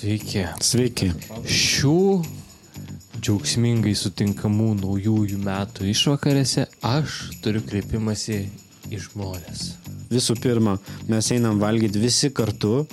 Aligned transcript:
Sveiki. 0.00 0.46
Sveiki. 0.64 1.10
Šių 1.44 2.22
džiaugsmingai 3.20 3.92
sutinkamų 3.98 4.70
naujųjų 4.78 5.36
metų 5.44 5.90
išvakarėse 5.90 6.64
aš 6.88 7.18
turiu 7.44 7.60
kreipimąsi 7.66 8.38
į 8.88 9.02
žmonės. 9.04 9.66
Visų 10.10 10.38
pirma, 10.40 10.78
mes 11.10 11.28
einam 11.36 11.60
valgyti 11.60 12.00
visi 12.00 12.32
kartu 12.32 12.86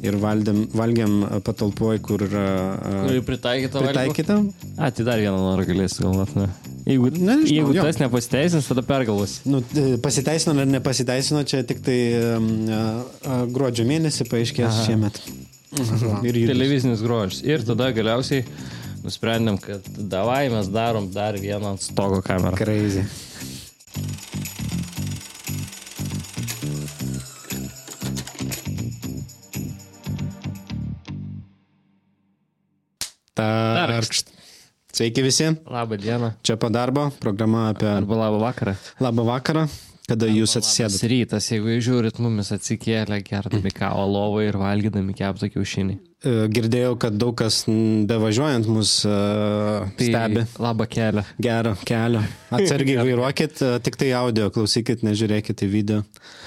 ir 0.00 0.16
valdėm, 0.24 0.64
valgiam 0.72 1.20
patalpoje, 1.44 2.00
kur 2.08 2.24
yra 2.30 2.48
Kuri 3.10 3.20
pritaikyta 3.28 3.84
pritaikyta. 3.84 4.40
A, 4.78 4.88
tai 4.88 5.04
dar 5.04 5.20
vieną 5.20 5.36
norą 5.44 5.68
galėsiu 5.68 6.08
galvoti. 6.08 6.40
Ne? 6.40 6.50
Jeigu, 6.88 7.12
Nežinau, 7.12 7.54
jeigu 7.58 7.76
jo. 7.76 7.84
tas 7.84 8.00
nepasiteisins, 8.00 8.72
tada 8.72 8.88
pergalvosi. 8.88 9.42
Nu, 9.52 9.60
pasiteisino 10.04 10.56
ar 10.56 10.72
nepasiteisino, 10.78 11.44
čia 11.44 11.60
tik 11.68 11.84
tai 11.84 11.98
um, 12.38 12.52
a, 12.64 12.84
a, 13.04 13.42
gruodžio 13.52 13.84
mėnesį 13.92 14.32
paaiškės 14.32 14.86
šiemet. 14.88 15.26
Ir 15.74 16.38
jūs. 16.38 16.50
Televizinis 16.52 17.02
grožis. 17.02 17.42
Ir 17.46 17.64
tada 17.66 17.90
galiausiai 17.94 18.44
nusprendėm, 19.04 19.58
kad 19.60 19.86
davai 19.98 20.46
mes 20.52 20.70
darom 20.72 21.10
dar 21.12 21.38
vieną 21.40 21.74
ant 21.74 21.82
stogo 21.82 22.22
kamerą. 22.24 22.56
Crazy. 22.60 23.04
Tarkšt. 33.34 34.30
Sveiki 34.94 35.24
visi. 35.26 35.48
Labą 35.66 35.98
dieną. 35.98 36.30
Čia 36.46 36.54
po 36.56 36.70
darbo, 36.70 37.08
programa 37.20 37.68
apie 37.72 37.88
Arba 37.90 38.16
labą 38.16 38.38
vakarą. 38.38 38.74
labą 39.00 39.24
vakarą, 39.26 39.66
kada 40.04 40.26
jūs 40.28 40.52
Labas 40.52 40.60
atsisėdate. 40.60 41.08
rytas, 41.08 41.46
jeigu 41.52 41.70
jūs 41.76 41.84
žiūrit 41.86 42.18
mumis 42.20 42.50
atsikėlę, 42.52 43.22
gerdami 43.24 43.70
kavą 43.72 44.04
lovą 44.10 44.42
ir 44.44 44.58
valgydami 44.60 45.14
keptą 45.16 45.48
kiaušinį. 45.54 45.94
E, 46.24 46.32
Girdėjau, 46.52 46.94
kad 47.00 47.16
daug 47.20 47.32
kas 47.36 47.62
bevažiuojant 48.08 48.68
mus 48.72 48.92
uh, 49.08 49.88
Tai 49.96 50.06
stebi. 50.08 50.44
labą 50.60 50.86
kelią. 50.88 51.24
Gerą 51.44 51.72
kelią. 51.88 52.22
Atsargiai 52.56 53.00
vairuokit, 53.08 53.60
e, 53.64 53.72
tik 53.84 53.96
tai 54.00 54.10
audio, 54.16 54.50
klausykit, 54.52 55.04
nežiūrėkit 55.04 55.64
į 55.64 55.68
video. 55.72 56.02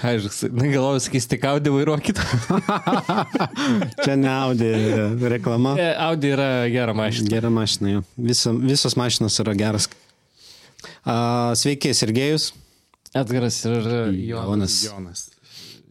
Aš 0.06 0.30
galvoju, 0.54 1.02
sakys, 1.08 1.30
tik 1.30 1.46
Audi 1.50 1.74
vairuokit. 1.74 2.22
Čia 4.04 4.16
ne 4.18 4.30
audio 4.34 5.30
reklama. 5.34 5.74
E, 5.82 5.90
Audi 6.08 6.34
yra 6.34 6.50
gera 6.74 6.94
mašina. 6.98 7.30
Gera 7.34 7.50
mašina, 7.54 7.98
jo. 7.98 8.06
Visa, 8.18 8.54
visos 8.54 8.98
mašinos 8.98 9.38
yra 9.46 9.58
geras. 9.58 9.90
A, 11.06 11.54
sveiki, 11.58 11.94
Sergejus. 11.98 12.52
Edgaras 13.16 13.58
ir 13.66 13.88
Jonas. 14.28 14.76
Jonas. 14.86 15.24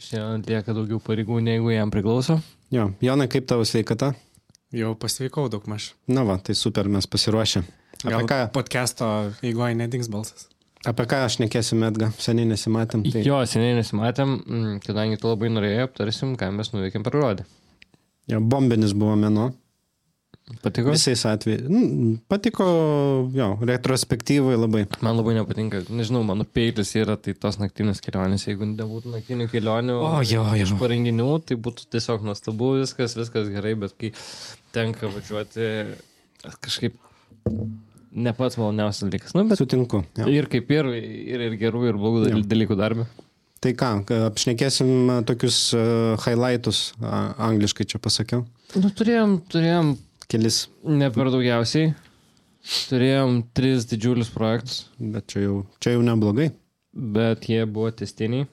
Šiandien 0.07 0.43
atlieka 0.45 0.75
daugiau 0.77 1.01
pareigų, 1.03 1.41
negu 1.43 1.73
jam 1.73 1.91
priklauso. 1.91 2.39
Jo, 2.75 2.91
Jonai, 3.03 3.29
kaip 3.33 3.47
tavo 3.49 3.65
sveikata? 3.67 4.13
Jau 4.75 4.93
pasveikau 4.99 5.47
daug 5.51 5.65
maž. 5.71 5.93
Na 6.11 6.25
va, 6.27 6.37
tai 6.43 6.55
super, 6.59 6.89
mes 6.91 7.07
pasiruošę. 7.09 7.63
Apie 8.03 8.13
Gal 8.13 8.29
ką, 8.29 8.39
podcast'o 8.55 9.09
eigoje 9.47 9.75
nedings 9.79 10.11
balsas. 10.13 10.49
apie 10.87 11.07
ką 11.11 11.23
aš 11.27 11.39
nekėsiu, 11.43 11.79
Edga? 11.89 12.11
Seniai 12.21 12.47
nesimatėm. 12.51 13.07
Tai... 13.11 13.23
Jo, 13.25 13.41
seniai 13.49 13.79
nesimatėm, 13.79 14.35
mm, 14.45 14.75
kadangi 14.85 15.19
tu 15.23 15.31
labai 15.31 15.49
norėjai, 15.55 15.87
aptarsim, 15.89 16.37
ką 16.39 16.51
mes 16.55 16.71
nuveikėm 16.75 17.07
per 17.07 17.17
rodį. 17.17 17.47
Jo, 18.31 18.43
bombinis 18.43 18.93
buvo 18.95 19.17
meno. 19.19 19.53
Patiko? 20.63 20.93
Visais 20.95 21.25
atvejais. 21.27 21.65
Patiko, 22.31 22.65
jo, 23.35 23.49
retrospektyvai 23.67 24.55
labai. 24.55 24.85
Man 25.03 25.19
labai 25.19 25.35
nepatinka, 25.41 25.81
nežinau, 25.91 26.21
mano 26.27 26.47
peilis 26.47 26.93
yra 26.99 27.17
tai 27.19 27.35
tos 27.35 27.59
naktinės 27.59 27.99
kelionės. 28.05 28.45
Jeigu 28.47 28.69
nebūtų 28.71 29.11
naktinių 29.17 29.49
kelionių 29.51 29.97
O, 30.07 30.13
jo, 30.23 30.45
iš 30.55 30.71
jo. 30.71 30.79
parenginių, 30.79 31.27
tai 31.51 31.59
būtų 31.67 31.89
tiesiog 31.97 32.23
nuostabu, 32.29 32.77
viskas, 32.79 33.17
viskas 33.19 33.51
gerai, 33.51 33.75
bet 33.83 33.97
kai 33.99 34.13
tenka 34.77 35.11
važiuoti, 35.11 35.67
kažkaip 36.63 36.95
ne 38.17 38.33
pats 38.39 38.55
maloniausias 38.63 39.03
dalykas. 39.11 39.35
Nu, 39.35 39.43
bet 39.51 39.59
Sutinku. 39.59 40.05
Jo. 40.17 40.31
ir 40.31 40.47
kaip 40.53 40.71
ir, 40.79 40.93
ir, 40.95 41.47
ir 41.51 41.59
gerų, 41.61 41.89
ir 41.91 41.99
blogų 41.99 42.27
Jo. 42.31 42.43
dalykų 42.47 42.79
darbė. 42.79 43.11
Tai 43.67 43.73
ką, 43.75 43.91
apšnekėsim 44.31 45.11
tokius 45.27 45.59
highlightus, 46.23 46.93
angliškai 47.03 47.87
čia 47.91 47.99
pasakiau. 47.99 48.45
Nu, 48.79 48.91
turėjom, 48.95 49.41
turėjom 49.51 49.97
Kelis, 50.31 50.67
ne 50.83 51.09
per 51.15 51.31
daugiausiai. 51.31 51.93
Turėjom 52.91 53.45
tris 53.55 53.85
didžiulius 53.87 54.33
projektus. 54.35 54.89
bet 54.99 55.29
čia 55.31 55.45
jau, 55.45 55.57
čia 55.79 55.93
jau 55.95 56.03
neblogai. 56.03 56.51
bet 56.93 57.47
jie 57.47 57.63
buvo 57.67 57.91
testiniai. 57.95 58.49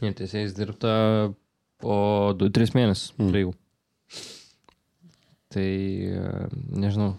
Jie 0.00 0.12
tiesiais 0.14 0.54
dirbta 0.56 1.34
po 1.82 1.96
2-3 2.38 2.74
mėnesius. 2.78 3.12
Mm. 3.18 3.32
Mm. 3.34 3.56
Tai 5.52 5.66
e, 5.68 6.48
nežinau, 6.80 7.16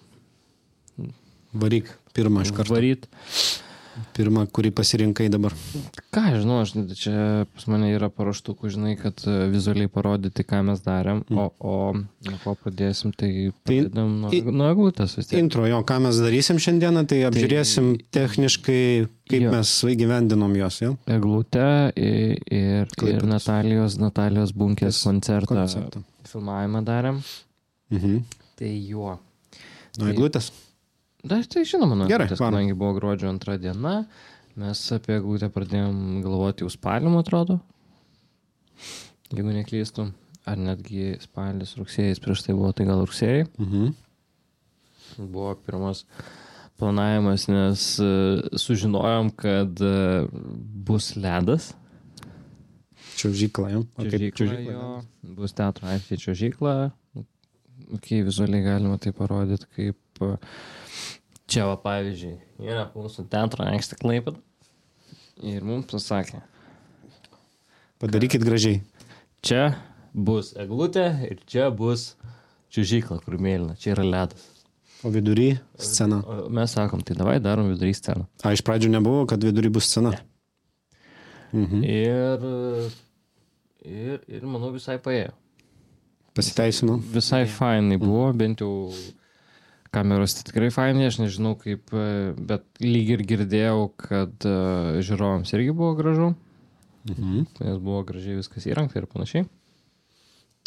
Varyk, 1.53 1.89
pirmą 2.13 2.43
iš 2.45 2.51
karto. 2.53 2.75
varyt. 2.75 3.07
Pirmą, 4.17 4.45
kurį 4.51 4.71
pasirinkai 4.75 5.27
dabar. 5.31 5.53
Ką 6.15 6.23
žinau, 6.39 6.61
aš, 6.63 6.73
čia 6.99 7.45
pas 7.53 7.65
mane 7.71 7.91
yra 7.95 8.09
paruoštukų, 8.13 8.71
žinai, 8.73 8.95
kad 8.99 9.21
e, 9.27 9.35
vizualiai 9.53 9.89
parodyti, 9.91 10.43
ką 10.47 10.61
mes 10.69 10.81
darėm. 10.85 11.23
Mm. 11.29 11.39
O, 11.39 11.45
o 11.59 11.73
nuo 12.29 12.39
ko 12.43 12.55
pradėsim, 12.63 13.13
tai 13.15 13.29
Tai 13.49 13.53
pradedam 13.69 14.13
nuo, 14.23 14.31
nuo 14.51 14.69
eglutės 14.73 15.15
vis 15.19 15.29
tiek. 15.29 15.39
Intro, 15.43 15.65
jo, 15.69 15.81
ką 15.87 15.99
mes 16.05 16.19
darysim 16.23 16.59
šiandieną, 16.61 17.05
tai 17.09 17.21
apžiūrėsim 17.29 17.91
techniškai, 18.15 18.81
kaip 19.29 19.45
Jo. 19.45 19.51
mes 19.53 19.73
įgyvendinom 19.93 20.55
jos, 20.59 20.79
jo. 20.83 20.93
Eglutę 21.09 21.67
ir, 21.95 22.39
ir, 22.49 22.63
ir 22.87 22.95
Klaipėdos. 22.95 23.29
Natalijos, 23.29 23.97
Natalijos 24.01 24.53
bunkės 24.57 25.03
koncertą. 25.05 25.53
Konceptą. 25.55 26.03
Filmavimą 26.29 26.81
darėm. 26.87 27.21
Mhm. 27.93 28.23
Tai 28.59 28.73
juo. 28.89 29.17
Nuo 29.99 30.09
Tai- 30.11 30.17
Na, 31.23 31.41
tai 31.43 31.65
žinoma, 31.67 31.97
nu, 31.99 32.07
Gerai, 32.07 32.29
tas, 32.31 32.39
kadangi 32.39 32.75
buvo 32.77 32.93
gruodžio 32.95 33.27
antra 33.27 33.57
diena, 33.59 34.05
mes 34.59 34.83
apie 34.95 35.17
eglutę 35.19 35.49
pradėjom 35.51 36.21
galvoti 36.23 36.63
jau 36.63 36.71
spalį, 36.71 37.11
man 37.11 37.25
atrodo. 37.25 37.59
Jeigu 39.33 39.51
neklystu. 39.53 40.09
Ar 40.47 40.57
netgi 40.57 41.17
spalis, 41.21 41.75
rugsėjas, 41.77 42.21
prieš 42.23 42.45
tai 42.45 42.55
buvo, 42.55 42.71
tai 42.73 42.87
gal 42.87 43.03
rugsėjai. 43.03 43.49
Mhm. 43.59 43.91
Buvo 45.29 45.51
pirmas 45.65 46.05
planavimas, 46.79 47.49
nes 47.51 47.83
e, 47.99 48.09
sužinojom, 48.57 49.33
kad 49.35 49.81
e, 49.83 50.25
bus 50.87 51.11
ledas. 51.19 51.73
Čiaužykla. 53.19 53.83
O 53.99 54.05
kaip 54.07 54.37
Čiuožykla 54.39 54.71
jo, 54.71 54.89
bus 55.35 55.53
teatro 55.57 55.89
aikštė 55.91 56.19
čiuožykla. 56.23 56.75
Ok, 57.97 58.13
vizualiai 58.23 58.63
galima 58.63 58.99
tai 59.01 59.11
parodyti 59.15 59.67
kaip 59.75 60.23
e, 60.23 60.37
čia, 61.49 61.65
va, 61.69 61.75
pavyzdžiui, 61.81 62.35
yra 62.63 62.85
mūsų 62.93 63.25
teatro 63.31 63.65
aikštė 63.67 63.97
klaipad. 63.99 64.37
Ir 65.45 65.63
mums 65.63 65.87
pasakė, 65.91 66.41
Padarykit 67.99 68.43
gražiai. 68.43 68.81
čia 69.43 69.75
bus 70.13 70.53
eglutė 70.59 71.05
ir 71.29 71.41
čia 71.47 71.69
bus 71.71 72.13
čiuožykla, 72.71 73.19
kur 73.25 73.37
mėlyna, 73.41 73.75
čia 73.79 73.93
yra 73.95 74.05
ledas. 74.07 74.45
O 75.03 75.11
vidury 75.11 75.53
scena. 75.79 76.19
O 76.27 76.49
mes 76.51 76.71
sakom, 76.75 76.99
tai 77.03 77.15
davai 77.15 77.37
darom 77.39 77.69
vidury 77.71 77.93
sceną. 77.95 78.25
A, 78.43 78.51
iš 78.51 78.63
pradžių 78.67 78.91
nebuvo, 78.97 79.23
kad 79.31 79.43
vidury 79.43 79.71
bus 79.71 79.87
scena. 79.87 80.11
Ne. 80.11 80.25
Mhm. 81.55 81.83
Ir, 81.87 82.43
ir, 83.87 84.19
ir 84.27 84.43
manau 84.45 84.73
visai 84.75 84.97
paėjo. 85.01 85.31
Pasiteisino. 86.35 86.99
Visai 87.15 87.45
fainai 87.49 87.97
buvo, 87.99 88.27
bent 88.37 88.59
jau 88.61 88.91
kameros 89.95 90.35
tai 90.37 90.43
tikrai 90.49 90.69
fainai, 90.73 91.07
aš 91.09 91.17
nežinau 91.21 91.55
kaip, 91.59 91.89
e, 91.93 92.33
bet 92.37 92.65
lyg 92.83 93.13
ir 93.15 93.23
girdėjau, 93.31 93.87
kad 93.97 94.45
e, 94.45 94.55
žiūrovams 95.05 95.53
irgi 95.57 95.73
buvo 95.75 95.95
gražu, 95.99 96.33
Mhm. 97.09 97.45
nes 97.63 97.77
buvo 97.79 98.03
gražiai 98.05 98.35
viskas 98.37 98.65
įrengta 98.67 98.99
ir 98.99 99.07
panašiai. 99.09 99.47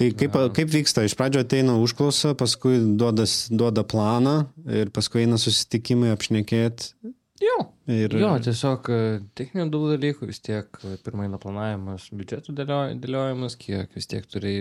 Tai 0.00 0.06
kaip, 0.16 0.32
kaip 0.56 0.70
vyksta? 0.72 1.04
Iš 1.04 1.14
pradžio 1.14 1.42
ateina 1.44 1.74
užklausa, 1.78 2.32
paskui 2.34 2.78
duoda, 2.96 3.26
duoda 3.52 3.84
planą 3.84 4.46
ir 4.66 4.88
paskui 4.90 5.26
eina 5.26 5.36
susitikimai 5.38 6.08
apšnekėti. 6.16 6.94
Jo. 7.42 7.58
Ir... 7.90 8.14
Jo, 8.16 8.30
tiesiog 8.42 8.88
e, 8.94 8.98
techninių 9.36 9.68
daug 9.74 9.84
dalykų, 9.92 10.26
vis 10.30 10.40
tiek 10.40 10.66
pirmai 11.04 11.26
eina 11.28 11.38
planavimas, 11.42 12.08
biudžetų 12.14 12.54
dėlio- 12.56 12.94
dėliojimas, 13.02 13.56
kiek 13.60 13.92
vis 13.98 14.06
tiek 14.10 14.26
turi 14.30 14.52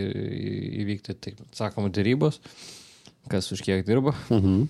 įvykti, 0.84 1.16
taip 1.22 1.40
sakoma, 1.56 1.92
dėrybos, 1.94 2.42
kas 3.30 3.52
už 3.52 3.62
kiek 3.66 3.86
dirba. 3.86 4.14
Mhm. 4.30 4.68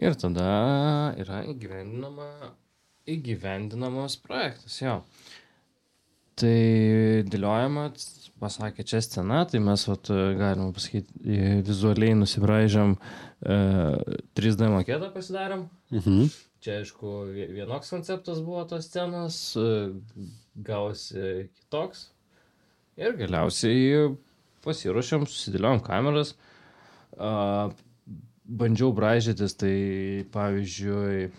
Ir 0.00 0.14
tada 0.16 0.50
yra 1.20 1.42
įgyvendinama, 1.50 2.28
įgyvendinamas 3.10 4.14
projektas, 4.22 4.78
jo. 4.80 5.00
Tai 6.40 6.52
dėliojama, 7.28 7.90
pasakė, 8.40 8.86
čia 8.88 9.02
scena, 9.04 9.42
tai 9.50 9.60
mes, 9.60 9.82
vat, 9.90 10.08
galima 10.38 10.70
pasakyti, 10.72 11.34
vizualiai 11.66 12.14
nusibraižėm 12.16 12.94
e, 12.96 13.58
3D 14.38 14.70
maketą 14.72 15.10
pasidarėm. 15.12 15.66
Mhm. 15.92 16.30
Čia, 16.64 16.78
aišku, 16.80 17.12
vie- 17.34 17.50
vienoks 17.58 17.92
konceptas 17.92 18.40
buvo 18.44 18.64
tos 18.68 18.88
scenos, 18.88 19.36
e, 19.60 19.92
gausi 20.64 21.50
kitoks. 21.58 22.06
Ir 23.00 23.14
galiausiai 23.20 24.08
pasiruošėm, 24.64 25.28
susidėliojom 25.28 25.84
kameras, 25.86 26.34
uh, 27.16 27.70
bandžiau 28.50 28.90
bražytis, 28.96 29.54
tai 29.58 29.76
pavyzdžiui, 30.34 31.30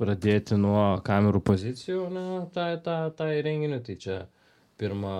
pradėti 0.00 0.56
nuo 0.56 0.98
kamerų 1.04 1.42
pozicijų, 1.44 2.04
ne, 2.12 2.26
tą, 2.54 2.72
tą, 2.84 2.98
tą 3.16 3.28
įrenginį, 3.36 3.80
tai 3.84 3.96
čia 4.00 4.20
pirma 4.80 5.12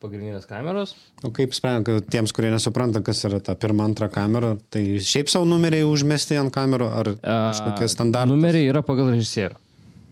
pagrindinės 0.00 0.46
kameros. 0.48 0.94
O 1.20 1.30
kaip 1.36 1.52
sprendžiate, 1.56 2.06
tiems, 2.12 2.32
kurie 2.36 2.48
nesupranta, 2.54 3.02
kas 3.04 3.20
yra 3.28 3.42
ta 3.44 3.52
pirma, 3.60 3.84
antra 3.84 4.08
kamera, 4.12 4.54
tai 4.72 4.84
šiaip 5.04 5.28
savo 5.32 5.48
numeriai 5.48 5.84
užmesti 5.84 6.38
ant 6.40 6.54
kamerų 6.54 6.88
ar 6.88 7.12
kažkokie 7.20 7.90
standartai? 7.92 8.32
Numeriai 8.32 8.70
yra 8.72 8.80
pagal 8.86 9.12
režisierių. 9.12 9.60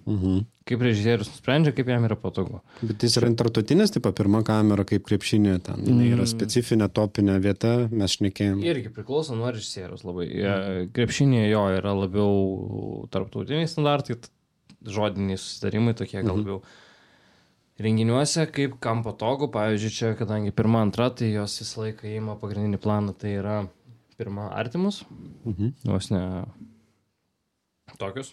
Mhm. 0.04 0.42
Kaip 0.64 0.80
režisierius 0.80 1.28
nusprendžia, 1.28 1.74
kaip 1.76 1.88
jam 1.92 2.06
yra 2.06 2.16
patogu. 2.16 2.62
Bet 2.80 3.02
jis 3.04 3.18
yra 3.20 3.28
tartutinis, 3.36 3.90
tipo 3.92 4.08
pirma 4.16 4.38
kamera, 4.48 4.86
kaip 4.88 5.02
krepšinė, 5.04 5.58
ten 5.66 5.82
jinai 5.84 6.06
yra 6.14 6.24
specifinė 6.24 6.86
topinė 6.88 7.34
vieta, 7.44 7.72
mes 7.92 8.14
šnekėjom. 8.16 8.62
Irgi 8.64 8.88
priklauso 8.96 9.36
nuo 9.36 9.50
režisierius 9.52 10.06
labai. 10.08 10.24
Jie- 10.30 10.86
Krepšinėje 10.96 11.50
jo 11.50 11.64
yra 11.76 11.92
labiau 11.92 13.04
tarptautiniai 13.12 13.68
standartai, 13.68 14.16
žodiniai 14.88 15.36
susitarimai 15.36 15.92
tokie 16.00 16.22
gal 16.24 16.40
labiau. 16.40 16.62
Renginiuose, 17.84 18.46
kaip 18.54 18.78
kam 18.80 19.02
patogu, 19.04 19.50
pavyzdžiui, 19.52 19.92
čia, 19.92 20.14
kadangi 20.16 20.52
pirma, 20.54 20.80
antra, 20.86 21.10
tai 21.10 21.28
jos 21.34 21.58
visą 21.60 21.84
laiką 21.84 22.08
įima 22.08 22.38
pagrindinį 22.40 22.80
planą, 22.80 23.12
tai 23.18 23.34
yra 23.36 23.66
pirma 24.16 24.48
artimus, 24.54 25.02
Mhm. 25.44 25.74
vos 25.84 26.08
ne 26.10 26.24
tokius, 27.98 28.32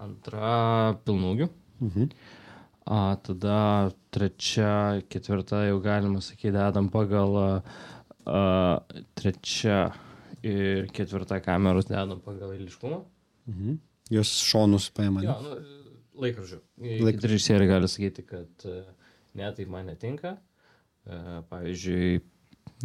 antra 0.00 0.96
pilnūgių, 1.06 1.48
Mhm. 1.80 2.10
a, 2.86 3.16
tada 3.24 3.90
trečia, 4.12 5.02
ketvirta 5.08 5.62
jau 5.68 5.80
galima 5.84 6.20
sakyti, 6.24 6.52
dedam 6.56 6.88
pagal 6.92 7.36
a, 7.40 7.48
a, 8.26 8.40
trečia 9.14 9.92
ir 10.42 10.88
ketvirta 10.96 11.40
kameros 11.44 11.88
dedam 11.88 12.20
pagal 12.24 12.54
eiliškumą. 12.56 13.02
Mhm. 13.48 13.78
Jos 14.10 14.32
šonus 14.42 14.90
paima. 14.90 15.22
Jo, 15.22 15.36
nu, 15.44 15.56
laikrodžių. 16.20 16.58
Laikrodžių. 16.80 17.28
Režisieriai 17.30 17.68
gali 17.70 17.88
sakyti, 17.88 18.24
kad 18.26 18.64
e, 18.66 18.80
ne, 19.38 19.50
tai 19.54 19.66
man 19.70 19.86
netinka. 19.86 20.34
E, 21.06 21.42
Pavyzdžiui, 21.50 22.20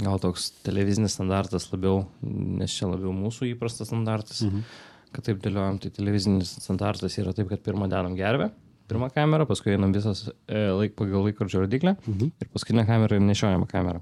gal 0.06 0.20
toks 0.22 0.52
televizinis 0.66 1.16
standartas 1.18 1.66
labiau, 1.72 2.04
nes 2.22 2.72
čia 2.76 2.88
labiau 2.92 3.12
mūsų 3.16 3.50
įprastas 3.56 3.90
standartas, 3.90 4.44
mhm. 4.46 4.62
Kad 5.14 5.26
taip 5.28 5.42
dėliojam, 5.44 5.80
tai 5.82 5.90
televizinis 5.94 6.56
standartas 6.64 7.18
yra 7.22 7.34
taip, 7.34 7.50
kad 7.50 7.62
pirmą 7.66 7.88
dedam 7.92 8.16
gervę, 8.18 8.50
pirmą 8.90 9.10
kamerą, 9.14 9.46
paskui 9.50 9.74
einam 9.76 9.94
visas 9.96 10.28
e, 10.48 10.68
laik 10.72 10.96
pagal 10.96 11.26
laikrodžio 11.28 11.64
rodiklę 11.66 11.96
Mhm. 12.08 12.32
ir 12.42 12.48
paskutinę 12.54 12.86
kamerą 12.86 13.16
ir 13.16 13.22
nešiojama 13.22 13.68
kamera. 13.68 14.02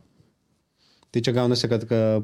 Tai 1.14 1.22
čia 1.22 1.32
gaunasi, 1.36 1.70
kad 1.70 1.84
ka, 1.86 2.22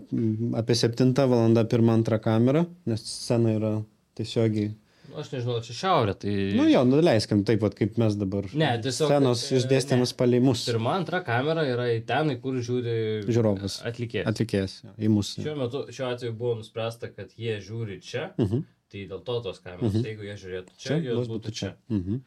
apie 0.57 0.75
7 0.75 1.13
val. 1.29 1.65
pirmą, 1.69 1.93
antrą 1.93 2.17
kamerą, 2.19 2.65
nes 2.89 3.01
scena 3.05 3.51
yra 3.53 3.73
tiesiogiai. 4.17 4.71
Aš 5.17 5.31
nežinau, 5.33 5.57
čia 5.65 5.73
šiaurė, 5.73 6.13
tai... 6.21 6.33
Nu 6.57 6.67
jo, 6.69 6.83
nuleiskim 6.87 7.41
taip 7.47 7.61
pat, 7.63 7.73
kaip 7.77 7.97
mes 8.01 8.15
dabar. 8.19 8.45
Ne, 8.53 8.69
tiesiog, 8.83 9.09
Scenos 9.09 9.43
e, 9.49 9.57
išdėstymas 9.59 10.13
palei 10.19 10.39
mus. 10.43 10.65
Pirma, 10.69 10.93
antra 10.99 11.23
kamera 11.25 11.63
yra 11.67 11.87
į 11.95 12.01
ten, 12.09 12.33
kur 12.43 12.59
žiūri 12.61 13.25
Žiūrovas. 13.27 13.79
atlikėjas. 13.89 14.27
Atlikėjas 14.29 14.75
į 14.97 15.09
mus. 15.13 15.33
Šiuo 15.39 15.55
metu, 15.59 15.85
šiuo 15.93 16.09
atveju 16.13 16.35
buvo 16.39 16.57
nuspręsta, 16.61 17.09
kad 17.15 17.33
jie 17.37 17.57
žiūri 17.65 17.99
čia, 18.05 18.29
Mhm. 18.37 18.65
tai 18.91 19.05
dėl 19.09 19.23
to 19.25 19.39
tos 19.45 19.59
kameros, 19.65 19.93
mhm. 19.93 20.05
jeigu 20.05 20.23
jie 20.29 20.35
žiūrėtų 20.43 20.77
čia, 20.77 20.87
Čia 20.89 20.99
jos 21.13 21.27
būtų 21.29 21.53
čia. 21.53 21.73
Mhm. 21.89 22.21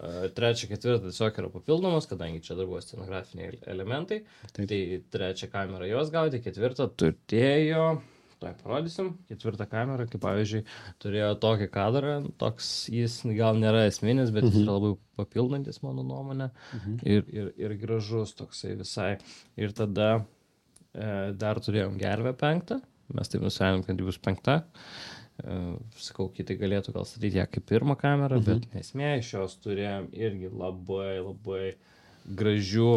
A, 0.00 0.28
Trečia, 0.32 0.68
ketvirta 0.70 1.10
tiesiog 1.10 1.38
yra 1.42 1.48
papildomas, 1.52 2.06
kadangi 2.08 2.40
čia 2.40 2.54
dar 2.56 2.64
buvo 2.70 2.78
scenografiniai 2.80 3.58
elementai. 3.68 4.22
Taip. 4.56 4.68
Tai 4.70 4.78
trečią 5.12 5.50
kamerą 5.52 5.88
jos 5.90 6.08
gauti, 6.14 6.40
ketvirtą 6.40 6.86
turėjo, 6.96 8.00
tai 8.42 8.52
parodysim, 8.62 9.12
ketvirtą 9.28 9.66
kamerą, 9.70 10.06
kaip 10.10 10.22
pavyzdžiui, 10.22 10.62
turėjo 11.02 11.30
tokį 11.42 11.68
kadrą, 11.74 12.14
toks 12.40 12.70
jis 12.92 13.20
gal 13.38 13.58
nėra 13.58 13.84
esminis, 13.88 14.32
bet 14.34 14.46
jis 14.48 14.60
yra 14.62 14.76
labai 14.78 14.92
papildantis, 15.18 15.80
mano 15.84 16.04
nuomonė, 16.06 16.50
ir, 17.02 17.24
ir, 17.34 17.52
ir 17.58 17.76
gražus 17.80 18.34
toksai 18.38 18.76
visai. 18.78 19.12
Ir 19.58 19.74
tada 19.76 20.10
e, 20.18 21.08
dar 21.38 21.62
turėjom 21.64 21.98
gervę 22.00 22.34
penktą, 22.38 22.80
mes 23.14 23.32
taip 23.32 23.46
nusprendėm, 23.46 23.86
kad 23.86 23.98
ji 23.98 24.06
bus 24.06 24.20
penkta. 24.22 24.60
E, 25.38 25.58
sakau, 26.02 26.28
kiti 26.34 26.58
galėtų 26.58 26.94
gal 26.94 27.08
statyti 27.08 27.40
ją 27.40 27.48
kaip 27.50 27.66
pirmą 27.70 27.98
kamerą, 27.98 28.38
mhm. 28.38 28.62
bet 28.68 28.78
esmė 28.84 29.16
iš 29.22 29.34
jos 29.34 29.58
turėjom 29.66 30.12
irgi 30.14 30.52
labai, 30.52 31.18
labai 31.22 31.64
gražių 32.38 32.92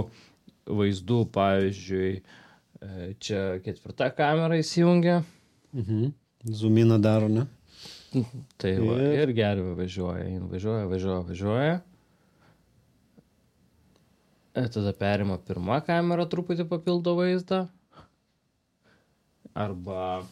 vaizdų, 0.69 1.23
pavyzdžiui, 1.33 2.13
e, 2.21 2.39
čia 3.19 3.59
ketvirta 3.65 4.09
kamera 4.15 4.57
įsijungia, 4.61 5.21
Mhm. 5.73 6.09
Zumina 6.51 6.97
daro, 6.99 7.27
ne? 7.29 7.45
tai 8.59 8.73
va, 8.81 8.95
Ir- 8.99 9.21
ir 9.23 9.29
gervė 9.37 9.75
važiuoja, 9.77 10.25
jin 10.27 10.47
važiuoja, 10.51 10.87
važiuoja, 10.89 11.21
važiuoja. 11.29 11.75
E, 14.55 14.65
tada 14.67 14.91
perima 14.97 15.37
pirmą 15.39 15.77
kamerą, 15.87 16.25
truputį 16.27 16.65
papildo 16.67 17.13
vaizdą. 17.15 17.61
Arba 19.55 20.23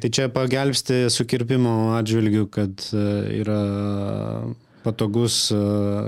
Tai 0.00 0.10
čia 0.12 0.26
pagelbsti 0.28 1.06
sukirpimo 1.12 1.94
atžvilgių, 1.98 2.42
kad 2.52 2.82
e, 2.92 3.04
yra 3.40 3.60
patogus 4.84 5.36
e, 5.52 5.60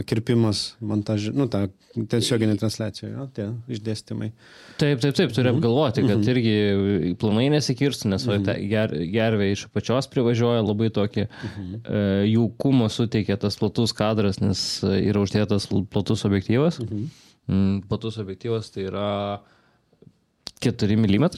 kirpimas 0.09 0.73
montažė, 0.81 1.33
nu, 1.37 1.47
ta 1.53 1.67
tiesioginė 1.93 2.57
transliacija, 2.61 3.11
jo, 3.11 3.27
tie 3.37 3.47
išdėstymai. 3.77 4.31
Taip, 4.81 5.03
taip, 5.03 5.15
taip, 5.19 5.33
turi 5.37 5.51
apgalvoti, 5.53 6.05
kad 6.09 6.29
irgi 6.33 7.15
planai 7.21 7.49
nesikirstų, 7.53 8.11
nes 8.15 8.27
va, 8.29 8.39
ta 8.47 8.57
ger, 8.59 8.95
gervė 9.13 9.51
iš 9.53 9.67
apačios 9.69 10.09
privažiuoja 10.13 10.65
labai 10.65 10.89
tokį 10.95 11.27
e, 11.27 11.31
jaukumo 12.33 12.89
suteikia 12.93 13.37
tas 13.41 13.59
platus 13.61 13.95
kadras, 13.97 14.41
nes 14.43 14.63
yra 14.89 15.25
uždėtas 15.25 15.69
platus 15.93 16.25
objektyvas. 16.29 16.81
Mm, 16.83 17.83
platus 17.91 18.21
objektyvas 18.23 18.73
tai 18.73 18.87
yra 18.89 19.11
4 20.63 20.97
mm. 20.97 21.29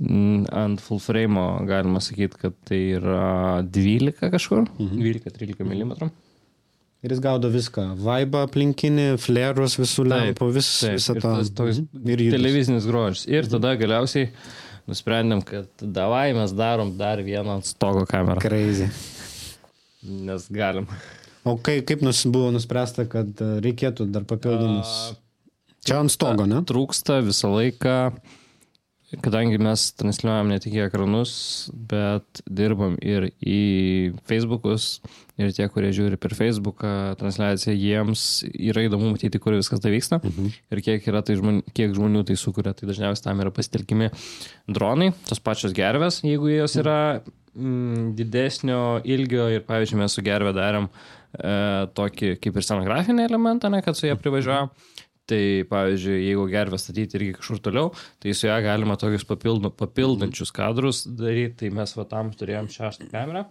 Mm, 0.00 0.48
Ant 0.56 0.80
full 0.82 0.98
frame 0.98 1.42
galima 1.68 2.00
sakyti, 2.02 2.40
kad 2.40 2.56
tai 2.66 2.80
yra 2.96 3.60
12 3.62 4.32
kažkur, 4.32 4.66
12-13 4.80 5.62
mm. 5.62 6.10
Ir 7.02 7.14
jis 7.14 7.20
gaudo 7.24 7.48
viską. 7.48 7.84
Vaibą 8.04 8.42
aplinkinį, 8.44 9.06
flerus 9.22 9.78
visų 9.80 10.04
lempų, 10.10 10.50
vis, 10.52 10.66
visą 10.84 11.14
ir 11.16 11.22
tą. 11.24 11.30
tas 11.38 11.50
toks 11.56 11.78
Mhm. 11.80 12.08
Ir 12.12 12.18
judesį. 12.26 12.34
televizinis 12.36 12.88
grožis. 12.90 13.22
Ir 13.26 13.48
tada 13.48 13.72
galiausiai 13.80 14.28
nusprendėm, 14.90 15.40
kad 15.46 15.68
davai 15.80 16.34
mes 16.36 16.52
darom 16.52 16.92
dar 16.98 17.22
vieną 17.24 17.54
ant 17.60 17.64
stogo 17.64 18.04
kamerą. 18.10 18.40
Crazy. 18.44 18.90
Nes 20.02 20.46
galim. 20.52 20.86
O 21.44 21.56
kai, 21.56 21.78
kaip 21.88 22.02
nus, 22.04 22.20
buvo 22.28 22.50
nuspręsta, 22.52 23.06
kad 23.08 23.28
e, 23.40 23.48
reikėtų 23.64 24.06
dar 24.12 24.24
papildomus. 24.28 25.14
Čia 25.84 26.02
ant 26.02 26.12
stogo, 26.12 26.44
ne? 26.48 26.60
Trūksta 26.68 27.22
visą 27.24 27.48
laiką, 27.54 27.94
kadangi 29.18 29.58
mes 29.58 29.88
transliuojam 29.98 30.50
ne 30.52 30.58
tik 30.62 30.76
į 30.76 30.84
ekranus, 30.86 31.32
bet 31.90 32.42
dirbam 32.46 32.94
ir 33.02 33.30
į 33.42 33.62
Facebookus. 34.30 35.00
Ir 35.40 35.54
tie, 35.56 35.64
kurie 35.72 35.88
žiūri 35.96 36.18
per 36.20 36.34
Facebooką 36.36 37.16
transliaciją, 37.18 37.72
jiems 37.74 38.24
yra 38.52 38.84
įdomu 38.84 39.14
matyti, 39.14 39.40
kur 39.40 39.56
viskas 39.56 39.80
tai 39.82 39.94
vyksta. 39.94 40.20
Mhm. 40.20 40.50
Ir 40.70 40.82
kiek, 40.84 41.08
tai 41.26 41.36
žmonių, 41.40 41.64
kiek 41.74 41.94
žmonių 41.96 42.26
tai 42.28 42.36
sukuria. 42.38 42.74
Tai 42.76 42.90
dažniausiai 42.90 43.24
tam 43.24 43.40
yra 43.42 43.52
pasitelkimi 43.56 44.10
dronai, 44.68 45.10
tos 45.26 45.42
pačios 45.42 45.74
gervės, 45.76 46.20
jeigu 46.26 46.52
jos 46.52 46.76
yra 46.82 46.98
mm, 47.56 48.12
didesnio 48.20 49.00
ilgio. 49.02 49.48
Ir 49.56 49.64
pavyzdžiui, 49.66 50.02
mes 50.04 50.14
su 50.14 50.24
gervė 50.26 50.52
darėm 50.54 50.90
e, 50.90 51.54
tokį 51.96 52.36
kaip 52.44 52.60
ir 52.60 52.68
scenografinį 52.68 53.26
elementą, 53.26 53.72
ne, 53.72 53.82
kad 53.86 53.98
su 53.98 54.06
ją 54.06 54.20
privažiuojam. 54.20 54.70
Tai 55.30 55.42
pavyzdžiui, 55.70 56.18
jeigu 56.26 56.48
gervę 56.50 56.78
statyti 56.80 57.18
irgi 57.18 57.36
kažkur 57.38 57.62
toliau, 57.62 57.92
tai 58.22 58.34
su 58.34 58.48
ją 58.48 58.56
galima 58.64 58.96
tokius 59.00 59.26
papildo, 59.28 59.70
papildančius 59.70 60.50
kadrus 60.56 61.04
daryti. 61.06 61.60
Tai 61.64 61.74
mes 61.80 61.96
va 61.98 62.06
tam 62.10 62.32
turėjom 62.34 62.70
šeštą 62.72 63.10
kamerą 63.12 63.46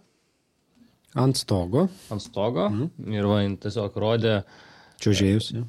Ant 1.18 1.38
stogo. 1.38 1.88
ant 2.14 2.22
stogo 2.22 2.68
mhm. 2.70 3.14
ir 3.16 3.26
va, 3.30 3.40
tiesiog 3.64 3.96
rodė, 3.98 4.42
Čiužėjus. 5.00 5.46
Ja. 5.56 5.62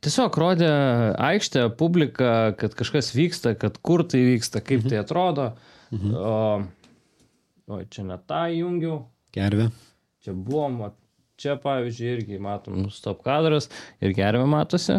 tiesiog 0.00 0.36
rodė 0.40 0.70
aikštę, 1.20 1.66
publiką, 1.76 2.30
kad 2.58 2.72
kažkas 2.74 3.12
vyksta, 3.12 3.52
kad 3.60 3.76
kur 3.84 4.02
tai 4.08 4.22
vyksta, 4.24 4.62
kaip 4.64 4.80
mhm. 4.80 4.88
tai 4.90 5.02
atrodo. 5.02 5.50
Mhm. 5.92 6.14
O, 6.16 7.76
o 7.76 7.82
čia 7.92 8.06
ne 8.08 8.16
tą 8.28 8.46
įjungiau, 8.54 9.02
Gervė. 9.36 9.68
čia 10.24 10.34
buvom, 10.34 10.80
čia 11.38 11.58
pavyzdžiui 11.62 12.10
irgi 12.16 12.40
matom 12.42 12.80
nu, 12.82 12.90
stop 12.92 13.22
kadras 13.26 13.70
ir 14.00 14.16
gervė 14.16 14.48
matosi. 14.48 14.98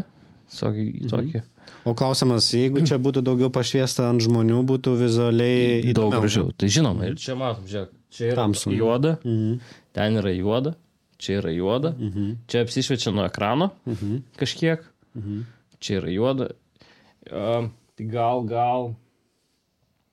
Tokį, 0.50 0.86
mhm. 1.04 1.10
tokį. 1.12 1.42
O 1.86 1.94
klausimas, 1.94 2.48
jeigu 2.54 2.82
čia 2.88 2.98
būtų 2.98 3.22
daugiau 3.24 3.52
pašviesta 3.54 4.08
ant 4.10 4.22
žmonių, 4.26 4.64
būtų 4.66 4.96
vizualiai 4.98 5.82
Daug 5.84 5.92
įdomiau. 6.10 6.22
gražiau. 6.24 6.52
Tai 6.58 6.68
žinoma, 6.68 7.06
ir 7.12 7.16
čia 7.22 7.36
matom, 7.38 7.68
žiūrėk, 7.70 7.90
čia 8.10 8.24
yra 8.32 8.36
Tamsu. 8.42 8.72
juoda, 8.74 9.20
Mhm. 9.24 9.60
ten 9.94 10.18
yra 10.18 10.34
juoda, 10.34 10.76
čia 11.20 11.38
yra 11.42 11.52
juoda, 11.54 11.92
Mhm. 11.94 12.38
čia 12.48 12.64
apsišviečia 12.66 13.14
nuo 13.14 13.26
ekrano 13.30 13.72
Mhm. 13.86 14.24
kažkiek. 14.38 14.82
Mhm. 15.16 15.46
čia 15.80 16.02
yra 16.02 16.10
juoda. 16.12 16.50
Uh, 17.32 17.70
tai 17.96 18.06
gal, 18.10 18.42
gal. 18.44 18.96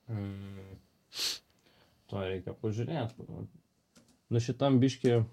Mm, 0.09 0.77
to 2.07 2.15
reikia 2.15 2.53
pažiūrėti. 2.61 3.25
Nu 4.29 4.39
šitam 4.39 4.79
biški. 4.79 5.23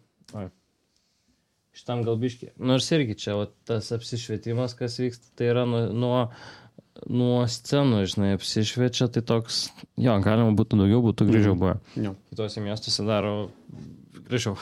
Šitam 1.75 2.04
gal 2.07 2.19
biški. 2.21 2.52
Nors 2.62 2.87
irgi 2.95 3.16
čia 3.19 3.35
va, 3.38 3.49
tas 3.66 3.90
apsišvietimas, 3.95 4.76
kas 4.78 5.00
vyksta, 5.02 5.33
tai 5.38 5.49
yra 5.50 5.64
nuo, 5.66 5.81
nuo, 5.90 6.21
nuo 7.11 7.40
scenų, 7.50 8.04
žinai, 8.12 8.31
apsišviečia, 8.38 9.09
tai 9.14 9.25
toks, 9.26 9.64
jo, 9.99 10.14
galima 10.23 10.54
būtų 10.54 10.78
daugiau, 10.85 11.02
būtų 11.02 11.26
gražiau 11.33 11.57
buvę. 11.59 11.75
Jo. 11.99 12.14
Kitose 12.31 12.62
miestuose 12.62 13.07
daro 13.09 13.35
gražiau. 14.28 14.54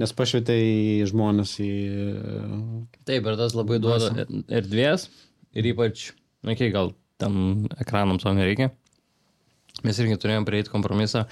Nes 0.00 0.12
pašvietė 0.12 0.58
į 0.58 1.08
žmonės 1.08 1.56
į... 1.62 1.72
Taip, 3.08 3.24
ir 3.24 3.40
tas 3.40 3.54
labai 3.56 3.78
duoda 3.80 4.26
erdvės 4.52 5.08
ir 5.54 5.70
ypač, 5.70 6.10
na, 6.42 6.52
okay, 6.52 6.72
gal 6.74 6.92
ten 7.22 7.68
ekranam 7.78 8.18
to 8.20 8.32
nereikia. 8.36 8.72
Mes 9.84 9.98
irgi 10.00 10.16
turėjom 10.22 10.46
prieiti 10.48 10.72
kompromisą 10.72 11.26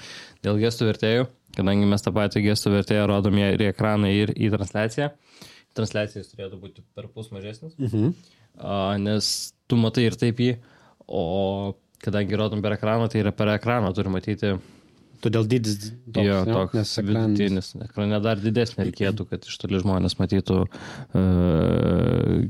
dėl 0.45 0.59
gestų 0.61 0.89
vertėjų, 0.91 1.27
kadangi 1.57 1.87
mes 1.89 2.05
tą 2.05 2.13
patį 2.15 2.43
gestų 2.47 2.75
vertėją 2.77 3.07
rodom 3.09 3.37
ir 3.41 3.57
į 3.65 3.71
ekraną, 3.73 4.11
ir 4.13 4.33
į 4.37 4.51
transliaciją. 4.53 5.11
Transliacijas 5.73 6.29
turėtų 6.29 6.59
būti 6.61 6.83
per 6.93 7.07
pus 7.09 7.31
mažesnis, 7.33 7.73
Mhm. 7.81 8.13
a, 8.61 8.97
nes 9.01 9.53
tu 9.67 9.75
matai 9.81 10.05
ir 10.05 10.15
taip 10.21 10.37
jį, 10.37 10.57
o 11.07 11.73
kadangi 12.03 12.37
rodom 12.37 12.61
per 12.61 12.75
ekraną, 12.77 13.09
tai 13.09 13.23
yra 13.23 13.31
per 13.31 13.47
ekraną 13.57 13.93
turi 13.95 14.09
matyti 14.13 14.53
Todėl 15.23 15.45
dydis 15.47 15.77
toks, 16.11 16.19
jo, 16.27 16.33
jo, 16.35 16.41
toks 16.51 16.73
nes 16.75 16.89
ekranas. 16.99 17.29
vidutinis. 17.31 17.67
Ekrane 17.85 18.17
dar 18.19 18.35
didesnė 18.43 18.83
reikėtų, 18.89 19.23
kad 19.29 19.45
iš 19.47 19.55
toli 19.61 19.79
žmonės 19.79 20.17
matytų, 20.19 20.57
uh, 21.15 22.43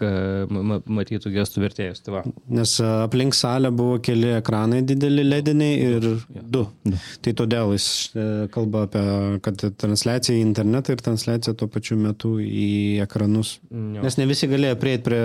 matytų 0.00 1.32
gestų 1.34 1.62
vertėjus. 1.64 2.02
Tai 2.06 2.14
va. 2.16 2.22
Nes 2.52 2.74
a, 2.82 2.90
aplink 3.06 3.36
salę 3.36 3.70
buvo 3.74 3.98
keli 4.04 4.32
ekranai 4.36 4.82
dideli 4.86 5.24
lediniai 5.26 5.78
ir 5.86 6.06
du. 6.06 6.64
Du. 6.84 6.94
Tai 7.24 7.34
todėl 7.40 7.72
jis 7.76 7.86
e, 8.14 8.26
kalba 8.54 8.86
apie, 8.86 9.04
kad 9.44 9.64
transliacija 9.80 10.36
į 10.36 10.44
internetą 10.44 10.96
ir 10.96 11.04
transliacija 11.06 11.56
tuo 11.58 11.68
pačiu 11.72 11.98
metu 12.00 12.36
į 12.42 13.02
ekranus. 13.06 13.56
Jo. 13.70 14.04
Nes 14.04 14.18
ne 14.20 14.28
visi 14.28 14.50
galėjo 14.50 14.78
prieiti 14.82 15.06
prie... 15.08 15.22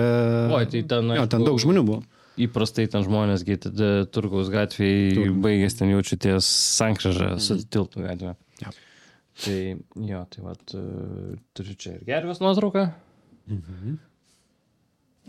Oi, 0.58 0.64
tai 0.72 0.84
ten, 0.94 1.12
Jo, 1.18 1.26
ten 1.30 1.46
daug 1.46 1.60
žmonių 1.62 1.84
buvo. 1.88 2.02
Įprastai 2.40 2.86
ten 2.88 3.04
žmonės, 3.04 3.42
Turgaus 4.14 4.48
gatvėje, 4.52 5.18
Tur- 5.18 5.34
baigęs 5.44 5.76
ten 5.76 5.90
jaučiu 5.92 6.16
ties 6.16 6.48
sankryžą 6.78 7.34
su 7.42 7.58
tiltų 7.68 8.06
gatvė. 8.06 8.32
Jo. 8.62 8.72
Tai 9.42 9.58
jo, 10.08 10.22
tai 10.32 10.44
va, 10.44 10.54
turiu 11.56 11.76
čia 11.80 11.96
ir 11.98 12.06
gervės 12.08 12.40
nuotrauką. 12.44 12.86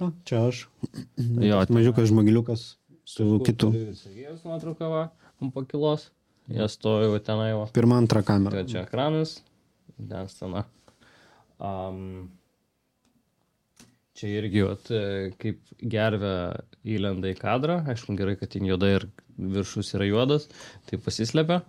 O, 0.02 0.12
čia 0.26 0.48
aš. 0.50 0.66
Jo, 1.50 1.62
Mažiukas 1.70 2.10
žmogiliukas 2.10 2.64
su 3.06 3.40
kitu. 3.46 3.72
Sergejaus 4.00 4.44
nuotrauką, 4.48 4.90
va, 4.90 5.04
ant 5.42 5.54
pakilos. 5.54 6.10
Jie 6.52 6.66
stovi 6.72 7.08
va 7.12 7.20
tenai, 7.24 7.52
va. 7.56 7.68
Pirma, 7.76 7.98
antra 8.02 8.24
kamera. 8.26 8.58
Tai 8.64 8.68
čia 8.72 8.82
ekranas, 8.84 9.38
ten 9.96 10.28
scena. 10.32 10.66
Um, 11.64 12.26
čia 14.18 14.32
irgi, 14.42 14.64
vat, 14.68 14.90
kaip 15.40 15.62
gervė 15.80 16.34
įlenda 16.96 17.32
į 17.32 17.38
kadrą, 17.40 17.80
aišku, 17.94 18.18
gerai, 18.20 18.36
kad 18.40 18.52
ten 18.52 18.68
juoda 18.68 18.90
ir 18.98 19.08
viršus 19.38 19.94
yra 19.98 20.10
juodas, 20.10 20.50
tai 20.90 21.00
pasislepia, 21.02 21.62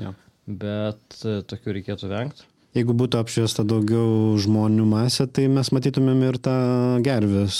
Jo. 0.00 0.14
bet 0.46 1.18
tokių 1.20 1.74
reikėtų 1.80 2.12
vengti. 2.12 2.46
Jeigu 2.76 2.94
būtų 2.94 3.18
apšviesta 3.18 3.64
daugiau 3.66 4.36
žmonių 4.38 4.84
masė, 4.86 5.26
tai 5.26 5.48
mes 5.50 5.72
matytumėm 5.74 6.20
ir 6.28 6.38
tą 6.42 6.58
gervės 7.02 7.56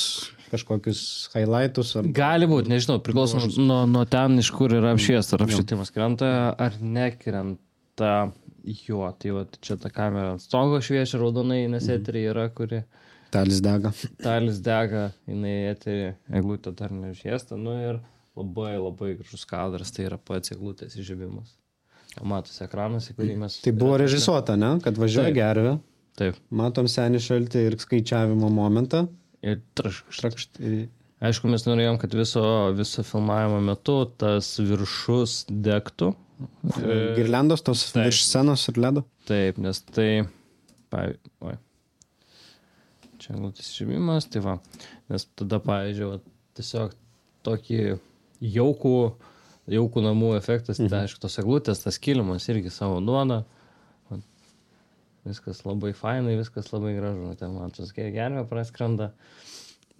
kažkokius 0.51 1.01
highlightus. 1.35 1.95
Ar... 1.99 2.07
Gali 2.15 2.47
būti, 2.51 2.71
nežinau, 2.71 2.99
priklauso 3.03 3.43
nuo, 3.59 3.83
nuo 3.91 4.05
ten, 4.11 4.39
iš 4.43 4.51
kur 4.55 4.75
yra 4.75 4.95
apšviesta, 4.95 5.37
ar 5.37 5.47
apšvietimas 5.47 5.93
krenta, 5.95 6.31
ar 6.55 6.79
nekrenta 6.83 8.15
jo. 8.87 9.03
Tai 9.19 9.35
va, 9.37 9.45
čia 9.63 9.79
ta 9.83 9.93
kamera 9.95 10.35
ant 10.35 10.45
stogo 10.45 10.81
šviečia 10.85 11.21
raudonai, 11.23 11.65
nes 11.71 11.87
eterija 11.91 12.35
yra, 12.35 12.49
kuri 12.55 12.83
Talis 13.31 13.61
dega. 13.63 13.93
talis 14.23 14.59
dega, 14.59 15.11
jinai 15.31 15.71
eterija, 15.71 16.17
eglutė 16.35 16.75
dar 16.75 16.91
neužviesta, 16.95 17.59
nu 17.59 17.77
ir 17.79 18.01
labai 18.39 18.75
labai 18.75 19.15
gražus 19.21 19.47
kadras, 19.47 19.93
tai 19.95 20.09
yra 20.09 20.19
pats 20.19 20.51
eglutės 20.55 20.99
įžybimas. 20.99 21.55
Matosi 22.27 22.65
ekranas, 22.67 23.07
į 23.13 23.17
kurį 23.19 23.37
mes... 23.41 23.59
Tai 23.65 23.73
buvo 23.79 23.99
režisuota, 24.01 24.57
ne? 24.59 24.73
Kad 24.85 24.99
važiuoja 24.99 25.31
gervė, 25.37 25.77
Taip. 26.19 26.39
matom 26.51 26.89
senį 26.91 27.21
šaltį 27.23 27.63
ir 27.69 27.77
skaičiavimo 27.81 28.51
momentą. 28.53 29.05
Ir 29.47 29.61
traškšt. 29.79 30.21
Trakšt. 30.25 30.61
ir- 30.61 30.89
Aišku, 31.21 31.51
mes 31.53 31.67
norėjom, 31.69 31.99
kad 32.01 32.15
viso, 32.17 32.43
viso 32.73 33.03
filmavimo 33.05 33.61
metu 33.61 33.99
tas 34.19 34.55
viršus 34.57 35.43
degtų. 35.53 36.15
Girliandos 36.81 37.61
tos 37.65 37.83
Taip. 37.93 38.07
virš 38.09 38.23
scenos 38.25 38.65
ir 38.73 38.81
ledo. 38.81 39.05
Taip, 39.29 39.59
nes 39.61 39.83
tai... 39.93 40.11
Pavyzdžiui, 40.91 41.59
čia 43.21 43.35
eglutės 43.37 43.69
žymimas, 43.77 44.27
tai 44.33 44.41
va. 44.43 44.57
Nes 45.13 45.27
tada, 45.39 45.61
pavyzdžiui, 45.63 46.09
va, 46.09 46.17
tiesiog 46.59 46.95
tokį 47.47 47.81
jaukų, 48.57 48.95
jaukų 49.71 50.05
namų 50.05 50.35
efektas, 50.39 50.81
mhm. 50.81 50.91
tai 50.93 51.05
aišku, 51.05 51.21
tos 51.23 51.39
eglutės, 51.43 51.83
tas 51.85 51.99
kilimas 52.03 52.49
irgi 52.53 52.73
savo 52.73 53.01
duoda. 53.05 53.43
Va, 54.11 54.21
Viskas 55.29 55.65
labai 55.67 55.93
fainai, 55.93 56.39
viskas 56.39 56.71
labai 56.73 56.95
gražu. 56.97 57.35
Ten 57.37 57.53
man 57.53 57.75
tas 57.77 57.93
gervė 57.93 58.47
praskrenda. 58.49 59.11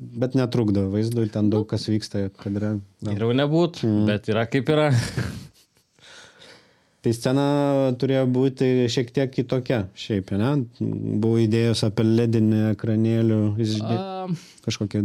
Bet 0.01 0.33
netrukdo 0.39 0.87
vaizdui, 0.89 1.27
ten 1.29 1.51
daug 1.53 1.67
kas 1.69 1.85
vyksta 1.91 2.31
kadre. 2.41 2.79
Geriau 3.05 3.35
nebūt, 3.37 3.83
mm. 3.85 4.07
bet 4.09 4.31
yra 4.33 4.47
kaip 4.49 4.73
yra. 4.73 4.89
Tai 7.01 7.13
scena 7.17 7.45
turėjo 7.97 8.27
būti 8.29 8.67
šiek 8.93 9.09
tiek 9.17 9.31
kitokia 9.33 9.87
šiaip, 9.97 10.35
ne? 10.37 10.51
Buvo 10.81 11.39
idėjos 11.41 11.81
apie 11.87 12.05
ledinį 12.05 12.59
ekranėlių, 12.75 13.39
išdė... 13.65 13.95
A, 13.97 14.27
kažkokią 14.67 15.01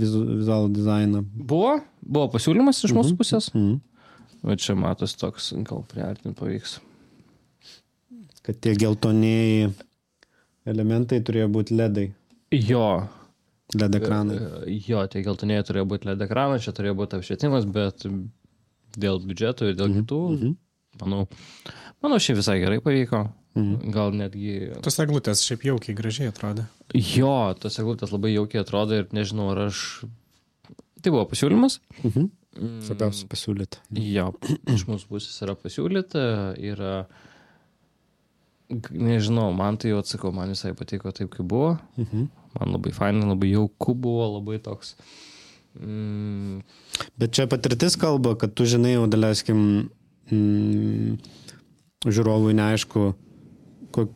vizu, 0.00 0.22
vizualų 0.40 0.72
dizainą. 0.74 1.22
buvo, 1.22 1.76
buvo 2.02 2.26
pasiūlymas 2.34 2.82
iš 2.86 2.96
mūsų 2.96 3.14
pusės. 3.20 3.52
Mhm. 3.54 3.76
Va 4.44 4.56
čia 4.60 4.74
matos 4.78 5.14
toks, 5.18 5.52
gal 5.66 5.84
priartinti 5.88 6.36
pavyks. 6.38 6.78
Kad 8.46 8.60
tie 8.62 8.74
geltonėjai 8.78 9.70
elementai 10.70 11.20
turėjo 11.24 11.48
būti 11.54 11.76
ledai, 11.78 12.08
Jo, 12.54 13.08
led 13.74 13.96
ekranai. 13.98 14.36
E, 14.70 14.76
Jo, 14.86 15.00
tie 15.10 15.24
geltonėjai 15.26 15.64
turėjo 15.66 15.86
būti 15.90 16.06
LED 16.06 16.22
ekranas, 16.28 16.62
čia 16.62 16.72
turėjo 16.76 16.94
būti 17.00 17.18
apšvietimas, 17.18 17.66
bet 17.74 18.06
dėl 18.96 19.18
biudžeto 19.26 19.66
ir 19.66 19.74
dėl 19.78 19.90
kitų, 19.98 20.20
Mhm. 20.36 20.54
manau, 21.02 21.26
manau, 22.02 22.20
šiaip 22.22 22.38
visai 22.38 22.60
gerai 22.62 22.78
pavyko. 22.80 23.24
Mhm. 23.56 23.90
Gal 23.90 24.12
netgi... 24.12 24.70
Tos 24.84 24.98
eglutės 25.00 25.42
šiaip 25.42 25.62
jaukiai 25.64 25.96
gražiai 25.96 26.28
atrodė. 26.30 26.66
Jo, 26.94 27.54
tos 27.58 27.78
eglutės 27.80 28.12
labai 28.12 28.34
jaukiai 28.34 28.60
atrodo 28.62 28.92
ir 29.00 29.06
nežinau, 29.16 29.50
ar 29.56 29.66
aš... 29.70 30.04
Tai 31.02 31.10
buvo 31.12 31.24
pasiūlymas. 31.30 31.80
Mhm. 32.04 32.30
Mm, 32.56 32.80
Svarbiausia 32.86 33.28
pasiūlyti. 33.30 33.80
Jo, 34.14 34.30
iš 34.72 34.86
mūsų 34.88 35.10
pusės 35.10 35.36
yra 35.44 35.54
pasiūlyta, 35.60 36.22
yra... 36.72 36.94
g- 38.70 38.96
Nežinau, 38.96 39.50
man 39.56 39.76
tai 39.80 39.92
jau 39.92 40.00
atsakau, 40.02 40.32
man 40.34 40.52
visai 40.54 40.72
patiko 40.78 41.12
taip, 41.14 41.30
kaip 41.34 41.46
buvo. 41.50 41.74
Mhm. 42.00 42.26
Man 42.56 42.72
labai 42.72 42.92
fainai, 42.96 43.26
labai 43.28 43.50
jauku 43.52 43.94
buvo, 43.94 44.28
labai 44.38 44.58
toks... 44.64 44.94
Mm, 45.76 46.62
Bet 47.20 47.34
čia 47.36 47.44
patirtis 47.52 47.98
kalba, 48.00 48.32
kad 48.40 48.54
tu 48.56 48.64
žinai, 48.64 48.94
jau 48.94 49.04
daleiskim, 49.12 49.58
mm, 50.32 51.18
žiūrovui 52.08 52.54
neaišku, 52.56 53.02
ko, 53.92 54.06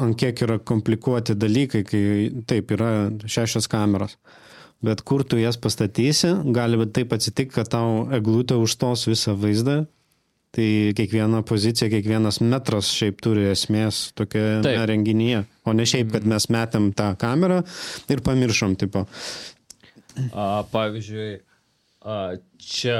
ant 0.00 0.18
kiek 0.20 0.42
yra 0.44 0.58
komplikuoti 0.60 1.32
dalykai, 1.40 1.80
kai 1.88 2.02
taip 2.50 2.74
yra 2.76 2.90
šešios 3.24 3.68
kameros. 3.72 4.18
Bet 4.84 5.02
kur 5.04 5.24
tu 5.28 5.36
jas 5.36 5.58
pastatysi, 5.60 6.32
gali 6.56 6.78
taip 6.88 7.12
atsitikti, 7.12 7.52
kad 7.58 7.68
tau 7.68 8.06
eglutė 8.16 8.56
užstos 8.60 9.04
visą 9.10 9.34
vaizdą. 9.36 9.82
Tai 10.50 10.66
kiekviena 10.98 11.44
pozicija, 11.46 11.86
kiekvienas 11.92 12.40
metras 12.42 12.88
šiaip 12.90 13.20
turi 13.22 13.44
esmės 13.52 14.08
tokia 14.18 14.58
Taip. 14.64 14.80
renginyje. 14.90 15.44
O 15.62 15.74
ne 15.78 15.84
šiaip, 15.86 16.08
kad 16.16 16.26
mes 16.26 16.48
metėm 16.50 16.88
tą 16.98 17.12
kamerą 17.20 17.60
ir 18.10 18.22
pamiršom, 18.26 18.74
tipo. 18.80 19.04
A, 20.34 20.64
pavyzdžiui, 20.72 21.28
a, 22.02 22.16
čia, 22.58 22.96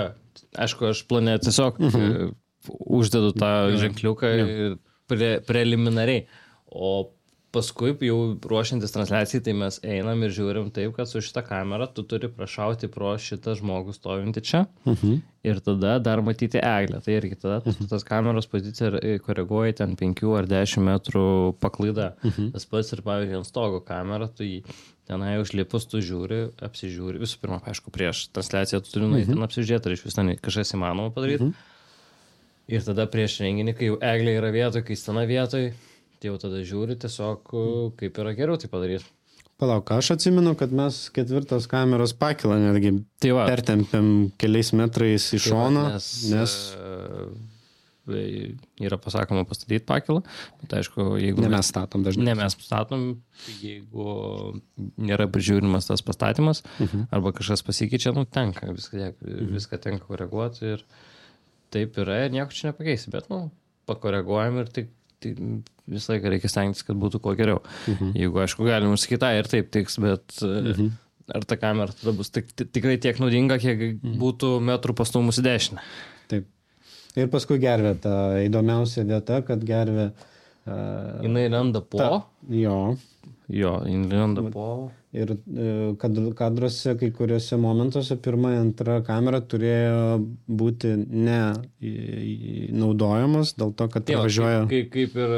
aišku, 0.55 0.93
aš 0.93 1.03
plane 1.11 1.35
tiesiog 1.43 1.81
mhm. 1.83 2.31
uždedu 3.01 3.33
tą 3.35 3.51
ženkliuką 3.83 4.31
ir 4.39 4.79
pre, 5.11 5.33
preliminariai, 5.49 6.29
o 6.71 7.11
paskui 7.53 7.93
jau 8.07 8.17
ruošiantis 8.47 8.93
transliacijai, 8.95 9.43
tai 9.43 9.53
mes 9.59 9.81
einam 9.83 10.21
ir 10.23 10.31
žiūrim 10.37 10.69
taip, 10.75 10.93
kad 10.97 11.09
su 11.11 11.19
šitą 11.25 11.43
kamerą 11.49 11.89
tu 11.95 12.05
turi 12.07 12.29
prašauti 12.31 12.87
pro 12.93 13.17
šitą 13.19 13.57
žmogų 13.59 13.95
stovintį 13.97 14.43
čia 14.47 14.61
Mhm. 14.87 15.17
ir 15.45 15.61
tada 15.61 15.97
dar 15.99 16.23
matyti 16.23 16.61
eglę. 16.63 17.01
Tai 17.03 17.13
irgi 17.17 17.41
tada 17.41 17.61
tu 17.65 17.73
tas 17.89 18.05
kameros 18.05 18.47
poziciją 18.47 19.01
ir- 19.03 19.19
koreguoji 19.21 19.75
ten 19.83 19.97
5 19.97 20.37
ar 20.39 20.47
10 20.47 20.79
metrų 20.87 21.57
paklaida. 21.59 22.15
Tas 22.53 22.65
pats 22.67 22.93
ir, 22.93 23.03
pavyzdžiui, 23.03 23.37
ant 23.37 23.47
stogo 23.47 23.81
kamera, 23.85 24.29
tu 24.29 24.45
jį 24.45 24.63
tenai 25.09 25.41
užlipus, 25.43 25.89
tu 25.91 25.99
žiūri, 25.99 26.53
apsižiūri. 26.63 27.19
Visų 27.19 27.41
pirma, 27.43 27.59
aišku, 27.67 27.91
prieš 27.91 28.29
transliaciją 28.31 28.79
tu 28.85 28.93
turi 28.95 29.09
nueiti 29.11 29.27
ten 29.35 29.43
apsižiūrėti, 29.43 29.87
ar 29.87 29.93
iš 29.99 30.05
vis 30.07 30.15
ten 30.15 30.37
kažkas 30.37 30.71
įmanoma 30.79 31.11
padaryti. 31.13 31.53
Ir 32.71 32.81
tada 32.87 33.07
prieš 33.11 33.41
renginį, 33.43 33.73
kai 33.77 33.87
jau 33.91 33.97
eglė 33.99 34.37
yra 34.39 34.53
vietoje, 34.55 34.85
kai 34.87 34.95
stena 34.95 35.25
vietoje, 35.27 35.73
tai 36.21 36.31
jau 36.31 36.37
tada 36.43 36.61
žiūri 36.67 36.99
tiesiog, 37.01 37.55
kaip 38.01 38.21
yra 38.23 38.35
geriau 38.37 38.61
tai 38.61 38.69
padaryti. 38.73 39.09
Palauk, 39.61 39.91
aš 39.93 40.15
atsimenu, 40.15 40.55
kad 40.57 40.73
mes 40.73 41.03
ketvirtos 41.13 41.67
kameros 41.69 42.15
pakilą 42.17 42.57
netgi 42.63 42.95
Tai 43.21 43.33
va, 43.37 43.43
pertempiam 43.51 44.31
keliais 44.41 44.71
metrais 44.73 45.27
į 45.33 45.37
Tai 45.37 45.41
va, 45.43 45.49
šoną, 45.51 45.83
nes, 45.93 46.07
nes 46.33 46.55
e, 48.11 48.21
yra 48.81 48.97
pasakoma 48.99 49.45
pastatyti 49.47 49.85
pakilą, 49.87 50.23
bet 50.63 50.73
aišku, 50.81 51.05
jeigu 51.21 51.45
ne 51.45 51.51
mes 51.53 51.69
statom 51.71 52.03
dažnai. 52.07 52.25
ne 52.31 52.35
mes 52.41 52.57
statom, 52.57 53.05
tai 53.45 53.55
jeigu 53.61 54.07
nėra 54.97 55.29
prižiūrimas 55.31 55.87
tas 55.93 56.03
pastatymas, 56.03 56.63
Mhm. 56.81 57.05
arba 57.13 57.33
kažkas 57.37 57.63
pasikeičia, 57.63 58.15
nu 58.17 58.25
tenka, 58.25 58.73
viską, 58.73 59.13
viską 59.53 59.79
tenka 59.79 60.05
koreguoti 60.09 60.73
ir 60.73 60.85
taip 61.71 61.95
yra 62.01 62.25
ir 62.25 62.33
nieko 62.33 62.51
čia 62.51 62.73
nepakeisi, 62.73 63.11
bet, 63.13 63.29
nu, 63.31 63.51
pakoreguojam 63.87 64.59
ir 64.65 64.73
tik, 64.73 64.89
tik 65.21 65.39
visą 65.91 66.15
laiką 66.15 66.31
reikia 66.35 66.51
stengtis, 66.53 66.85
kad 66.87 66.99
būtų 67.01 67.21
kuo 67.25 67.35
geriau. 67.39 67.61
Mhm. 67.91 68.13
Jeigu, 68.19 68.43
aišku, 68.45 68.67
galim 68.69 68.97
sakyti, 69.01 69.27
"Ai, 69.27 69.39
ir 69.43 69.49
taip 69.51 69.71
tiks, 69.75 69.99
bet 70.03 70.39
mhm. 70.43 70.91
ar 71.35 71.45
ta 71.45 71.57
kamera 71.57 71.93
tada 71.93 72.17
bus 72.17 72.31
tik, 72.31 72.51
tik, 72.57 72.73
tikrai 72.73 72.97
tiek 72.99 73.19
naudinga, 73.23 73.59
kiek 73.59 73.79
Mhm. 74.03 74.19
būtų 74.19 74.57
metrų 74.61 74.97
pastumus 74.97 75.39
į 75.39 75.47
dešinę. 75.49 75.81
Taip. 76.29 76.47
Ir 77.17 77.27
paskui 77.29 77.59
gervė, 77.59 77.97
ta 78.01 78.39
įdomiausia 78.39 79.05
vieta, 79.05 79.43
kad 79.47 79.65
gervė. 79.67 80.13
Uh, 80.67 81.23
Jis 81.25 81.51
randa 81.51 81.81
po. 81.81 81.99
ta, 81.99 82.25
jo. 82.49 82.97
Jo, 83.51 83.81
jis 83.87 84.11
randa 84.13 84.45
po. 84.55 84.91
Ir 85.13 85.33
e, 85.35 85.95
kad 85.99 86.19
kadruose, 86.39 86.95
kai 87.01 87.11
kuriuose 87.15 87.59
momentuose, 87.59 88.15
pirma, 88.23 88.53
antra 88.61 89.01
kamera 89.07 89.41
turėjo 89.43 90.21
būti 90.47 90.93
ne 91.11 91.41
naudojamos, 92.79 93.57
dėl 93.59 93.75
to, 93.75 93.89
kad 93.91 94.13
Jo, 94.13 94.23
važiuoja. 94.27 94.67
Kaip, 94.71 94.93
kaip, 94.95 95.17
ir... 95.19 95.35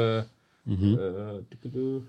Mhm. 0.69 0.93
Uh, 0.93 2.03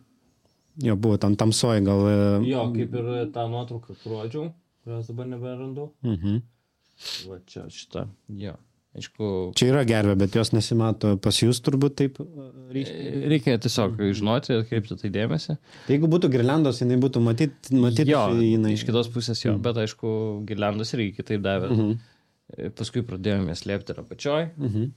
Jo, 0.83 0.97
buvo 0.99 1.17
tam 1.23 1.37
tamsoji 1.39 1.85
gal. 1.87 2.01
e, 2.11 2.15
jo, 2.51 2.67
kaip 2.75 2.95
ir 2.99 3.11
tą 3.35 3.47
nuotrauką, 3.51 3.95
rodžiau, 4.11 4.49
kurios 4.83 5.07
dabar 5.11 5.29
neberandu. 5.31 5.89
Mhm. 6.03 6.41
Va 7.29 7.39
čia 7.47 7.67
šitą. 7.71 8.09
Jo. 8.29 8.57
Aišku, 8.95 9.29
Čia 9.59 9.73
yra 9.73 9.81
gervė, 9.89 10.15
bet 10.21 10.37
jos 10.39 10.53
nesimato 10.55 11.17
pas 11.19 11.35
jūs 11.41 11.59
turbūt 11.67 11.97
taip 11.99 12.21
e, 12.23 12.25
ryškiai. 12.77 13.23
reikia 13.33 13.57
tiesiog 13.59 13.99
žinoti 14.15 14.53
ir 14.55 14.61
kreipti 14.71 14.95
tai 15.01 15.11
dėmesį. 15.17 15.57
Tai 15.87 15.97
jeigu 15.97 16.11
būtų 16.13 16.31
girliandos, 16.31 16.79
jinai 16.79 17.01
būtų 17.03 17.23
matyti, 17.25 17.75
matyti 17.75 18.15
jo, 18.15 18.23
jinai. 18.39 18.77
iš 18.77 18.85
kitos 18.87 19.11
pusės 19.11 19.43
jo, 19.43 19.57
bet 19.59 19.81
aišku, 19.83 20.13
girliandos 20.47 20.95
irgi 20.95 21.17
kitaip 21.19 21.43
davė. 21.43 21.73
Mhm. 21.75 21.97
E, 22.55 22.71
Paskui 22.79 23.03
pradėjome 23.03 23.59
slėpti 23.59 23.97
ir 23.97 24.05
apačioj. 24.05 24.47
Mhm. 24.63 24.93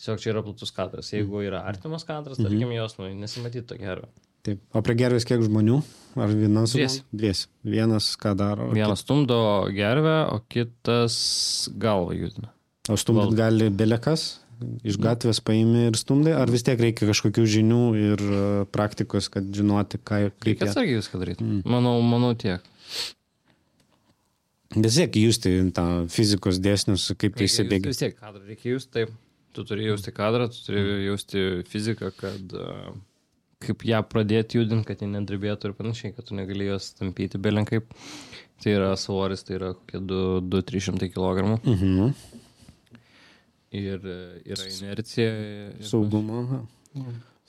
Tiesiog 0.00 0.20
čia 0.20 0.30
yra 0.34 0.44
platus 0.44 0.72
kadras. 0.76 1.10
Jeigu 1.12 1.40
yra 1.44 1.64
artimas 1.68 2.04
kadras, 2.08 2.40
tarkim, 2.40 2.70
jos 2.76 3.00
nu, 3.00 3.08
nesimatytų 3.20 3.66
to 3.72 3.80
gero. 3.80 4.12
Taip. 4.44 4.60
O 4.72 4.80
prie 4.84 4.94
gervės 4.96 5.26
kiek 5.28 5.42
žmonių? 5.44 5.82
Ar 6.20 6.30
vienas? 6.32 6.72
Dviese. 6.72 7.02
Dvies. 7.12 7.42
Vienas 7.64 8.12
ką 8.20 8.32
daro? 8.36 8.70
Vienas 8.72 9.04
stumdo 9.04 9.40
gervę, 9.76 10.22
o 10.32 10.40
kitas 10.48 11.68
galvą 11.76 12.16
judina. 12.16 12.48
O 12.88 12.96
stumdyti 12.96 13.26
Valdo. 13.28 13.36
gali 13.36 13.68
belekas, 13.70 14.40
iš 14.84 14.96
gatvės 15.00 15.40
paimi 15.44 15.86
ir 15.90 15.96
stumdai, 16.00 16.32
ar 16.36 16.50
vis 16.52 16.64
tiek 16.66 16.80
reikia 16.80 17.08
kažkokių 17.10 17.44
žinių 17.54 17.80
ir 18.00 18.22
e, 18.24 18.40
praktikos, 18.72 19.28
kad 19.32 19.46
žinoti, 19.54 20.00
ką 20.00 20.22
Reikia 20.24 20.46
reikia. 20.48 20.68
atsargiai 20.70 21.00
viską 21.00 21.20
daryti. 21.22 21.44
Mm. 21.44 21.60
Manau, 21.68 21.96
manau 22.04 22.32
tiek. 22.38 22.64
Vis 24.76 24.96
tiek 25.00 25.16
jūs 25.18 25.40
tai 25.42 25.52
tą 25.74 25.84
fizikos 26.12 26.60
dėsnius, 26.62 27.08
kaip 27.18 27.34
tai 27.34 27.44
Reikia 27.44 27.48
justi 27.48 27.62
įsibėgi. 27.64 27.90
Vis 27.90 28.02
tiek 28.04 28.16
kadrą 28.18 28.42
reikia 28.46 28.74
jūs, 28.76 28.88
taip. 28.94 29.14
Tu 29.50 29.64
turi 29.66 29.88
jausti 29.88 30.12
kadrą, 30.14 30.46
tu 30.54 30.60
turi 30.62 30.82
jausti 31.08 31.40
fiziką, 31.66 32.12
kad 32.14 32.52
uh, 32.54 32.92
kaip 33.60 33.82
ją 33.84 33.98
pradėti 34.06 34.60
judinti, 34.60 34.86
kad 34.86 35.00
ji 35.02 35.08
nedribėtų 35.10 35.72
ir 35.72 35.74
panašiai, 35.74 36.12
kad 36.14 36.28
tu 36.28 36.36
negali 36.38 36.68
jos 36.68 36.92
tampyti 37.00 37.40
belenkaip. 37.42 37.90
Tai 38.60 38.74
yra 38.76 38.92
svoris, 39.00 39.42
tai 39.48 39.56
yra 39.56 39.72
kokie 39.74 39.98
2-300 40.04 41.08
kg. 41.14 41.56
Mhm. 41.64 42.12
Ir 43.70 44.00
yra 44.02 44.64
inercija. 44.66 45.28
ir- 45.78 45.84
Saugumo. 45.86 46.66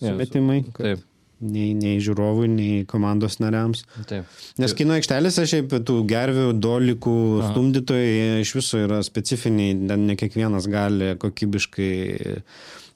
Sumetimai. 0.01 0.63
kad 0.73 0.85
Taip, 0.85 1.07
Nei, 1.41 1.71
nei 1.73 1.97
žiūrovui, 1.97 2.45
nei 2.53 2.83
komandos 2.85 3.39
nariams. 3.41 3.81
taip. 4.05 4.25
Nes 4.61 4.75
kino 4.77 4.93
aikštelėse 4.93 5.47
šiaip 5.49 5.71
tų 5.87 5.95
gervių, 6.05 6.51
dolikų, 6.61 7.15
stumdytojai 7.49 8.41
iš 8.43 8.51
viso 8.59 8.77
yra 8.77 8.99
specifiniai, 9.01 9.73
ten 9.89 10.05
ne 10.05 10.15
kiekvienas 10.15 10.67
gali 10.69 11.15
kokybiškai 11.17 11.89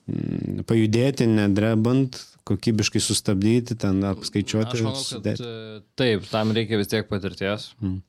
mm, 0.06 0.62
pajudėti, 0.70 1.26
nedrebant, 1.26 2.22
kokybiškai 2.46 3.02
sustabdyti, 3.02 3.80
ten 3.82 4.04
apskaičiuoti. 4.12 4.84
Manau, 4.86 5.02
kad 5.26 5.42
e, 5.42 5.82
taip, 5.98 6.30
tam 6.30 6.54
reikia 6.54 6.78
vis 6.78 6.94
tiek 6.94 7.10
patirties. 7.10 7.72
Mm. 7.82 8.04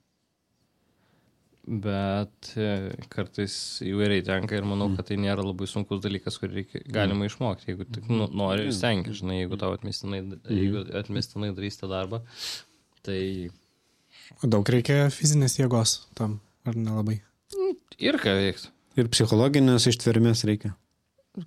Bet 1.66 2.52
e, 2.54 2.94
kartais 3.10 3.54
įvairiai 3.82 4.22
tenka 4.26 4.54
ir 4.54 4.66
manau, 4.68 4.86
kad 4.94 5.08
tai 5.08 5.16
nėra 5.18 5.42
labai 5.42 5.66
sunkus 5.66 5.98
dalykas, 6.04 6.38
kurį 6.38 6.60
reikia, 6.60 6.82
galima 6.94 7.26
išmokti, 7.26 7.72
jeigu 7.72 7.88
tik 7.90 8.06
nu, 8.06 8.28
nori 8.30 8.68
ir 8.68 8.74
stengi, 8.76 9.16
žinai, 9.18 9.40
jeigu 9.40 9.58
tau 9.58 9.74
atmestinai, 9.74 10.22
jeigu 10.46 10.84
atmestinai 11.02 11.50
darys 11.56 11.80
tą 11.80 11.90
darbą, 11.90 12.22
tai 13.06 13.20
daug 14.46 14.70
reikia 14.76 15.08
fizinės 15.10 15.58
jėgos 15.58 16.04
tam, 16.14 16.38
ar 16.66 16.78
nelabai? 16.78 17.18
ir 17.98 18.18
ką 18.20 18.34
veikti. 18.38 18.72
Ir 18.96 19.08
psichologinės 19.12 19.88
ištvermės 19.90 20.44
reikia. 20.48 20.72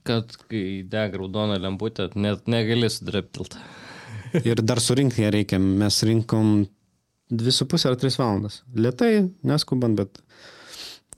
Kad 0.06 0.36
kai 0.52 0.84
dega 0.86 1.18
raudona 1.18 1.58
lemputė, 1.62 2.10
net 2.14 2.50
negali 2.52 2.90
sudraptilti. 2.94 3.62
Ir 4.46 4.62
dar 4.62 4.82
surinkti 4.84 5.24
ją 5.24 5.32
reikia. 5.34 5.58
Mes 5.58 5.96
rinkom 6.06 6.68
dvi 7.30 7.54
su 7.54 7.68
pusė 7.70 7.92
ar 7.92 7.98
tris 8.00 8.18
valandas. 8.20 8.62
Lietai, 8.76 9.30
neskubant, 9.48 9.98
bet 10.00 10.22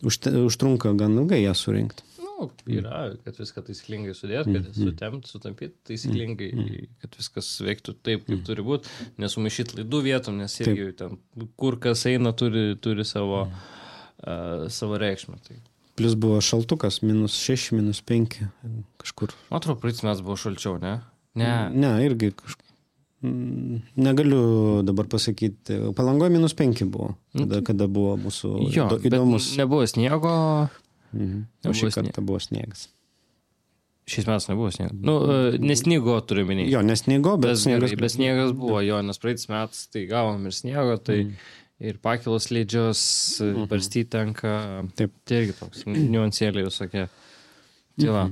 užte, 0.06 0.34
užtrunka 0.48 0.94
gan 1.00 1.18
ilgai 1.22 1.42
ją 1.44 1.54
surinkti. 1.58 2.08
Nu, 2.22 2.48
yra, 2.74 3.04
kad 3.22 3.38
viską 3.38 3.62
taisyklingai 3.68 4.16
sudėti, 4.18 4.56
kad 4.56 4.70
sutemti, 4.74 5.30
sutampyti 5.30 5.76
taisyklingai, 5.92 6.48
kad 7.04 7.18
viskas 7.20 7.52
veiktų 7.62 7.94
taip, 8.02 8.24
kaip 8.26 8.42
turi 8.48 8.66
būti, 8.66 8.90
nesumaišyti 9.22 9.78
laidų 9.82 10.00
vietom, 10.08 10.40
nes 10.42 10.56
irgi 10.64 10.88
ten, 10.98 11.20
kur 11.62 11.78
kas 11.82 12.08
eina, 12.10 12.34
turi, 12.34 12.72
turi 12.82 13.06
savo, 13.06 13.44
uh, 13.46 14.66
savo 14.74 14.98
reikšmę. 15.02 15.38
Tai. 15.46 15.60
Plus 16.02 16.18
buvo 16.18 16.42
šaltukas, 16.42 17.04
minus 17.06 17.38
6, 17.38 17.76
minus 17.78 18.02
5 18.10 18.40
kažkur. 19.04 19.38
Atrodo, 19.54 19.78
praeitis 19.84 20.02
mes 20.08 20.26
buvo 20.26 20.40
šalčiau, 20.40 20.80
ne? 20.82 20.98
Ne. 21.38 21.54
Ne, 21.78 21.94
irgi 22.08 22.34
kažkur. 22.42 22.71
Negaliu 23.22 24.82
dabar 24.84 25.06
pasakyti. 25.06 25.78
Palangoje 25.96 26.32
minus 26.34 26.56
5 26.58 26.86
buvo, 26.90 27.16
kada, 27.38 27.62
kada 27.62 27.88
buvo 27.88 28.16
mūsų 28.18 28.54
Jo, 28.74 28.88
įdo- 28.88 29.02
įdomus. 29.06 29.52
nebuvo 29.58 29.86
sniego. 29.88 30.70
Mhm. 31.14 31.46
O 31.66 31.70
šį 31.70 31.92
snie- 31.92 32.12
kartą 32.12 32.26
buvo 32.26 32.40
sniegas. 32.40 32.88
Šiais 34.08 34.26
metais 34.26 34.48
nebuvo 34.50 34.72
sniego. 34.74 34.96
Nu, 34.98 35.18
uh, 35.22 35.58
nesnygo 35.62 36.18
turiu 36.26 36.46
minėti. 36.48 36.72
Jo, 36.72 36.82
nesniego, 36.82 37.38
bet 37.38 37.52
Bet 37.52 37.58
sniegas. 37.62 37.92
sniegas, 37.92 38.00
bet 38.02 38.12
sniegas 38.12 38.52
buvo 38.58 38.82
jo, 38.82 39.02
nes 39.02 39.18
praeitis 39.22 39.48
metais 39.48 39.88
tai 39.94 40.06
gavom 40.10 40.46
ir 40.46 40.52
sniego, 40.52 40.98
tai 40.98 41.24
mm. 41.24 41.34
ir 41.80 41.98
pakilos 42.02 42.50
leidžios, 42.50 43.02
mm 43.40 43.54
-hmm. 43.56 43.68
barstyti 43.68 44.10
tenka. 44.10 44.84
Taip. 44.96 45.12
Tai 45.26 45.38
irgi 45.38 45.54
toks 45.60 45.86
niuansėliai 45.86 46.66
visokie. 46.66 47.08
Tai 48.00 48.08
va. 48.10 48.30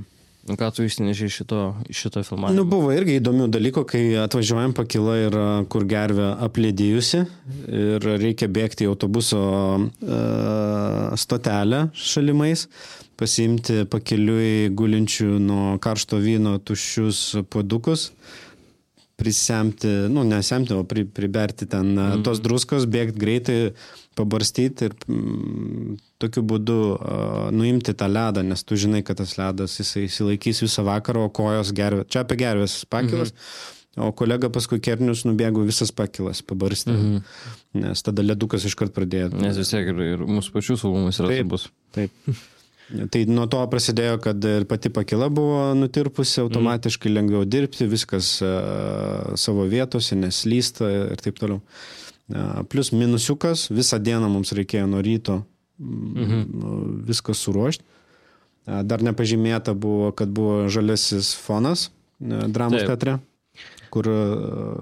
Nu, 0.48 0.56
ką 0.56 0.70
tu 0.72 0.84
išsinešiai 0.86 1.28
iš 1.28 1.34
šito, 1.42 1.58
šito 1.92 2.22
filmavimo? 2.24 2.56
Nu, 2.56 2.64
buvo 2.68 2.94
irgi 2.96 3.18
įdomių 3.20 3.50
dalykų, 3.52 3.84
kai 3.88 4.02
atvažiuojam 4.22 4.72
pakila 4.76 5.18
ir 5.20 5.36
kur 5.72 5.84
gervė 5.88 6.30
aplėdėjusi 6.46 7.20
ir 7.68 8.08
reikia 8.22 8.48
bėgti 8.48 8.86
į 8.86 8.90
autobuso 8.94 9.42
uh, 9.76 11.12
stotelę 11.20 11.82
šalimais, 11.92 12.66
pasiimti 13.20 13.84
pakeliui 13.92 14.70
gulinčių 14.72 15.28
nuo 15.44 15.74
karšto 15.82 16.22
vyno 16.24 16.56
tuščius 16.64 17.44
puodukus, 17.52 18.08
prisemti, 19.20 19.88
nu, 20.08 20.24
nesemti, 20.24 20.72
o 20.72 20.84
pri, 20.88 21.04
priberti 21.04 21.68
ten 21.68 21.92
mm. 21.92 22.22
tos 22.24 22.40
druskos, 22.40 22.86
bėgti 22.88 23.20
greitai, 23.20 23.56
pabarstyti 24.18 24.88
ir 24.88 24.94
mm, 25.04 25.98
tokiu 26.22 26.44
būdu 26.48 26.78
uh, 26.92 27.48
nuimti 27.54 27.94
tą 27.96 28.08
ledą, 28.10 28.44
nes 28.46 28.64
tu 28.64 28.78
žinai, 28.80 29.02
kad 29.06 29.20
tas 29.20 29.36
ledas 29.38 29.76
jisai 29.80 30.06
įsilaikys 30.08 30.64
visą 30.64 30.84
vakarą, 30.88 31.26
o 31.28 31.34
kojos 31.34 31.74
gervė. 31.76 32.06
Čia 32.10 32.24
apie 32.24 32.40
gervės 32.40 32.80
pakilas. 32.90 33.34
Mm 33.34 33.38
-hmm. 33.40 33.76
o 34.06 34.12
kolega 34.16 34.48
paskui 34.48 34.80
kernius 34.80 35.24
nubėgo 35.26 35.64
visas 35.66 35.92
pakilas, 35.92 36.42
pabarstė. 36.42 36.92
Mhm. 36.92 37.18
Nes 37.84 38.02
tada 38.02 38.22
ledukas 38.22 38.64
iškart 38.64 38.94
pradėjo. 38.94 39.34
Nes 39.34 39.56
vis 39.56 39.68
tiek 39.68 39.86
ir, 39.92 40.00
ir 40.14 40.24
mūsų 40.26 40.56
pačių 40.56 40.76
saugumas 40.78 41.20
yra 41.20 41.28
Taip. 41.28 41.38
svarbus. 41.38 41.68
Taip. 41.92 42.10
Tai 42.90 43.20
nuo 43.30 43.46
to 43.50 43.60
prasidėjo, 43.70 44.16
kad 44.24 44.44
ir 44.46 44.64
pati 44.70 44.90
pakila 44.90 45.28
buvo 45.30 45.70
nutirpusi, 45.78 46.40
automatiškai 46.42 47.12
lengviau 47.12 47.44
dirbti, 47.46 47.86
viskas 47.86 48.32
uh, 48.42 49.36
savo 49.38 49.66
vietose, 49.70 50.18
neslysta 50.18 50.88
ir 51.12 51.22
taip 51.22 51.38
toliau. 51.38 51.60
Uh, 52.30 52.64
plus 52.70 52.90
minusiukas, 52.94 53.68
visą 53.70 54.00
dieną 54.02 54.30
mums 54.32 54.50
reikėjo 54.58 54.88
nuo 54.90 55.02
ryto 55.06 55.40
mhm. 55.78 56.42
viską 57.06 57.36
suruošti. 57.38 57.86
Uh, 57.86 58.82
dar 58.82 59.06
nepažymėta 59.06 59.76
buvo, 59.78 60.10
kad 60.16 60.34
buvo 60.34 60.66
žalesis 60.72 61.32
fonas 61.38 61.88
dramos 62.20 62.82
Taip. 62.82 62.90
teatre, 62.90 63.16
kur 63.90 64.06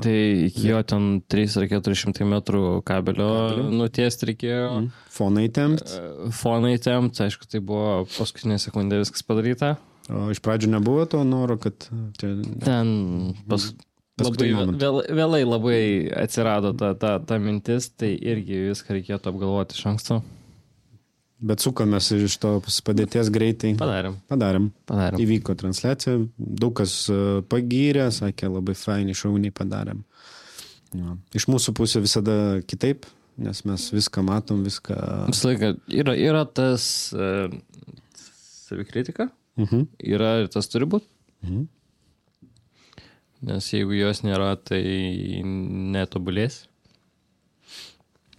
Tai 0.04 0.16
iki 0.50 0.66
jo 0.68 0.82
ten 0.84 1.22
3 1.32 1.56
ar 1.62 1.66
400 1.70 2.26
metrų 2.28 2.62
kabelio 2.84 3.28
Kabelio. 3.48 3.68
nutiesti 3.72 4.28
reikėjo. 4.28 4.66
mm, 4.82 4.88
fonai 5.14 5.46
tempt. 5.48 5.84
E, 5.88 6.30
Fonai 6.36 6.74
tempt, 6.82 7.16
aišku, 7.24 7.48
tai 7.48 7.60
buvo 7.64 8.02
paskutinė 8.18 8.58
sekundė 8.60 9.00
viskas 9.00 9.24
padaryta. 9.24 9.76
O 10.12 10.28
iš 10.32 10.40
pradžių 10.44 10.70
nebuvo 10.76 11.04
to 11.08 11.22
noro, 11.24 11.56
kad 11.60 11.88
čia 12.20 12.34
Ten 12.64 13.34
pas, 13.48 13.70
labai 13.72 13.84
Paskutiniu 14.18 14.56
momentu. 14.56 14.78
vėl, 14.84 15.00
vėlai 15.18 15.40
labai 15.46 15.80
atsirado 16.24 16.72
ta, 16.76 16.92
ta, 16.98 17.16
ta 17.20 17.36
mintis, 17.38 17.88
tai 17.96 18.12
irgi 18.16 18.64
viską 18.70 18.96
reikėtų 18.96 19.32
apgalvoti 19.32 19.76
iš 19.76 19.84
anksto. 19.92 20.20
Bet 21.38 21.62
sukomės 21.62 22.08
iš 22.16 22.34
tos 22.42 22.80
padėties 22.82 23.28
greitai. 23.30 23.70
Padarėm, 23.78 24.16
Padarėm. 24.26 24.64
padarėm. 24.90 25.20
Įvyko 25.22 25.54
transliacija, 25.54 26.16
daug 26.36 26.72
kas 26.80 26.94
e, 27.14 27.18
pagyrė, 27.46 28.08
sakė, 28.10 28.48
labai 28.50 28.74
fainai, 28.74 29.14
šauniai 29.14 29.54
padarėm. 29.54 30.00
Ja. 30.98 31.14
Iš 31.38 31.46
mūsų 31.52 31.76
pusė 31.78 32.02
visada 32.02 32.34
kitaip, 32.66 33.06
nes 33.38 33.62
mes 33.68 33.86
viską 33.94 34.24
matom, 34.26 34.64
viską. 34.66 34.96
Visą 35.30 35.52
laiką 35.52 35.70
yra, 36.00 36.16
yra 36.18 36.42
tas 36.48 37.12
uh, 37.14 37.46
savikritika, 38.66 39.28
Mhm. 39.58 39.86
yra 40.06 40.40
ir 40.42 40.48
tas 40.54 40.66
turi 40.70 40.86
būti. 40.86 41.06
Mhm. 41.46 41.68
Nes 43.48 43.68
jeigu 43.70 43.94
jos 43.94 44.22
nėra, 44.26 44.56
tai 44.58 44.82
netobulės. 45.44 46.64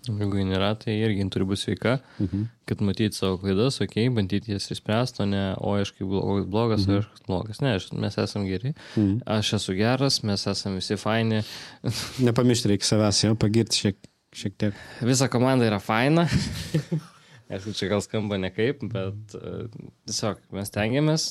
Jeigu 0.10 0.40
jų 0.40 0.46
nėra, 0.50 0.72
tai 0.82 0.96
irgi 0.98 1.20
jin 1.22 1.30
turi 1.30 1.46
būti 1.46 1.62
sveika, 1.68 2.00
Mhm. 2.20 2.48
kad 2.66 2.80
matyti 2.82 3.14
savo 3.16 3.38
klaidas, 3.38 3.78
okei, 3.82 4.08
okay, 4.08 4.14
bandyti 4.16 4.52
jas 4.56 4.66
išspręsti, 4.74 5.22
o 5.22 5.26
ne, 5.30 5.42
o 5.62 5.74
aš 5.78 5.92
kaip 5.98 6.08
blogas, 6.10 6.48
blogas 6.50 6.86
mhm. 6.88 6.96
o 6.96 6.98
aš 7.00 7.08
kaip 7.14 7.28
blogas. 7.28 7.62
Ne, 7.62 7.74
aš, 7.78 7.92
mes 7.94 8.18
esame 8.18 8.48
geri, 8.50 8.74
Mhm. 8.98 9.20
aš 9.26 9.54
esu 9.60 9.76
geras, 9.78 10.22
mes 10.24 10.46
esame 10.48 10.80
visi 10.82 10.98
faini, 10.98 11.44
Nepamiršti 12.28 12.72
reikia 12.74 12.90
savęs, 12.90 13.24
jo, 13.28 13.36
pagirti 13.36 13.78
šiek, 13.84 13.98
šiek 14.34 14.58
tiek. 14.58 14.74
visa 15.02 15.28
komanda 15.30 15.66
yra 15.70 15.80
faina. 15.80 16.26
Aišku, 17.50 17.74
čia 17.74 17.88
gal 17.90 18.02
skamba 18.06 18.38
nekaip, 18.38 18.82
bet 18.94 19.34
uh, 19.38 19.66
tiesiog 20.06 20.38
mes 20.54 20.70
tengiamės, 20.70 21.24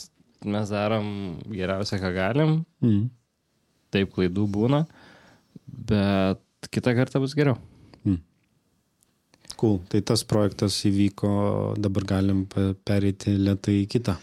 mes 0.44 0.70
darom 0.70 1.38
geriausią, 1.46 1.98
ką 2.02 2.10
galim, 2.14 2.64
Mhm. 2.82 3.08
taip 3.94 4.10
klaidų 4.14 4.46
būna, 4.50 4.86
bet 5.66 6.42
kitą 6.74 6.94
kartą 6.98 7.20
bus 7.22 7.34
geriau. 7.38 7.56
Cool. 9.58 9.80
Tai 9.90 10.00
tas 10.06 10.22
projektas 10.28 10.76
įvyko, 10.86 11.30
dabar 11.82 12.04
galim 12.06 12.44
pereiti 12.86 13.34
lietai 13.34 13.80
į 13.82 13.88
kitą. 13.90 14.14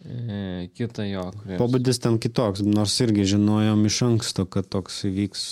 E, 0.00 0.70
kita 0.74 1.04
jo, 1.06 1.28
kuris. 1.42 1.58
Pobūdis 1.60 2.00
ten 2.02 2.16
kitoks, 2.22 2.64
nors 2.66 2.96
irgi 3.04 3.28
žinojom 3.34 3.84
iš 3.86 4.00
anksto, 4.08 4.46
kad 4.50 4.66
toks 4.72 5.04
įvyks 5.06 5.44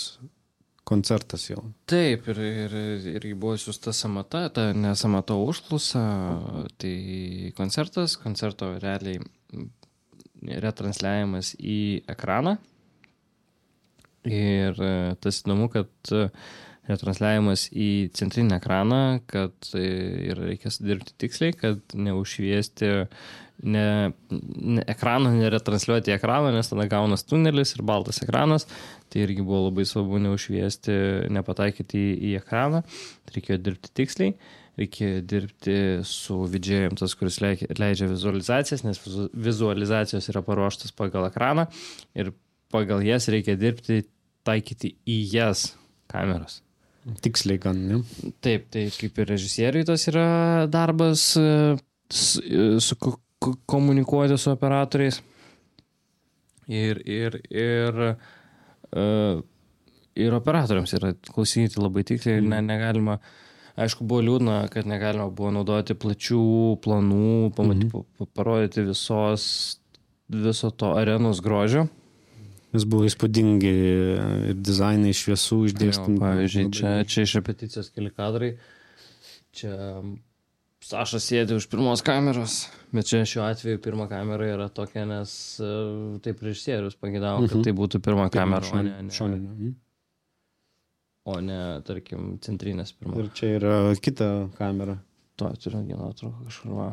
koncertas 0.88 1.44
jau. 1.51 1.62
Taip, 1.90 2.27
ir, 2.33 2.40
ir, 2.64 2.77
irgi 3.12 3.35
buvo 3.38 3.59
siūsta 3.61 3.92
samata, 3.92 4.46
ta 4.55 4.70
nesamata 4.72 5.37
užklausa, 5.37 6.03
tai 6.81 7.53
koncertas, 7.59 8.16
koncerto 8.20 8.72
realiai 8.81 9.20
retransliavimas 10.64 11.55
į 11.59 11.81
ekraną. 12.09 12.57
Ir 14.29 14.81
e, 14.83 14.94
tas 15.22 15.42
įdomu, 15.44 15.68
kad 15.72 16.12
e, 16.14 16.29
retransliavimas 16.88 17.68
į 17.72 17.90
centrinį 18.16 18.57
ekraną, 18.57 19.03
kad 19.29 19.70
e, 19.77 19.85
ir 20.31 20.40
reikės 20.40 20.81
dirbti 20.83 21.14
tiksliai, 21.20 21.55
kad 21.57 21.96
neužšviesti 21.96 22.90
ne, 23.62 23.87
ne, 24.31 24.85
ekraną, 24.88 25.33
neretransliuoti 25.38 26.12
į 26.12 26.16
ekraną, 26.18 26.53
nes 26.55 26.70
tada 26.70 26.87
gaunas 26.90 27.27
tunelis 27.27 27.74
ir 27.77 27.85
baltas 27.87 28.22
ekranas. 28.24 28.68
Tai 29.09 29.24
irgi 29.24 29.44
buvo 29.44 29.66
labai 29.68 29.87
svarbu 29.88 30.20
neužšviesti, 30.27 30.94
nepataikyti 31.35 31.98
į, 31.98 32.14
į 32.31 32.33
ekraną. 32.42 32.83
Tai 33.27 33.37
reikėjo 33.37 33.61
dirbti 33.64 33.94
tiksliai. 34.01 34.35
Reikėjo 34.79 35.22
dirbti 35.27 35.79
su 36.07 36.37
vidžėjim, 36.53 36.94
tas, 37.01 37.16
kuris 37.18 37.40
leidžia, 37.42 38.07
vizualizacijas, 38.12 38.85
nes 38.87 39.01
vizu- 39.03 39.27
vizualizacijos 39.48 40.31
yra 40.31 40.44
paruoštas 40.46 40.94
pagal 40.94 41.27
ekraną 41.27 41.66
ir 42.14 42.31
pagal 42.70 43.03
jas 43.03 43.27
reikia 43.33 43.59
dirbti, 43.59 44.05
taikyti 44.46 44.94
į 45.09 45.18
jas 45.35 45.72
kameras. 46.07 46.61
Tiksliai 47.23 47.61
gan, 47.63 47.79
ne? 47.89 48.01
Taip, 48.45 48.69
tai 48.75 48.89
kaip 48.93 49.19
ir 49.23 49.31
režisieriui 49.33 49.87
tas 49.89 50.05
yra 50.11 50.67
darbas 50.71 51.31
e, 51.41 51.49
e, 51.73 52.67
su 52.85 52.99
ko- 53.01 53.19
komunikuoti 53.71 54.39
su 54.39 54.51
operatoriais. 54.53 55.23
Ir, 56.69 57.01
ir, 57.09 57.39
ir, 57.49 58.01
e, 58.93 59.05
ir 60.21 60.37
operatoriams 60.37 60.93
yra 60.99 61.15
klausyti 61.31 61.81
labai 61.81 62.05
tiksliai 62.05 62.43
ir 62.43 62.49
ne, 62.51 62.61
negalima. 62.67 63.19
Aišku, 63.79 64.05
buvo 64.11 64.25
liūdna, 64.27 64.65
kad 64.73 64.89
negalima 64.91 65.31
buvo 65.31 65.53
naudoti 65.55 65.95
plačių 65.95 66.43
planų, 66.83 67.53
pamatyti, 67.57 67.93
mhm. 67.95 68.31
parodyti 68.35 68.83
visos, 68.89 69.45
viso 70.29 70.73
to 70.75 70.93
arenos 70.99 71.41
grožio. 71.41 71.87
Vis 72.74 72.85
buvo 72.85 73.07
įspūdingi 73.09 73.70
ir 73.72 74.57
dizainai 74.61 75.14
šviesų 75.16 75.62
išdėstyti. 75.70 76.18
Pavyzdžiui, 76.20 76.64
čia, 76.76 76.90
čia 77.09 77.24
iš 77.24 77.33
repeticijos 77.40 77.88
keli 77.94 78.11
kadrai. 78.12 78.50
Čia 79.57 80.02
Saša 80.88 81.18
sėdi 81.20 81.57
už 81.59 81.64
pirmos 81.72 82.00
kameros, 82.07 82.68
bet 82.94 83.09
čia 83.11 83.24
šiuo 83.26 83.42
atveju 83.48 83.81
pirma 83.83 84.04
kamera 84.09 84.46
yra 84.46 84.68
tokia, 84.72 85.02
nes 85.11 85.33
e, 85.61 85.70
taip 86.22 86.38
režisierius 86.46 86.94
pagėdavo, 86.96 87.42
kad 87.48 87.57
Mhm. 87.59 87.64
tai 87.66 87.72
būtų 87.81 88.00
pirma 88.04 88.28
kamera, 88.31 88.62
o 88.72 88.83
ne, 88.87 88.92
ne, 89.02 89.11
Šoninė. 89.11 89.48
mhm. 89.57 89.72
o 91.28 91.40
ne, 91.44 91.59
tarkim, 91.85 92.38
centrinės 92.40 92.94
pirma. 92.94 93.18
Ir 93.24 93.28
čia 93.35 93.50
yra 93.59 93.74
kita 94.00 94.31
kamera. 94.57 95.00
To 95.37 95.50
turiu 95.61 95.83
vieną 95.83 95.98
nuotrauką 96.07 96.46
kažkur. 96.46 96.72
Va. 96.78 96.88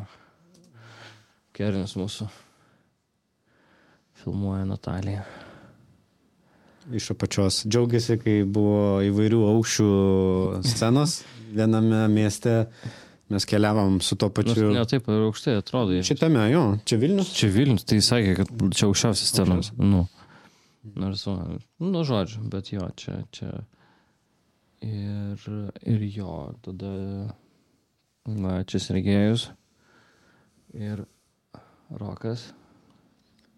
Kerinis 1.56 1.94
mūsų. 1.96 2.26
Filmuoja 4.24 4.64
Natalija. 4.66 5.24
Iš 6.94 7.10
apačios. 7.16 7.64
Džiaugiasi, 7.66 8.18
kai 8.22 8.36
buvo 8.46 9.00
įvairių 9.02 9.40
aukščių 9.50 9.88
scenos 10.66 11.20
viename 11.56 12.06
mieste. 12.12 12.66
Mes 13.28 13.42
keliavom 13.48 13.98
su 14.00 14.14
to 14.14 14.28
pačiu. 14.30 14.68
ne 14.70 14.84
taip 14.86 15.08
ir 15.10 15.24
aukštai 15.26 15.56
atrodo. 15.58 15.96
jie. 15.96 16.04
Šitame, 16.06 16.44
jo, 16.52 16.78
čia 16.86 16.98
Vilnius. 17.02 17.32
Čia 17.34 17.48
Vilnius, 17.50 17.82
tai 17.82 17.98
sakė, 17.98 18.36
kad 18.38 18.52
čia 18.70 18.86
aukščiausias 18.86 19.32
scenos. 19.32 19.72
Nu. 19.78 20.04
Nors, 20.94 21.24
nu, 21.82 22.04
žodžiu, 22.06 22.44
bet 22.52 22.70
jo, 22.70 22.86
čia, 22.94 23.16
čia. 23.34 23.50
Ir, 24.86 25.42
ir 25.82 26.04
jo, 26.14 26.36
tada, 26.62 26.92
va, 28.30 28.60
čia 28.70 28.78
Sergejus. 28.84 29.48
Ir 30.76 31.02
Rokas. 31.90 32.52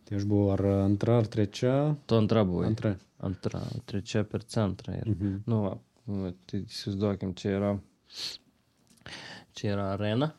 Tai 0.09 0.17
aš 0.17 0.25
buvau 0.25 0.53
ar 0.55 0.63
antra, 0.87 1.19
ar 1.21 1.27
trečia. 1.29 1.75
Tu 2.09 2.17
antra 2.17 2.45
buvai. 2.49 2.67
Antra. 2.71 2.95
Antra, 3.21 3.61
trečia 3.85 4.23
per 4.25 4.41
centrą. 4.47 4.95
Ir, 4.97 5.09
Mhm. 5.11 5.43
nu, 5.47 5.63
va, 5.63 5.75
va, 6.07 6.33
tai 6.47 6.61
įsivaizduokim, 6.65 7.35
čia 7.37 7.51
yra. 7.59 7.73
Čia 9.55 9.73
yra 9.75 9.93
arena. 9.95 10.33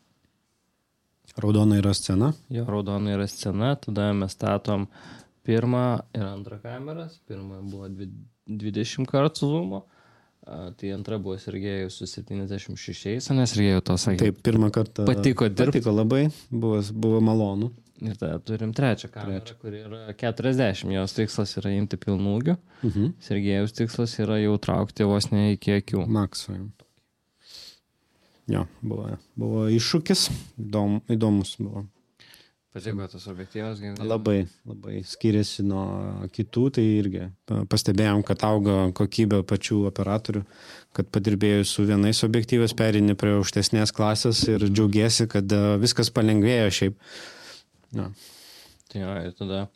Raudona 1.38 1.78
yra 1.78 1.94
scena. 1.94 2.34
Jo, 2.50 2.66
raudona 2.66 3.14
yra 3.16 3.28
scena, 3.28 3.76
tada 3.76 4.10
mes 4.14 4.32
statom 4.34 4.88
pirmą 5.46 6.02
ir 6.16 6.24
antrą 6.26 6.60
kameras. 6.64 7.20
Pirma 7.28 7.62
buvo 7.62 7.88
dvi- 7.90 8.10
20 8.48 9.06
kartų 9.08 9.48
zoomo, 9.52 9.84
a, 10.48 10.72
tai 10.72 10.90
antra 10.92 11.18
buvo 11.20 11.38
Sergejus 11.38 11.94
su 12.00 12.06
76, 12.08 13.30
nes 13.36 13.52
Sergejus 13.54 13.84
to 13.84 13.94
sakė. 13.94 14.18
Taip, 14.18 14.42
pirmą 14.44 14.72
kartą. 14.72 15.06
Patiko 15.06 15.48
dirbt. 15.50 15.74
Patiko 15.76 15.92
labai, 15.94 16.30
buvo, 16.52 16.82
buvo 16.94 17.22
malonu. 17.22 17.72
Ir 18.02 18.16
tada 18.16 18.40
turim 18.40 18.72
trečią 18.74 19.10
kamerą, 19.12 19.42
Trečią. 19.44 19.56
kuri 19.60 19.82
yra 19.84 20.14
40, 20.16 20.92
jos 20.94 21.14
tikslas 21.18 21.58
yra 21.60 21.72
imti 21.76 21.98
pilnūgių, 22.00 22.56
Mhm. 22.84 23.14
Sergejus 23.20 23.74
tikslas 23.76 24.14
yra 24.24 24.38
jau 24.40 24.58
traukti 24.58 25.04
vos 25.04 25.32
ne 25.32 25.52
iki 25.58 25.72
akių. 25.82 26.06
Makso. 26.08 26.54
jau. 26.56 26.70
Jo, 28.50 28.66
buvo, 28.82 29.18
buvo 29.38 29.68
iššūkis, 29.70 30.30
įdom, 30.58 31.02
įdomus 31.14 31.56
buvo. 31.62 31.84
Patiko 32.74 33.06
tas 33.10 33.26
objektyvas, 33.28 33.80
gerai. 33.82 34.06
Labai, 34.06 34.38
labai 34.70 35.00
skiriasi 35.06 35.64
nuo 35.66 36.28
kitų, 36.34 36.64
tai 36.78 36.84
irgi 37.02 37.24
pa- 37.50 37.64
pastebėjom, 37.66 38.24
kad 38.26 38.44
auga 38.46 38.92
kokybė 38.94 39.42
pačių 39.44 39.80
operatorių, 39.90 40.44
kad 40.94 41.10
padirbėjus 41.14 41.66
su 41.76 41.86
vienais 41.90 42.22
objektyvais 42.24 42.74
perini 42.78 43.16
prie 43.18 43.36
aukštesnės 43.40 43.92
klasės 43.94 44.44
ir 44.54 44.60
džiaugiesi, 44.70 45.28
kad 45.30 45.50
e, 45.52 45.78
viskas 45.82 46.10
palengvėjo 46.14 46.70
šiaip. 46.80 46.96
Na, 47.98 48.12
Tai 48.90 49.04
jo, 49.04 49.12
ir 49.28 49.36
tada. 49.38 49.68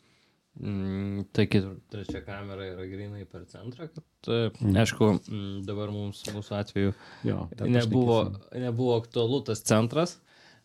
Mm, 0.54 1.24
kitur, 1.34 1.78
trečia 1.90 2.20
kamera 2.22 2.66
yra 2.68 2.84
grinai 2.86 3.24
per 3.26 3.42
centrą, 3.50 3.88
kad, 3.90 4.28
mm. 4.62 4.76
aišku, 4.84 5.08
mm, 5.26 5.56
dabar 5.66 5.90
mums, 5.90 6.20
mūsų 6.30 6.54
atveju 6.60 6.92
jo, 7.26 7.38
nebuvo, 7.66 8.20
nebuvo 8.54 8.94
aktualu 9.00 9.40
tas 9.48 9.64
centras, 9.66 10.12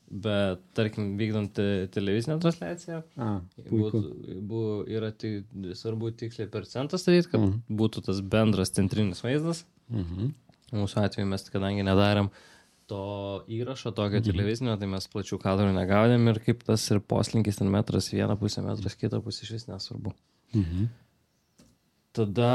bet, 0.10 0.62
tarkim, 0.78 1.16
vykdant 1.18 1.56
te- 1.58 1.88
televizinę 1.94 2.38
transliaciją, 2.44 3.02
A, 3.18 3.32
būtų, 3.66 4.04
buvo, 4.52 4.76
yra 4.86 5.10
tai 5.10 5.40
svarbu 5.82 6.14
tiksliai 6.22 6.52
per 6.54 6.70
centrą 6.70 7.02
statyti, 7.02 7.32
kad 7.34 7.42
mm. 7.42 7.58
būtų 7.82 8.06
tas 8.12 8.22
bendras 8.22 8.74
centrinis 8.78 9.26
vaizdas. 9.26 9.66
Mhm. 9.90 10.36
Mūsų 10.78 11.02
atveju 11.02 11.26
mes, 11.32 11.50
kadangi 11.50 11.82
nedarėm 11.82 12.30
to 12.89 13.02
įrašo, 13.52 13.93
tokio 13.95 14.19
mhm. 14.19 14.25
televizinio, 14.32 14.78
tai 14.82 14.89
mes 14.91 15.08
plačių 15.13 15.39
kadrų 15.41 15.69
negaudėm 15.75 16.32
ir 16.32 16.41
kaip 16.45 16.65
tas 16.67 16.88
ir 16.93 17.02
poslinkis 17.02 17.62
ten 17.62 17.69
metras, 17.73 18.10
vieną 18.13 18.38
pusę 18.41 18.63
metras, 18.65 18.97
kitą 18.99 19.21
pusę 19.25 19.45
iš 19.45 19.54
vis 19.58 19.69
nesvarbu. 19.69 20.15
Mhm. 20.58 20.89
Tada 22.17 22.52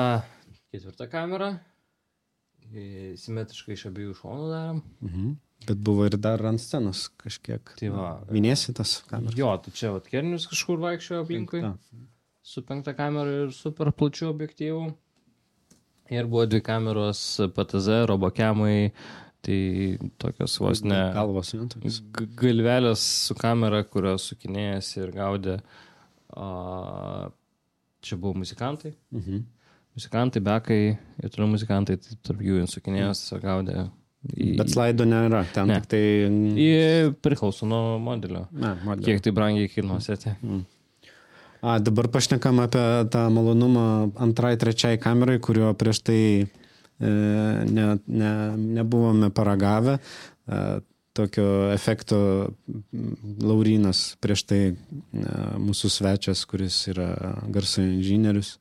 ketvirta 0.75 1.07
kamera, 1.11 1.53
e, 2.73 3.15
simetriškai 3.21 3.77
iš 3.79 3.89
abiejų 3.93 4.17
šonų 4.19 4.51
darėm. 4.51 4.81
Mhm. 5.07 5.35
Bet 5.65 5.81
buvo 5.81 6.09
ir 6.09 6.17
dar 6.21 6.43
ant 6.45 6.61
scenos 6.61 7.07
kažkiek. 7.21 7.71
Tai 7.79 7.93
va. 7.95 8.09
Minėsi 8.35 8.75
tas 8.77 8.99
kameras. 9.09 9.37
Jo, 9.39 9.55
tai 9.65 9.73
čia 9.77 9.95
vat 9.95 10.11
kernius 10.11 10.49
kažkur 10.51 10.83
vaikščiojo 10.83 11.23
aplinkui. 11.25 11.63
Ta. 11.65 11.77
su 12.45 12.61
penkta 12.61 12.93
kamera 12.93 13.47
ir 13.47 13.53
super 13.57 13.89
plačiu 13.97 14.29
objektyvu. 14.29 14.83
Ir 16.13 16.27
buvo 16.29 16.45
dvi 16.45 16.61
kameros 16.61 17.21
PTZ, 17.57 18.03
robokemai, 18.11 18.91
tai 19.45 19.59
tokios 20.21 20.57
vos 20.63 20.83
ne 20.85 20.99
Galvos, 21.15 21.53
galvelės 22.41 23.03
su 23.29 23.37
kamera, 23.39 23.83
kurios 23.85 24.29
sukinėjasi 24.33 25.03
ir 25.05 25.13
gaudė. 25.17 25.59
A, 26.35 27.29
čia 28.05 28.17
buvo 28.21 28.35
muzikantai. 28.43 28.95
Mhm. 29.15 29.45
Muzikantai, 29.95 30.41
bekai 30.43 30.79
ir 31.23 31.31
toliau 31.31 31.53
muzikantai, 31.53 31.95
tai 32.03 32.17
tarp 32.27 32.41
jų 32.43 32.65
sukinėjasi, 32.67 33.29
tiesiog 33.29 33.45
gaudė. 33.45 33.85
Į, 34.25 34.55
Bet 34.59 34.73
slaido 34.73 35.05
nėra, 35.07 35.43
ten 35.53 35.69
Ne. 35.69 35.77
tik 35.79 35.91
tai... 35.93 36.01
į, 36.59 37.13
priklauso 37.23 37.69
nuo 37.69 37.99
modelio. 38.03 38.47
Ne, 38.51 38.73
modelio. 38.83 39.05
Kiek 39.05 39.21
tai 39.23 39.33
brangiai 39.37 39.69
kainuosi. 39.69 40.17
Tai. 40.23 40.33
A, 41.63 41.77
dabar 41.79 42.09
pašnekam 42.13 42.59
apie 42.65 42.83
tą 43.13 43.27
malonumą 43.33 43.85
antrai, 44.25 44.57
trečiai 44.61 44.99
kamerai, 45.01 45.37
kurio 45.45 45.71
prieš 45.79 46.01
tai 46.09 46.21
ne, 47.09 47.87
ne, 48.07 48.33
nebuvome 48.57 49.31
paragavę. 49.35 49.99
E, 49.99 50.61
tokio 51.15 51.71
efekto 51.73 52.19
Laurinas 53.43 54.17
prieš 54.21 54.43
tai 54.51 54.61
e, 54.67 54.75
mūsų 55.63 55.91
svečias, 55.95 56.43
kuris 56.51 56.81
yra 56.91 57.09
garso 57.55 57.85
inžinierius. 57.85 58.57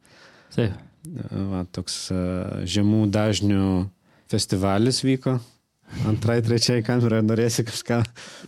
Taip. 0.53 0.75
E, 0.77 1.27
va, 1.49 1.63
toks 1.73 1.97
e, 2.13 2.19
žemų 2.69 3.07
dažnių 3.13 3.65
festivalis 4.31 5.01
vyko. 5.03 5.39
Antrai, 6.09 6.39
trečiai 6.41 6.81
kamerai 6.85 7.19
norėsi 7.25 7.65
kažką. 7.67 7.99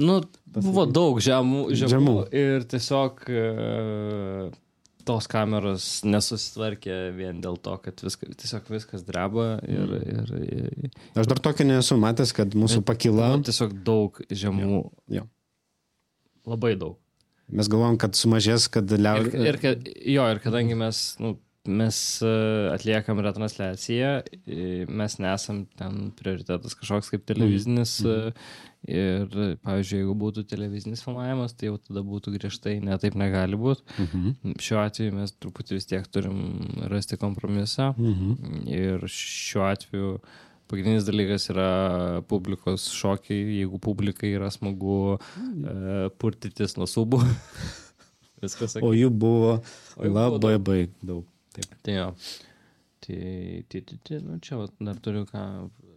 Nu, 0.02 0.22
buvo 0.56 0.86
daug 0.90 1.20
žemų, 1.22 1.66
žemų, 1.78 1.92
Žemų. 1.92 2.16
ir 2.34 2.64
tiesiog 2.72 3.26
e, 3.30 3.42
tos 5.06 5.28
kameros 5.32 5.86
nesusitvarkė 6.06 6.96
vien 7.16 7.40
dėl 7.44 7.58
to, 7.62 7.76
kad 7.84 8.02
viska, 8.04 8.28
tiesiog 8.42 8.68
viskas 8.74 9.04
dreba 9.06 9.60
ir, 9.70 9.96
ir, 10.02 10.34
ir, 10.42 10.92
Aš 11.16 11.30
dar 11.32 11.40
tokio 11.46 11.68
nesu 11.70 11.98
matęs, 12.02 12.34
kad 12.36 12.56
mūsų 12.58 12.82
pakyla. 12.88 13.32
nu, 13.38 13.46
tiesiog 13.48 13.74
daug 13.86 14.20
žemų, 14.30 14.82
Jo. 15.14 15.26
labai 16.50 16.76
daug. 16.82 16.98
Mes 17.54 17.68
galvom, 17.70 17.98
kad 18.02 18.18
sumažės, 18.18 18.66
kad 18.74 18.90
Ir, 18.90 19.02
liaudė. 19.06 19.42
ir, 19.52 19.58
kad- 19.62 19.90
jo, 20.10 20.24
ir 20.34 20.40
kadangi 20.42 20.76
mes, 20.78 21.02
nu, 21.22 21.36
mes 21.66 21.98
e, 22.26 22.30
atliekam 22.74 23.22
retransliaciją, 23.22 24.10
mes 24.90 25.16
nesam 25.22 25.64
ten 25.78 26.12
prioritetas 26.18 26.74
kažkoks 26.78 27.10
kaip 27.14 27.26
televizinis. 27.30 28.00
Mhm. 28.02 28.10
e, 28.30 28.34
Ir, 28.86 29.30
pavyzdžiui, 29.66 30.00
jeigu 30.04 30.14
būtų 30.22 30.44
televizinis 30.46 31.02
filmavimas, 31.02 31.56
tai 31.58 31.72
jau 31.72 31.78
tada 31.82 32.04
būtų 32.06 32.36
griežtai, 32.36 32.76
ne 32.86 32.98
taip 33.02 33.18
negali 33.18 33.58
būti. 33.58 33.82
Mhm. 34.04 34.58
Šiuo 34.62 34.82
atveju 34.84 35.16
mes 35.16 35.34
truputį 35.42 35.80
vis 35.80 35.90
tiek 35.90 36.06
turim 36.06 36.38
rasti 36.92 37.18
kompromisą. 37.18 37.94
Mhm. 37.98 38.60
Ir 38.70 39.08
šiuo 39.10 39.66
atveju 39.72 40.12
pagrindinis 40.70 41.08
dalykas 41.08 41.50
yra 41.54 41.70
publikos 42.30 42.92
šokiai. 42.94 43.58
Jeigu 43.62 43.82
publikai 43.82 44.36
yra 44.38 44.52
smagu 44.54 45.18
e, 45.18 46.10
purtytis 46.22 46.78
nuo 46.78 46.90
subų. 46.90 47.24
Viskas 48.46 48.78
O 48.86 48.92
jų 48.94 49.10
buvo 49.10 49.56
O 49.98 50.06
jų 50.06 50.14
buvo 50.14 50.36
labai 50.38 50.58
baig 50.62 50.94
daug. 51.02 51.26
Taip. 51.56 51.74
Tai 51.82 51.98
jo. 51.98 52.10
Tai, 53.06 53.18
tai, 53.70 53.82
tai, 53.82 53.98
tai 54.06 54.22
nu, 54.26 54.38
čia 54.42 54.58
vat, 54.60 54.74
dar 54.82 54.98
turiu 55.02 55.26
ką 55.30 55.42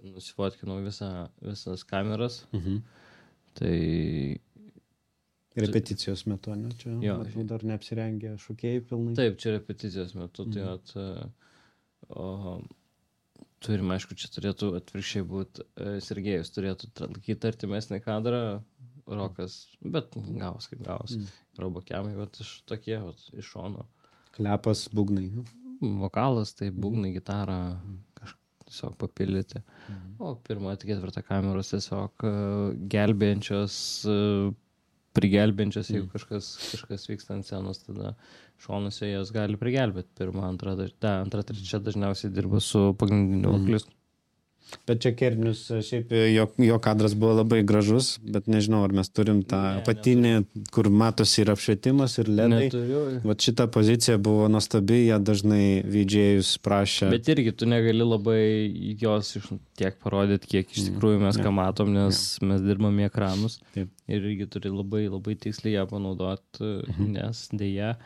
nusifotkinau 0.05 0.79
visą, 0.85 1.29
visas 1.45 1.85
kameras. 1.89 2.43
Mhm. 2.57 2.83
Tai 3.59 3.77
Repeticijos 5.59 6.23
metu, 6.31 6.55
ne? 6.55 6.71
Čia 6.79 6.93
Jo. 7.03 7.17
matau, 7.19 7.43
dar 7.51 7.65
neapsirengę 7.67 8.37
šokėjai 8.39 8.83
pilnai. 8.87 9.15
taip, 9.19 9.39
čia 9.43 9.57
repeticijos 9.57 10.13
metu. 10.15 10.45
Tai 10.55 10.67
vat, 10.69 10.93
e, 10.95 11.07
o, 12.15 12.61
turim, 13.65 13.91
aišku, 13.91 14.15
čia 14.15 14.31
turėtų 14.37 14.71
atvirkščiai 14.79 15.27
būti 15.27 15.67
Sergejus, 16.07 16.53
turėtų 16.55 16.93
laikyti 17.09 17.51
artimesnį 17.51 18.01
kadrą. 18.05 18.43
Rokas, 19.09 19.63
bet 19.81 20.13
gavos 20.37 20.67
kaip 20.69 20.83
gavos. 20.85 21.15
Mm. 21.17 21.29
Robokiamai, 21.65 22.13
vat, 22.19 22.37
iš 22.45 22.59
tokie, 22.69 22.99
vat, 23.01 23.23
iš 23.33 23.55
šono. 23.55 23.87
Klepas, 24.37 24.85
būgnai. 24.93 25.31
nu. 25.33 25.45
vokalas, 26.03 26.53
tai 26.59 26.69
būgnai, 26.71 27.15
gitara, 27.15 27.81
kažkaip 28.19 28.45
tiesiog 28.69 28.97
papildyti. 29.01 29.63
O 30.23 30.35
pirmą, 30.47 30.77
ketvirtą 30.81 31.25
kameros 31.27 31.73
tiesiog 31.75 32.25
e, 32.27 32.33
gelbėjančios, 32.95 33.77
e, 34.09 34.17
prigelbėjančios, 35.19 35.93
jeigu 35.95 36.09
kažkas, 36.13 36.51
kažkas 36.73 37.09
vyksta 37.11 37.37
ant 37.37 37.49
scenos, 37.49 37.83
tada 37.87 38.15
šonuose 38.63 39.11
jas 39.11 39.33
gali 39.35 39.59
prigelbėti. 39.61 40.13
Pirmą, 40.21 40.47
antrą, 40.53 40.77
da, 40.79 41.19
antrą, 41.23 41.45
trečią 41.47 41.83
dažniausiai 41.85 42.33
dirba 42.35 42.63
su 42.65 42.91
pagrindiniu 43.01 43.57
vokalistu. 43.57 43.98
Bet 44.89 45.03
čia 45.05 45.13
Kernius, 45.17 45.63
šiaip 45.85 46.13
jo, 46.13 46.47
jo 46.65 46.79
kadras 46.85 47.15
buvo 47.19 47.39
labai 47.39 47.61
gražus, 47.67 48.11
bet 48.25 48.49
nežinau, 48.51 48.83
ar 48.87 48.93
mes 48.97 49.09
turim 49.13 49.41
tą 49.49 49.61
Ne, 49.63 49.83
apatinį, 49.83 50.33
kur 50.75 50.89
matosi 50.93 51.43
ir 51.43 51.53
apšvietimas, 51.53 52.19
ir 52.23 52.31
ledai. 52.33 52.67
Neturiu. 52.67 53.03
Vat 53.29 53.45
šita 53.45 53.69
pozicija 53.73 54.19
buvo 54.23 54.49
nuostabi, 54.53 55.03
ją 55.09 55.21
dažnai 55.25 55.81
veidžiėjus 55.89 56.55
prašė. 56.65 57.11
Bet 57.13 57.29
irgi 57.33 57.55
tu 57.61 57.69
negali 57.69 58.05
labai 58.05 58.43
jos 59.01 59.35
iš 59.41 59.51
tiek 59.79 59.97
parodyti, 60.05 60.53
kiek 60.55 60.73
iš 60.73 60.91
tikrųjų 60.91 61.23
mes 61.25 61.41
ką 61.41 61.53
matom, 61.55 61.93
nes 61.97 62.23
mes 62.45 62.65
dirbame 62.65 63.07
į 63.07 63.11
ekranus. 63.13 63.61
Taip. 63.77 63.93
Ir 64.09 64.25
irgi 64.25 64.49
turi 64.53 64.73
labai, 64.73 65.05
labai 65.13 65.37
tiksliai 65.37 65.79
ją 65.79 65.89
panaudoti, 65.91 66.73
nes 67.17 67.45
dėja. 67.53 67.97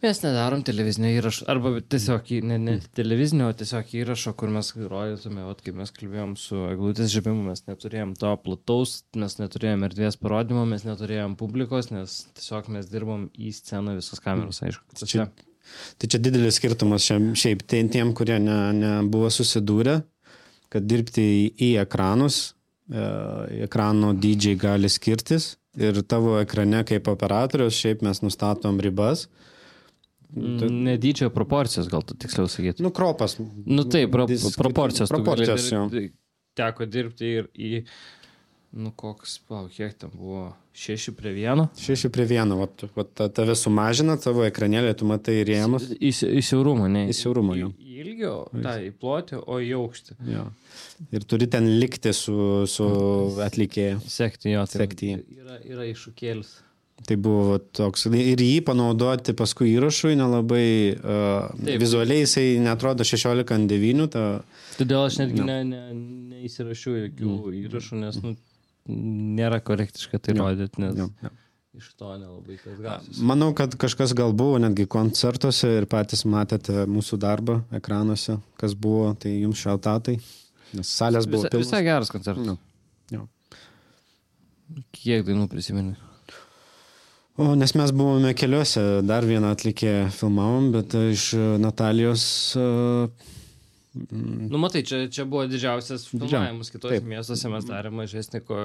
Mes 0.00 0.16
nedarom 0.24 0.62
televizinio 0.64 1.10
įrašo, 1.12 1.44
arba 1.52 1.74
tiesiog, 1.92 2.30
ne, 2.48 2.56
ne 2.60 2.74
televizinio, 2.96 3.50
o 3.52 3.56
tiesiog 3.56 3.90
įrašo, 3.98 4.32
kur 4.38 4.48
mes 4.52 4.70
rodytume, 4.78 5.42
o 5.44 5.52
kaip 5.58 5.76
mes 5.76 5.92
kalbėjom 5.92 6.32
su 6.40 6.56
eglutės 6.70 7.10
žaibimu, 7.12 7.42
mes 7.50 7.60
neturėjom 7.66 8.14
to 8.20 8.30
plataus, 8.46 8.94
mes 9.20 9.36
neturėjom 9.36 9.84
erdvės 9.90 10.16
parodymo, 10.22 10.62
mes 10.70 10.86
neturėjom 10.88 11.34
publikos, 11.40 11.90
nes 11.92 12.14
tiesiog 12.38 12.70
mes 12.72 12.88
dirbom 12.88 13.26
į 13.36 13.52
sceną 13.58 13.98
visos 13.98 14.24
kameros, 14.24 14.62
aišku. 14.64 15.04
Čia, 15.04 15.28
tai 16.00 16.10
čia 16.14 16.22
didelis 16.24 16.56
skirtumas 16.56 17.04
šiam, 17.04 17.34
šiaip 17.36 17.66
tiem, 17.68 18.14
kurie 18.16 18.38
nebuvo 18.40 18.72
ne 18.72 18.96
nebuvo 19.02 19.28
susidūrę, 19.36 19.98
kad 20.72 20.88
dirbti 20.88 21.26
į, 21.26 21.44
į 21.60 21.70
ekranus, 21.84 22.40
e, 22.88 23.04
ekrano 23.68 24.14
dydžiai 24.16 24.56
gali 24.64 24.88
skirtis 24.88 25.58
ir 25.76 26.00
tavo 26.08 26.38
ekrane 26.40 26.82
kaip 26.88 27.12
operatorius 27.12 27.76
šiaip 27.78 28.00
mes 28.06 28.24
nustatom 28.24 28.80
ribas. 28.80 29.28
Nedydžio 30.36 31.30
proporcijos, 31.34 31.88
gal 31.90 32.02
tu 32.06 32.14
tiksliau 32.14 32.46
sakyti. 32.50 32.82
Nu, 32.84 32.90
kropas. 32.94 33.36
Nu 33.66 33.84
taip, 33.84 34.10
pro, 34.14 34.26
proporcijos. 34.56 35.10
Proporcijos, 35.10 35.70
jo. 35.72 35.86
dirbti- 35.90 36.12
Teko 36.58 36.84
dirbti 36.86 37.28
ir 37.38 37.46
į, 37.54 37.84
nu 38.76 38.90
koks, 38.98 39.38
pau, 39.48 39.68
kiek 39.70 39.94
ten 39.98 40.10
buvo, 40.14 40.52
6 40.74 41.12
prie 41.16 41.30
1. 41.34 41.68
Šeši 41.78 42.10
prie 42.12 42.24
vieno, 42.30 42.56
vat, 42.60 42.82
vat, 42.96 43.12
ta- 43.14 43.28
tave 43.28 43.54
sumažina, 43.58 44.16
tavo 44.20 44.42
ekranėlė, 44.46 44.94
tu 44.98 45.06
matai 45.08 45.40
rėmus. 45.46 45.88
Į, 45.98 46.10
į 46.38 46.42
siaurumą, 46.46 46.88
ne? 46.90 47.04
Į 47.10 47.14
siaurumą. 47.20 47.54
Į, 47.58 47.70
į 47.78 48.00
ilgio, 48.04 48.34
tą 48.54 48.74
į 48.86 48.90
plotį, 48.98 49.40
o 49.46 49.58
į 49.62 49.70
aukštį. 49.78 50.16
Jo. 50.30 50.44
Ir 51.12 51.26
turi 51.30 51.46
ten 51.50 51.66
likti 51.80 52.12
su, 52.14 52.66
su 52.70 52.86
atlikėju. 53.46 54.00
Sekti 54.06 54.54
jo, 54.54 54.66
tai 54.66 54.84
Sekti 54.84 55.12
jį. 55.14 55.22
yra, 55.42 55.58
yra 55.70 55.86
iššūkėlis. 55.90 56.52
Tai 57.08 57.16
buvo 57.16 57.56
toks. 57.74 58.04
Ir 58.12 58.40
jį 58.44 58.60
panaudoti 58.66 59.32
paskui 59.38 59.72
įrašui 59.72 60.12
nelabai 60.20 60.66
uh, 60.92 61.48
Taip. 61.56 61.78
vizualiai 61.80 62.24
jisai 62.26 62.44
netrodo 62.62 63.06
16 63.06 63.54
ant 63.56 63.70
9. 63.72 64.08
Ta, 64.12 64.24
Todėl 64.76 65.06
aš 65.06 65.20
netgi 65.22 65.46
ne, 65.46 65.56
ne, 65.66 65.80
neįsirašiau 66.34 66.98
jokių 67.06 67.36
įrašų, 67.62 68.00
nes 68.02 68.18
nu, 68.24 68.34
nėra 69.38 69.62
korektiška 69.64 70.20
tai 70.20 70.36
rodyti, 70.38 70.82
nes 70.84 70.98
jo, 70.98 71.08
jo. 71.24 71.32
iš 71.80 71.88
to 71.96 72.10
nelabai 72.18 72.58
kas 72.60 72.78
gausis. 72.84 73.22
Manau, 73.32 73.50
kad 73.56 73.74
kažkas 73.80 74.14
gal 74.18 74.36
buvo 74.36 74.60
netgi 74.62 74.86
koncertuose 74.90 75.72
ir 75.80 75.88
patys 75.90 76.26
matėte 76.28 76.84
mūsų 76.90 77.20
darbą 77.24 77.60
ekranuose, 77.80 78.38
kas 78.60 78.76
buvo, 78.76 79.08
tai 79.20 79.38
jums 79.38 79.62
šaltatai. 79.64 80.18
Nes 80.76 80.92
salės 81.00 81.26
buvo 81.26 81.46
Visa, 81.46 81.54
pilnos. 81.56 81.66
visai 81.66 81.82
geras 81.88 82.12
koncertas. 82.12 82.52
Jo. 82.52 82.58
Jo. 83.10 83.26
Kiek 84.94 85.26
dainų 85.26 85.48
prisimeni? 85.50 85.96
O, 87.40 87.54
nes 87.56 87.72
mes 87.72 87.92
buvome 87.96 88.34
keliuose, 88.36 88.82
dar 89.08 89.24
vieną 89.24 89.54
atlikėją 89.56 90.10
filmavom, 90.12 90.70
bet 90.74 90.92
iš 91.00 91.30
e, 91.38 91.44
Natalijos 91.62 92.24
uh, 92.60 93.30
Nu, 93.90 94.58
matai, 94.62 94.84
čia, 94.86 95.00
čia 95.10 95.24
buvo 95.26 95.42
didžiausias 95.50 96.04
filmavimas 96.06 96.68
kitose 96.70 97.00
miestuose, 97.02 97.48
mes 97.50 97.64
darėme 97.66 98.04
mažesnį 98.04 98.40
ko, 98.46 98.58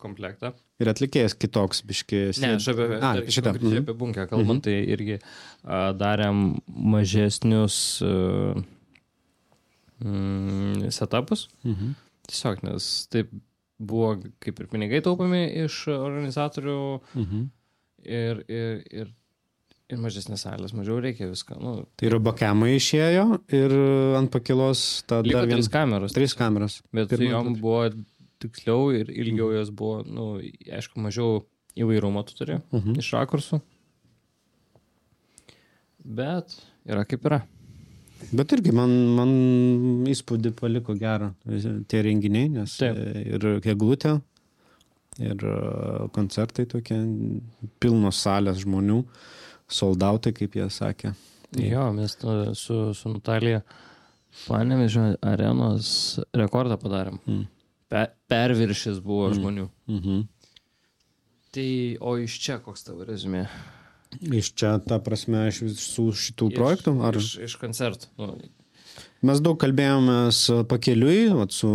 komplektą. 0.00 0.54
ir 0.80 0.88
atlikėjas 0.88 1.36
kitoks 1.36 1.82
biški. 1.84 2.20
Ne, 2.40 2.54
aš 2.56 2.70
apie, 2.72 2.86
A, 2.96 3.00
tarkim, 3.02 3.34
šitą. 3.36 3.52
konkrečiai 3.52 3.74
mhm. 3.74 3.84
apie 3.84 3.96
bunkę 4.00 4.26
kalbant, 4.30 4.64
tai 4.64 4.78
irgi 4.94 5.18
a, 5.20 5.90
darėm 6.00 6.40
mažesnius 6.94 7.76
a, 8.06 8.14
mm, 10.00 10.88
setupus. 10.96 11.50
Mhm. 11.68 11.94
Tiesiog, 12.30 12.64
nes 12.70 12.90
taip 13.12 13.36
buvo 13.76 14.14
kaip 14.40 14.64
ir 14.64 14.72
pinigai 14.72 15.04
taupomi 15.04 15.44
iš 15.66 15.82
organizatorių 15.92 16.80
Mhm. 17.20 17.48
Ir, 18.04 18.44
ir, 18.48 18.82
ir, 18.90 19.08
ir 19.90 19.98
mažesnės 19.98 20.44
salės, 20.46 20.72
mažiau 20.76 21.00
reikia 21.02 21.28
viską. 21.30 21.58
Nu, 21.60 21.72
Tai 21.96 22.06
ir 22.10 22.18
bakemai 22.22 22.76
išėjo 22.78 23.40
ir 23.56 23.74
ant 24.20 24.30
pakilos 24.30 25.02
ta 25.06 25.22
dar 25.22 25.46
vienas. 25.50 25.68
kameros. 25.68 26.12
Trys 26.16 26.34
kameras. 26.38 26.80
Bet 26.94 27.08
Pirma, 27.10 27.30
jom 27.34 27.48
antra. 27.52 27.62
buvo 27.62 27.82
tiksliau 28.40 28.90
ir 28.96 29.10
ilgiau 29.12 29.50
jos 29.52 29.70
buvo, 29.70 30.02
nu, 30.06 30.28
aišku, 30.72 30.96
mažiau 31.02 31.42
įvairumo 31.76 32.22
tu 32.26 32.34
turi 32.38 32.60
Mhm. 32.72 32.98
iš 32.98 33.10
rakursų. 33.12 33.60
Bet 36.04 36.54
yra 36.88 37.04
kaip 37.04 37.24
yra. 37.28 37.42
Bet 38.36 38.52
irgi 38.52 38.72
man, 38.76 38.90
man 39.16 39.30
įspūdį 40.10 40.52
paliko 40.58 40.94
gerą 40.98 41.30
tie 41.88 42.02
renginiai, 42.04 42.50
nes 42.52 42.74
Taip. 42.76 42.96
ir 42.96 43.46
keglutė, 43.64 44.18
ir 45.18 45.44
e, 45.44 45.56
koncertai 46.14 46.66
tokie, 46.70 46.98
pilnos 47.82 48.22
salės 48.22 48.62
žmonių, 48.62 49.02
soldautai, 49.70 50.32
kaip 50.36 50.56
jie 50.58 50.68
sakė. 50.70 51.14
Jo, 51.58 51.88
mes 51.94 52.14
su, 52.54 52.82
su 52.94 53.10
Natalija 53.10 53.64
Panevežio 54.46 55.16
arenos 55.26 56.20
rekordą 56.38 56.76
padarėm. 56.78 57.18
Mm. 57.26 57.48
Pe, 57.90 58.04
perviršis 58.30 59.00
buvo 59.02 59.26
mm. 59.26 59.38
žmonių. 59.40 59.66
Mhm. 59.90 60.22
Tai, 61.50 61.70
o 62.06 62.14
iš 62.22 62.36
čia 62.44 62.60
koks 62.62 62.86
tavo 62.86 63.02
rezumė? 63.08 63.48
Iš 64.22 64.52
čia, 64.58 64.76
ta 64.86 65.00
prasme, 65.02 65.48
iš 65.50 65.64
visų 65.66 66.06
šitų 66.24 66.52
Iš- 66.52 66.58
projektų? 66.60 66.94
Ar... 67.06 67.18
Iš, 67.18 67.32
iš 67.48 67.56
koncertų. 67.58 68.10
Nu, 68.22 68.36
Mes 69.20 69.36
daug 69.44 69.58
kalbėjomės 69.60 70.38
pakeliui, 70.70 71.26
su 71.52 71.68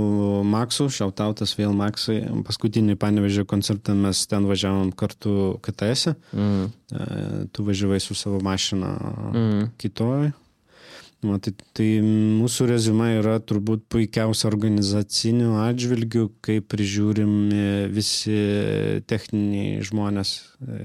Maksu, 0.49 0.87
šiautautas 0.89 1.51
vėl 1.59 1.75
Maksai. 1.77 2.23
Paskutinį 2.47 2.95
panevežį 2.97 3.43
koncertą 3.45 3.93
mes 3.93 4.23
ten 4.31 4.47
važiavom 4.49 4.89
kartu 4.97 5.59
KTS. 5.61 6.15
mm. 6.33 6.71
E, 6.91 7.45
Tu 7.53 7.63
važiavai 7.67 7.99
su 8.01 8.15
savo 8.17 8.39
mašina 8.41 8.89
Mm. 9.33 9.69
kitoj. 9.77 10.31
Va, 11.25 11.39
tai, 11.41 11.87
mūsų 12.05 12.67
rezumė 12.69 13.07
yra 13.21 13.39
turbūt 13.41 13.85
puikiausia 13.89 14.45
organizacinių 14.51 15.55
atžvilgių, 15.63 16.25
kaip 16.45 16.67
prižiūrimi 16.69 17.87
visi 17.95 18.35
techniniai 19.09 19.79
žmonės 19.87 20.33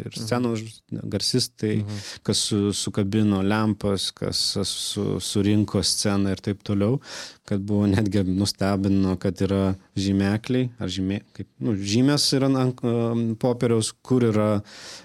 ir 0.07 0.17
scenos 0.17 0.63
garsistai, 0.91 1.83
Mhm. 1.83 2.01
kas 2.27 2.39
su, 2.51 2.73
sukabino 2.73 3.43
lempas, 3.45 4.11
kas 4.17 4.41
su, 4.65 5.19
surinko 5.21 5.83
sceną 5.85 6.33
ir 6.33 6.41
taip 6.41 6.63
toliau, 6.65 7.01
kad 7.45 7.61
buvo 7.61 7.87
netgi 7.91 8.25
nustebino, 8.25 9.17
kad 9.21 9.41
yra 9.45 9.75
žymekliai, 9.97 10.71
ar 10.81 10.89
žymė, 10.89 11.21
kaip, 11.37 11.49
nu, 11.61 11.75
žymės 11.77 12.31
yra 12.39 12.49
ant 12.63 12.81
popieriaus, 13.43 13.93
kur 14.03 14.23
yra 14.31 14.63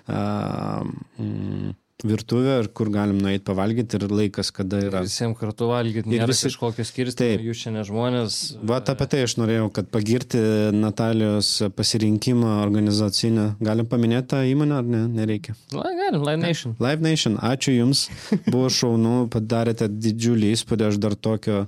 a, 0.08 0.84
mm, 1.20 1.74
virtuvė 2.04 2.56
ir 2.64 2.68
kur 2.76 2.90
galim 2.92 3.18
nueiti 3.24 3.44
pavalgyti 3.48 3.96
ir 3.96 4.04
laikas, 4.12 4.50
kada 4.54 4.82
yra. 4.84 5.02
Visiems 5.06 5.38
kartu 5.40 5.70
valgyti, 5.70 6.10
nėra 6.12 6.28
visi- 6.28 6.50
kažkokio 6.50 6.84
skirstymo, 6.86 7.16
Taip. 7.38 7.42
jūs 7.46 7.62
čia 7.64 7.72
ne 7.72 7.84
žmonės. 7.88 8.58
Va, 8.64 8.82
apie 8.84 9.08
tai 9.08 9.22
aš 9.24 9.36
norėjau, 9.40 9.72
kad 9.74 9.88
pagirti 9.90 10.38
Natalijos 10.76 11.62
pasirinkimą 11.76 12.62
organizacinę. 12.66 13.56
Galim 13.62 13.86
paminėti 13.88 14.28
tą 14.28 14.44
įmonę 14.44 14.78
ar 14.78 14.84
ne? 14.84 15.08
Nereikia. 15.08 15.56
Na, 15.72 15.84
galim, 15.84 16.22
Live 16.24 16.42
Nation. 16.42 16.76
Live 16.80 17.02
Nation, 17.02 17.38
ačiū 17.38 17.78
Jums. 17.80 18.10
Buvo 18.52 18.68
šaunu, 18.70 19.30
padarėte 19.32 19.88
didžiulį 19.88 20.52
įspūdį, 20.58 20.90
aš 20.92 20.98
dar 21.00 21.16
tokio 21.16 21.68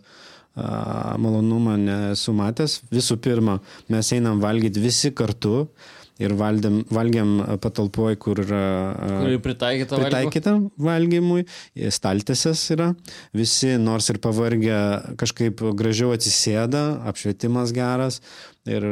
malonumą 0.57 1.77
nesu 1.77 2.33
matęs. 2.33 2.81
Visų 2.91 3.17
pirma, 3.21 3.59
mes 3.89 4.11
einam 4.11 4.39
valgyti 4.41 4.81
visi 4.81 5.11
kartu 5.11 5.67
ir 6.21 6.33
valdėm, 6.37 6.81
valgėm 6.93 7.33
patalpoj, 7.63 8.17
kur 8.21 8.41
yra 8.43 8.61
Kuri 9.21 9.39
pritaikyta 9.43 10.01
pritaikyta 10.01 10.55
valgymui, 10.81 11.45
staltesės 11.93 12.63
yra, 12.75 12.91
visi 13.37 13.75
nors 13.81 14.09
ir 14.13 14.21
pavargę 14.23 14.81
kažkaip 15.19 15.63
gražiau 15.77 16.13
atsisėda, 16.15 16.85
apšvietimas 17.11 17.73
geras 17.75 18.21
ir 18.69 18.85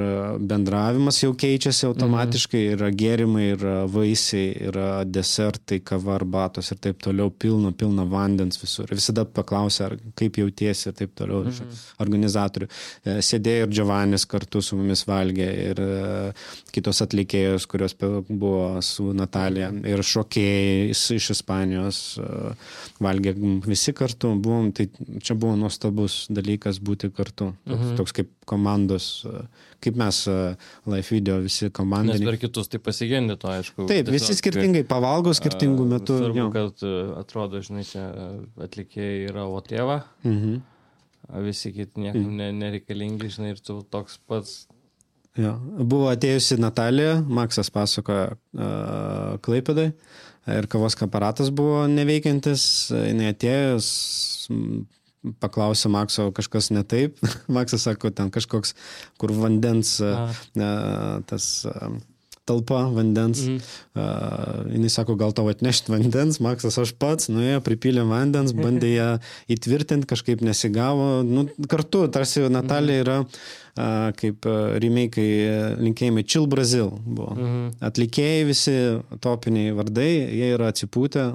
bendravimas 0.49 1.19
jau 1.21 1.31
keičiasi 1.37 1.87
automatiškai, 1.89 2.61
yra 2.75 2.89
gėrimai, 2.95 3.45
yra 3.53 3.75
vaisiai, 3.91 4.53
yra 4.69 4.89
desertai, 5.07 5.81
kava, 5.85 6.15
arbatos 6.19 6.71
ir 6.73 6.79
taip 6.83 7.01
toliau, 7.03 7.31
pilna, 7.31 7.71
pilna 7.75 8.05
vandens 8.09 8.59
visur. 8.61 8.89
Ir 8.89 8.99
visada 8.99 9.25
paklausia, 9.27 9.89
ar 9.89 9.97
kaip 10.17 10.39
jautiesi 10.41 10.89
ir 10.89 10.97
taip 10.97 11.15
toliau 11.17 11.43
iš 11.51 11.61
organizatorių. 12.03 12.69
E, 13.03 13.17
Sėdėjo 13.25 13.67
ir 13.67 13.73
Džiavanis 13.73 14.27
kartu 14.29 14.61
su 14.65 14.79
mumis 14.79 15.05
valgė 15.09 15.49
ir 15.69 15.81
e, 15.83 15.91
kitos 16.75 17.01
atlikėjos, 17.05 17.67
kurios 17.71 17.97
buvo 17.99 18.81
su 18.85 19.11
Natalija 19.15 19.71
ir 19.87 20.03
šokėjai 20.05 20.91
iš 20.91 21.31
Ispanijos 21.35 22.01
e, 22.19 22.29
valgė 23.03 23.35
visi 23.65 23.93
kartu. 23.95 24.33
Buvom, 24.45 24.71
tai 24.75 24.87
čia 25.23 25.35
buvo 25.37 25.55
nuostabus 25.59 26.25
dalykas 26.33 26.81
būti 26.83 27.11
kartu. 27.15 27.51
Toks, 27.65 27.95
toks 27.99 28.15
kaip 28.19 28.31
komandos, 28.49 29.25
e, 29.25 29.45
kaip 29.85 29.97
mes 29.99 30.19
e, 30.31 30.35
live 30.89 31.07
video 31.11 31.39
visi 31.43 31.67
Nes 31.67 31.73
komandiniai. 31.77 32.25
per 32.25 32.37
kitus 32.41 32.67
tai 32.71 32.79
pasigendi 32.81 33.35
to, 33.37 33.47
aišku. 33.51 33.85
Taip, 33.89 34.07
visi 34.13 34.31
Tiesiog, 34.31 34.39
skirtingai 34.41 34.83
pavalgo 34.89 35.33
skirtingų 35.37 35.85
a, 35.85 35.91
metų. 35.95 36.19
Svarbu, 36.23 36.39
jo. 36.39 36.47
kad 36.55 36.85
a, 36.87 36.93
atrodo, 37.21 37.61
žinai, 37.65 37.83
čia 37.89 38.05
atlikėjai 38.67 39.27
yra 39.31 39.45
o 39.49 39.59
tėva, 39.65 40.03
Mhm. 40.25 40.61
visi 41.45 41.71
kiti 41.73 41.99
niekam 42.05 42.31
ne, 42.37 42.51
nereikalingi, 42.53 43.29
žinai, 43.33 43.55
ir 43.55 43.59
tu 43.65 43.79
toks 43.89 44.19
pats. 44.29 44.67
Jo. 45.35 45.55
Buvo 45.83 46.07
atėjusi 46.13 46.55
Natalija, 46.63 47.17
Maksas 47.27 47.67
pasakojo 47.73 48.37
uh, 48.55 49.35
Klaipėdai 49.43 49.89
ir 50.55 50.67
kavos 50.71 50.95
aparatas 51.03 51.49
buvo 51.51 51.81
neveikiantis, 51.91 52.63
jinai 52.93 53.33
atėjus, 53.33 53.89
paklausė 55.43 55.91
Makso 55.93 56.29
kažkas 56.35 56.71
ne 56.75 56.83
taip, 56.87 57.21
Maksas 57.55 57.87
sako, 57.87 58.11
ten 58.15 58.31
kažkoks, 58.33 58.75
kur 59.21 59.33
vandens, 59.35 59.97
uh, 60.03 60.35
tas 61.29 61.47
uh, 61.69 61.95
talpa 62.45 62.85
vandens. 62.93 63.41
Mhm. 63.41 63.57
Uh, 63.95 64.71
jinai 64.75 64.89
sako, 64.89 65.15
gal 65.17 65.33
tau 65.33 65.49
atnešti 65.49 65.91
vandens, 65.91 66.39
Maksas 66.43 66.77
aš 66.81 66.93
pats, 67.01 67.29
nuėjo, 67.33 67.61
pripylė 67.65 68.05
vandens, 68.07 68.53
bandė 68.55 68.91
ją 68.93 69.09
įtvirtinti, 69.51 70.09
kažkaip 70.09 70.45
nesigavo. 70.45 71.23
Nu, 71.25 71.47
kartu, 71.71 72.05
tarsi 72.13 72.45
Natalija 72.53 73.05
yra 73.05 73.17
uh, 73.25 74.11
kaip 74.19 74.45
uh, 74.49 74.77
remake 74.81 75.25
linkėjimai 75.81 76.25
Chill 76.27 76.45
Brazil 76.51 76.93
buvo. 77.01 77.33
Mhm. 77.33 77.67
Atlikėjai 77.89 78.47
visi 78.51 78.77
topiniai 79.25 79.73
vardai, 79.75 80.09
jie 80.37 80.53
yra 80.53 80.69
atsipūtę 80.73 81.27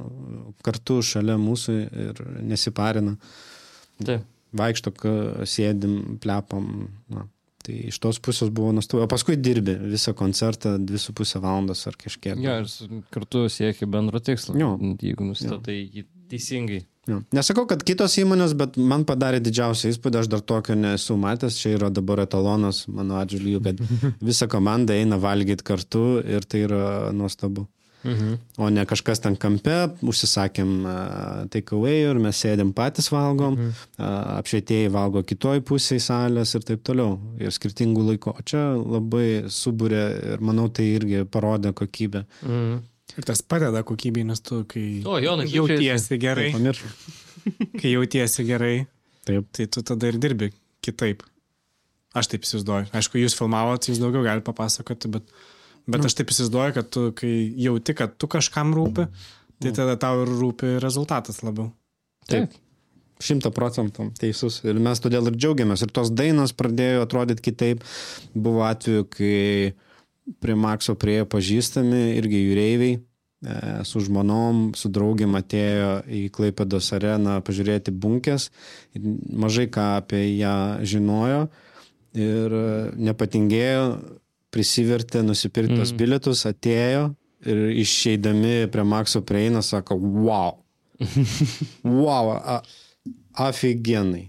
kartu 0.67 1.01
šalia 1.03 1.39
mūsų 1.41 1.79
ir 2.07 2.27
nesiparina. 2.47 3.19
Taip. 4.07 4.27
Vaikšto, 4.57 4.93
sėdim, 5.47 6.17
plepam. 6.23 6.89
Na. 7.13 7.27
Tai 7.61 7.75
iš 7.91 7.99
tos 8.01 8.17
pusės 8.25 8.49
buvo 8.57 8.73
nuostabu. 8.73 9.03
O 9.05 9.09
paskui 9.11 9.37
dirbi 9.37 9.75
visą 9.93 10.15
koncertą, 10.17 10.79
dvi 10.81 10.99
su 10.99 11.13
pusę 11.17 11.43
valandos 11.45 11.85
ar 11.91 11.99
kažkiek. 12.01 12.41
Jo, 12.41 12.57
ir 12.63 13.03
kartu 13.13 13.45
siekia 13.53 13.89
bendro 13.91 14.21
tikslo. 14.25 14.57
Jo. 14.59 14.73
Jeigu 14.97 15.27
nustatai 15.29 15.77
jį 15.85 16.07
teisingai. 16.33 16.81
Jo. 17.09 17.21
Nesakau, 17.35 17.67
kad 17.69 17.83
kitos 17.87 18.15
įmonės, 18.23 18.55
bet 18.59 18.77
man 18.77 19.05
padarė 19.09 19.41
didžiausią 19.43 19.91
įspūdį, 19.93 20.23
aš 20.23 20.31
dar 20.33 20.43
tokio 20.47 20.77
nesu 20.79 21.17
matęs, 21.21 21.59
čia 21.61 21.75
yra 21.79 21.91
dabar 21.93 22.23
etalonas 22.25 22.85
mano 22.93 23.19
atžvilgiu, 23.21 23.61
kad 23.65 23.81
visa 24.31 24.49
komanda 24.51 24.97
eina 24.97 25.19
valgyti 25.21 25.67
kartu 25.67 26.05
ir 26.25 26.49
tai 26.49 26.65
yra 26.69 26.85
nuostabu. 27.17 27.67
Mhm. 28.05 28.37
O 28.59 28.69
ne 28.73 28.85
kažkas 28.89 29.21
ten 29.21 29.37
kampe, 29.37 29.77
užsisakėm 30.01 30.71
takeaway 31.53 32.07
ir 32.07 32.21
mes 32.23 32.39
sėdėm 32.41 32.73
patys 32.77 33.11
valgom, 33.13 33.59
mhm. 33.59 34.05
apšvietėjai 34.41 34.93
valgo 34.95 35.23
kitoj 35.27 35.61
pusėje 35.69 36.05
salės 36.07 36.55
ir 36.57 36.65
taip 36.67 36.85
toliau. 36.87 37.19
Ir 37.41 37.53
skirtingų 37.55 38.07
laikų. 38.13 38.37
O 38.37 38.47
čia 38.47 38.63
labai 38.79 39.27
subūrė 39.53 40.05
ir 40.35 40.45
manau 40.45 40.71
tai 40.73 40.89
irgi 40.95 41.27
parodė 41.29 41.75
kokybę. 41.77 42.25
Mhm. 42.47 42.79
Ir 43.19 43.27
tas 43.27 43.43
padeda 43.43 43.83
kokybei, 43.87 44.23
nes 44.25 44.41
tu, 44.45 44.63
kai 44.71 45.03
O, 45.05 45.19
Jonai, 45.19 45.49
jautiesi 45.51 46.19
gerai, 46.21 46.53
Pamiršau. 46.55 46.91
kai 47.81 47.95
jautiesi 47.97 48.47
gerai, 48.47 48.87
Taip. 49.27 49.49
tai 49.57 49.67
tu 49.67 49.83
tada 49.83 50.11
ir 50.11 50.19
dirbi 50.23 50.53
kitaip. 50.85 51.25
Aš 52.15 52.27
taip 52.33 52.47
įsivaizduoju. 52.47 52.91
Aišku, 52.97 53.21
jūs 53.23 53.37
filmavot, 53.39 53.87
jūs 53.87 54.01
daugiau 54.03 54.25
galite 54.27 54.47
papasakoti, 54.47 55.11
bet, 55.15 55.29
bet 55.87 56.09
aš 56.09 56.17
taip 56.19 56.33
įsivaizduoju, 56.33 56.75
kad 56.77 56.91
tu, 56.93 57.05
kai 57.17 57.35
jauti, 57.61 57.95
kad 57.97 58.17
tu 58.21 58.29
kažkam 58.31 58.75
rūpi, 58.77 59.07
tai 59.61 59.73
tada 59.77 59.97
tau 60.01 60.25
ir 60.25 60.33
rūpi 60.41 60.79
rezultatas 60.83 61.43
labiau. 61.47 61.71
Taip. 62.31 62.57
Šimta 63.21 63.51
procentų 63.53 64.07
teisus. 64.17 64.63
Ir 64.65 64.79
mes 64.81 65.01
todėl 65.05 65.29
ir 65.29 65.37
džiaugiamės. 65.37 65.83
Ir 65.85 65.91
tos 65.93 66.09
dainos 66.17 66.55
pradėjo 66.57 67.03
atrodyti 67.05 67.51
kitaip. 67.51 67.83
Buvo 68.33 68.65
atveju, 68.65 69.05
kai 69.13 69.75
prie 70.41 70.57
Makso 70.57 70.95
priejo 70.97 71.27
pažįstami 71.29 72.15
irgi 72.17 72.41
jūreiviai. 72.47 72.95
e, 73.45 73.85
Su 73.85 74.01
žmonom, 74.01 74.71
su 74.73 74.89
draugiam 74.89 75.37
atėjo 75.37 75.91
į 76.09 76.23
Klaipėdos 76.33 76.93
areną 76.97 77.43
pažiūrėti 77.45 77.93
bunkės. 77.93 78.49
Ir 78.97 79.05
Mažai 79.37 79.69
ką 79.69 79.99
apie 80.01 80.25
ją 80.39 80.81
žinojo. 80.81 81.51
Ir 82.17 82.57
e, 82.57 82.65
nepatingėjo, 82.97 83.85
prisivertė 84.55 85.23
nusipirkti 85.27 85.77
tos 85.79 85.93
bilietus, 85.97 86.45
atėjo 86.49 87.11
ir 87.47 87.61
išeidami 87.81 88.67
prie 88.73 88.85
Makso 88.85 89.23
prieina, 89.25 89.63
sako, 89.65 89.97
wow. 90.27 90.59
Wow, 91.85 92.35
a, 92.37 92.61
aфиgenai. 93.49 94.27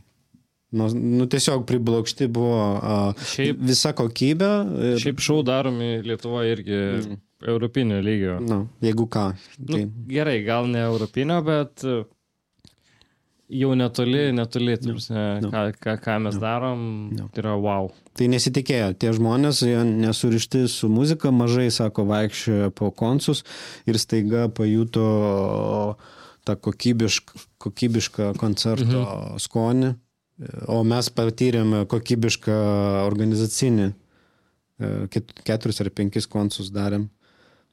Nu, 0.71 0.87
nu, 0.95 1.25
tiesiog 1.27 1.65
priblokšti 1.67 2.29
buvo 2.31 2.61
a, 2.79 2.93
Šiaip- 3.33 3.59
visa 3.67 3.91
kokybė. 3.97 4.51
Ir, 4.93 5.01
Šiaip 5.03 5.19
šau 5.19 5.41
daromi 5.43 5.97
Lietuvoje 6.05 6.53
irgi 6.55 6.77
europinio 7.43 7.97
lygio. 8.05 8.37
nu, 8.39 8.61
jeigu 8.85 9.07
ką. 9.11 9.25
Tai, 9.67 9.81
Nu, 9.83 9.91
gerai, 10.07 10.37
gal 10.47 10.69
ne 10.71 10.79
europinio, 10.85 11.41
bet 11.43 11.83
jau 13.51 13.71
netoli, 13.75 14.29
netoli, 14.35 14.75
ta 14.79 14.93
prasme, 14.93 15.25
ką, 15.51 15.63
ką, 15.83 15.95
ką 16.05 16.17
mes 16.25 16.37
darom, 16.41 16.81
tai 17.33 17.43
yra 17.43 17.55
wow. 17.59 17.89
tai 18.17 18.29
nesitikėjo. 18.31 18.91
Tie 19.01 19.11
žmonės, 19.17 19.61
jie 19.67 19.81
nesurišti 19.87 20.63
su 20.71 20.89
muzika, 20.91 21.33
mažai, 21.35 21.67
sako, 21.73 22.05
vaikščiojo 22.09 22.71
po 22.77 22.91
koncus 22.95 23.43
ir 23.89 23.99
staiga 24.01 24.47
pajuto 24.55 25.05
tą 26.47 26.57
kokybišką, 26.57 27.45
kokybišką 27.61 28.31
koncerto 28.41 29.03
mhm. 29.03 29.41
skonį. 29.43 29.93
O 30.73 30.79
mes 30.87 31.11
patyrėme 31.13 31.83
kokybišką 31.89 32.55
organizacinį. 33.05 33.91
e, 34.81 34.87
ket- 35.13 35.35
Keturis 35.45 35.81
ar 35.83 35.91
penkis 35.93 36.25
koncus 36.25 36.71
darėm. 36.73 37.09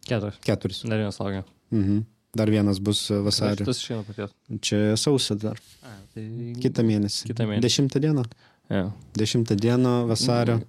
Keturis. 0.05 0.37
Keturis. 0.45 0.83
Dar 0.85 1.01
vienas 1.01 1.17
laukia. 1.23 1.47
Mhm. 1.73 2.05
Dar 2.39 2.53
vienas 2.53 2.81
bus 2.85 3.05
e, 3.11 3.21
vasarį. 3.27 3.67
Tas 3.69 3.83
išeina 3.83 4.07
paties. 4.07 4.35
Čia 4.65 4.81
sausio 5.01 5.37
dar. 5.41 5.61
A, 5.83 5.95
tai... 6.15 6.25
Kitą 6.63 6.87
mėnesį. 6.87 7.31
Kitą 7.33 7.49
mėnesį. 7.51 7.67
Dešimtą 7.67 8.03
dieną. 8.05 8.27
Ja. 8.73 8.89
Dešimtą 9.19 9.57
dieną 9.59 9.95
vasario. 10.11 10.61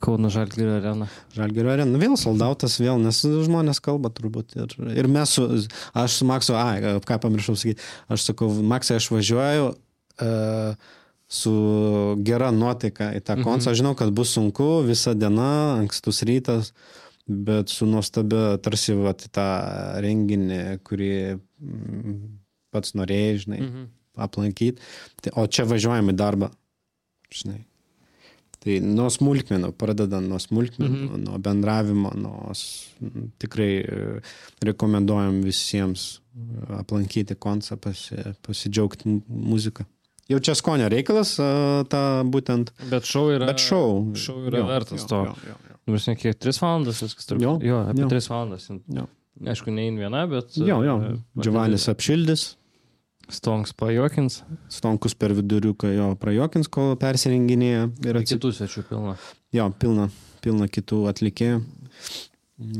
Kauno 0.00 0.30
Žalgirio 0.32 0.76
arena. 0.78 1.08
Žalgirio 1.34 1.72
arena. 1.74 1.98
Vėl 2.00 2.14
soldautas, 2.20 2.78
vėl, 2.80 3.00
nes 3.02 3.18
žmonės 3.20 3.82
kalba 3.84 4.12
turbūt. 4.14 4.54
Ir, 4.56 4.76
ir 5.02 5.08
mes 5.10 5.34
su, 5.36 5.46
aš 5.96 6.20
su 6.20 6.28
Maksu, 6.28 6.54
ai, 6.56 7.00
ką 7.04 7.18
pamiršau 7.24 7.58
sakyti, 7.58 7.82
aš 8.12 8.28
sakau, 8.30 8.48
Maksai, 8.70 9.00
aš 9.02 9.10
važiuoju 9.12 9.66
uh, 9.74 10.94
su 11.26 11.54
gera 12.24 12.52
nuotaika 12.54 13.10
į 13.18 13.24
tą 13.26 13.40
koncą. 13.42 13.72
Aš 13.72 13.82
žinau, 13.82 13.96
kad 13.98 14.14
bus 14.14 14.36
sunku, 14.38 14.84
visa 14.86 15.16
diena, 15.18 15.50
ankstus 15.80 16.22
rytas, 16.26 16.70
bet 17.28 17.68
su 17.72 17.86
nuostabia, 17.86 18.56
tarsi 18.62 18.94
vat, 18.94 19.24
tą 19.34 19.46
renginį, 20.04 20.60
kurį 20.86 21.10
mm, 21.36 22.18
pats 22.72 22.92
norėjai, 22.94 23.38
žinai, 23.46 23.60
Mhm. 23.64 23.86
aplankyti. 24.16 24.78
Tai, 25.22 25.32
o 25.42 25.46
čia 25.46 25.64
važiuojam 25.68 26.08
į 26.12 26.16
darbą, 26.16 26.50
žinai. 27.34 27.64
Tai 28.66 28.78
nuo 28.82 29.06
smulkmenų, 29.12 29.72
pradedant 29.78 30.26
nuo 30.26 30.38
smulkmenų, 30.42 31.02
mhm. 31.10 31.24
nuo 31.26 31.38
bendravimo, 31.38 32.10
nuo 32.18 32.52
tikrai 33.38 33.72
e, 33.84 34.20
rekomenduojam 34.64 35.42
visiems 35.44 36.06
e, 36.34 36.78
aplankyti 36.80 37.36
koncą, 37.38 37.76
pasi, 37.78 38.16
pasidžiaugti 38.46 39.06
mu- 39.08 39.22
muziką. 39.28 39.84
Jau 40.26 40.40
čia 40.42 40.56
skonio 40.58 40.88
reikalas, 40.90 41.36
e, 41.38 41.84
ta 41.92 42.22
būtent. 42.26 42.72
Bet 42.90 43.06
šau 43.06 43.28
yra, 43.36 43.46
Bet 43.52 43.62
šou. 43.62 44.14
šou 44.18 44.40
yra 44.48 44.58
Jo, 44.64 44.66
vertas 44.66 45.02
jo, 45.04 45.08
to. 45.12 45.20
jo, 45.28 45.34
jo, 45.46 45.54
jo. 45.65 45.65
Nu, 45.86 45.96
žinai, 46.02 46.16
kiek 46.18 46.38
3 46.42 46.58
valandas 46.62 47.02
viskas 47.04 47.28
turbūt. 47.30 47.44
Jo, 47.46 47.56
jo 47.62 47.80
apie 47.86 48.02
jo. 48.02 48.08
3 48.10 48.30
valandas. 48.32 48.68
Jo. 48.90 49.06
Aišku, 49.46 49.70
ne 49.70 49.84
in 49.90 49.98
viena, 50.00 50.24
bet... 50.30 50.56
Jo, 50.58 50.80
jo. 50.82 50.94
e, 51.04 51.16
Džiovanis 51.42 51.88
apšildys, 51.92 52.46
Stonks 53.28 53.72
pajokins. 53.74 54.40
Stonkus 54.70 55.16
per 55.18 55.32
viduriuką 55.34 55.88
jo 55.90 56.12
prajokins, 56.22 56.68
kol 56.70 56.92
persirenginėja 57.00 57.88
ir 58.06 58.18
atsitikti. 58.20 58.36
Kitų 58.38 58.52
svečių 58.54 58.84
pilna. 58.86 59.16
Jo, 59.56 59.66
pilna, 59.82 60.04
pilna 60.44 60.68
kitų 60.70 61.00
atlikėjų. 61.10 61.58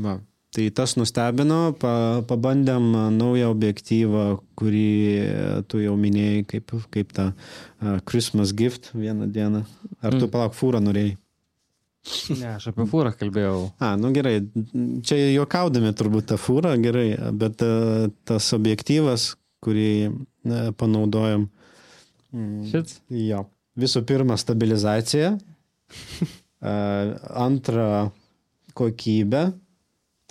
Va. 0.05 0.13
Tai 0.55 0.63
tas 0.73 0.95
nustebino, 0.97 1.73
pa, 1.77 2.23
pabandėm 2.25 2.87
naują 3.19 3.49
objektyvą, 3.51 4.23
kurį 4.57 4.85
tu 5.69 5.81
jau 5.83 5.97
minėjai, 5.99 6.45
kaip, 6.49 6.71
kaip 6.95 7.11
tą 7.13 7.25
uh, 7.35 7.99
Christmas 8.07 8.55
gift 8.57 8.87
vieną 8.95 9.27
dieną. 9.35 9.65
Ar 10.01 10.15
tu 10.15 10.25
Mm. 10.25 10.31
palauk 10.33 10.55
fūrą 10.55 10.79
norėjai? 10.81 11.17
Ne, 12.39 12.53
aš 12.55 12.69
apie 12.71 12.85
fūrą 12.87 13.11
kalbėjau. 13.19 13.71
A, 13.83 13.95
nu 13.99 14.11
gerai, 14.15 14.37
čia 15.03 15.17
juokaudami 15.33 15.91
turbūt 15.97 16.29
tą 16.31 16.37
fūrą, 16.39 16.75
gerai, 16.83 17.09
bet 17.35 17.61
uh, 17.65 18.07
tas 18.27 18.47
objektyvas, 18.55 19.33
kurį 19.65 19.89
uh, 20.07 20.71
panaudojom. 20.79 21.47
Mm, 22.35 22.65
Šit? 22.71 22.97
Jo. 23.11 23.45
Visų 23.77 24.01
pirma, 24.09 24.37
stabilizacija. 24.39 25.35
A, 26.61 26.73
Antra, 27.45 28.09
kokybė. 28.77 29.51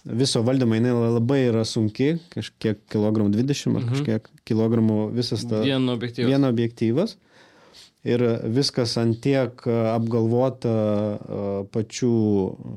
Viso 0.06 0.38
valdymo 0.46 0.76
jinai 0.78 0.92
labai 0.94 1.40
yra 1.48 1.64
sunki, 1.66 2.12
kažkiek 2.30 2.78
kilogramų 2.92 3.32
20 3.34 3.74
ar 3.74 3.82
Mhm. 3.82 3.88
kažkiek 3.92 4.28
kilogramų 4.46 4.98
visas 5.16 5.42
ta, 5.50 5.62
Vienu 5.66 5.96
objektyvu. 5.96 6.28
vieno 6.30 6.46
objektyvas. 6.52 7.16
Ir 8.06 8.22
viskas 8.54 8.94
ant 9.02 9.18
tiek 9.24 9.62
a, 9.66 9.78
apgalvota 9.96 10.72
a, 10.72 11.42
pačių 11.74 12.12
a, 12.14 12.76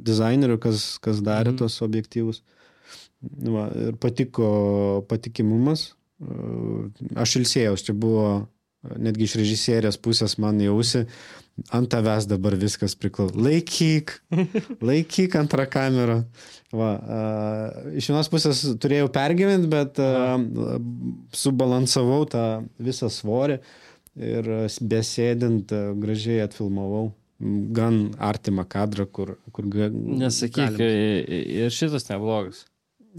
dizainerių, 0.00 0.58
kas, 0.62 0.98
kas 1.04 1.20
darė 1.24 1.52
Mhm. 1.54 1.58
tos 1.62 1.80
objektyvus. 1.84 2.42
Va, 3.44 3.66
ir 3.76 3.96
patiko 4.00 5.04
patikimumas. 5.08 5.90
Aš 7.20 7.34
ilsėjausi, 7.40 7.90
čia 7.90 7.94
buvo 7.96 8.46
netgi 8.96 9.26
iš 9.28 9.34
režisierės 9.40 9.98
pusės 10.00 10.38
man 10.40 10.56
jausi, 10.60 11.02
ant 11.76 11.88
tavęs 11.92 12.24
dabar 12.28 12.56
viskas 12.56 12.94
priklauso. 12.96 13.36
Laikyk, 13.36 14.14
laikyk 14.88 15.36
antrą 15.36 15.66
kamerą. 15.68 16.22
Va, 16.72 16.90
a, 16.96 17.20
iš 17.92 18.08
vienos 18.08 18.28
pusės 18.32 18.62
turėjau 18.80 19.10
pergyventi, 19.12 19.68
bet 19.68 20.00
a, 20.00 20.38
subalansavau 21.36 22.24
tą 22.30 22.46
visą 22.80 23.10
svorį 23.12 23.60
ir 24.20 24.50
a, 24.50 24.60
besėdint 24.92 25.72
a, 25.72 25.82
gražiai 25.96 26.42
atfilmavau. 26.46 27.10
Gan 27.40 28.10
artimą 28.20 28.66
kadrą, 28.68 29.06
kur, 29.08 29.38
kur 29.56 29.64
ga- 29.72 29.88
Nesakyk, 29.90 30.74
galim- 30.76 31.24
i- 31.24 31.46
ir 31.64 31.70
šitas 31.72 32.04
neblogas. 32.10 32.66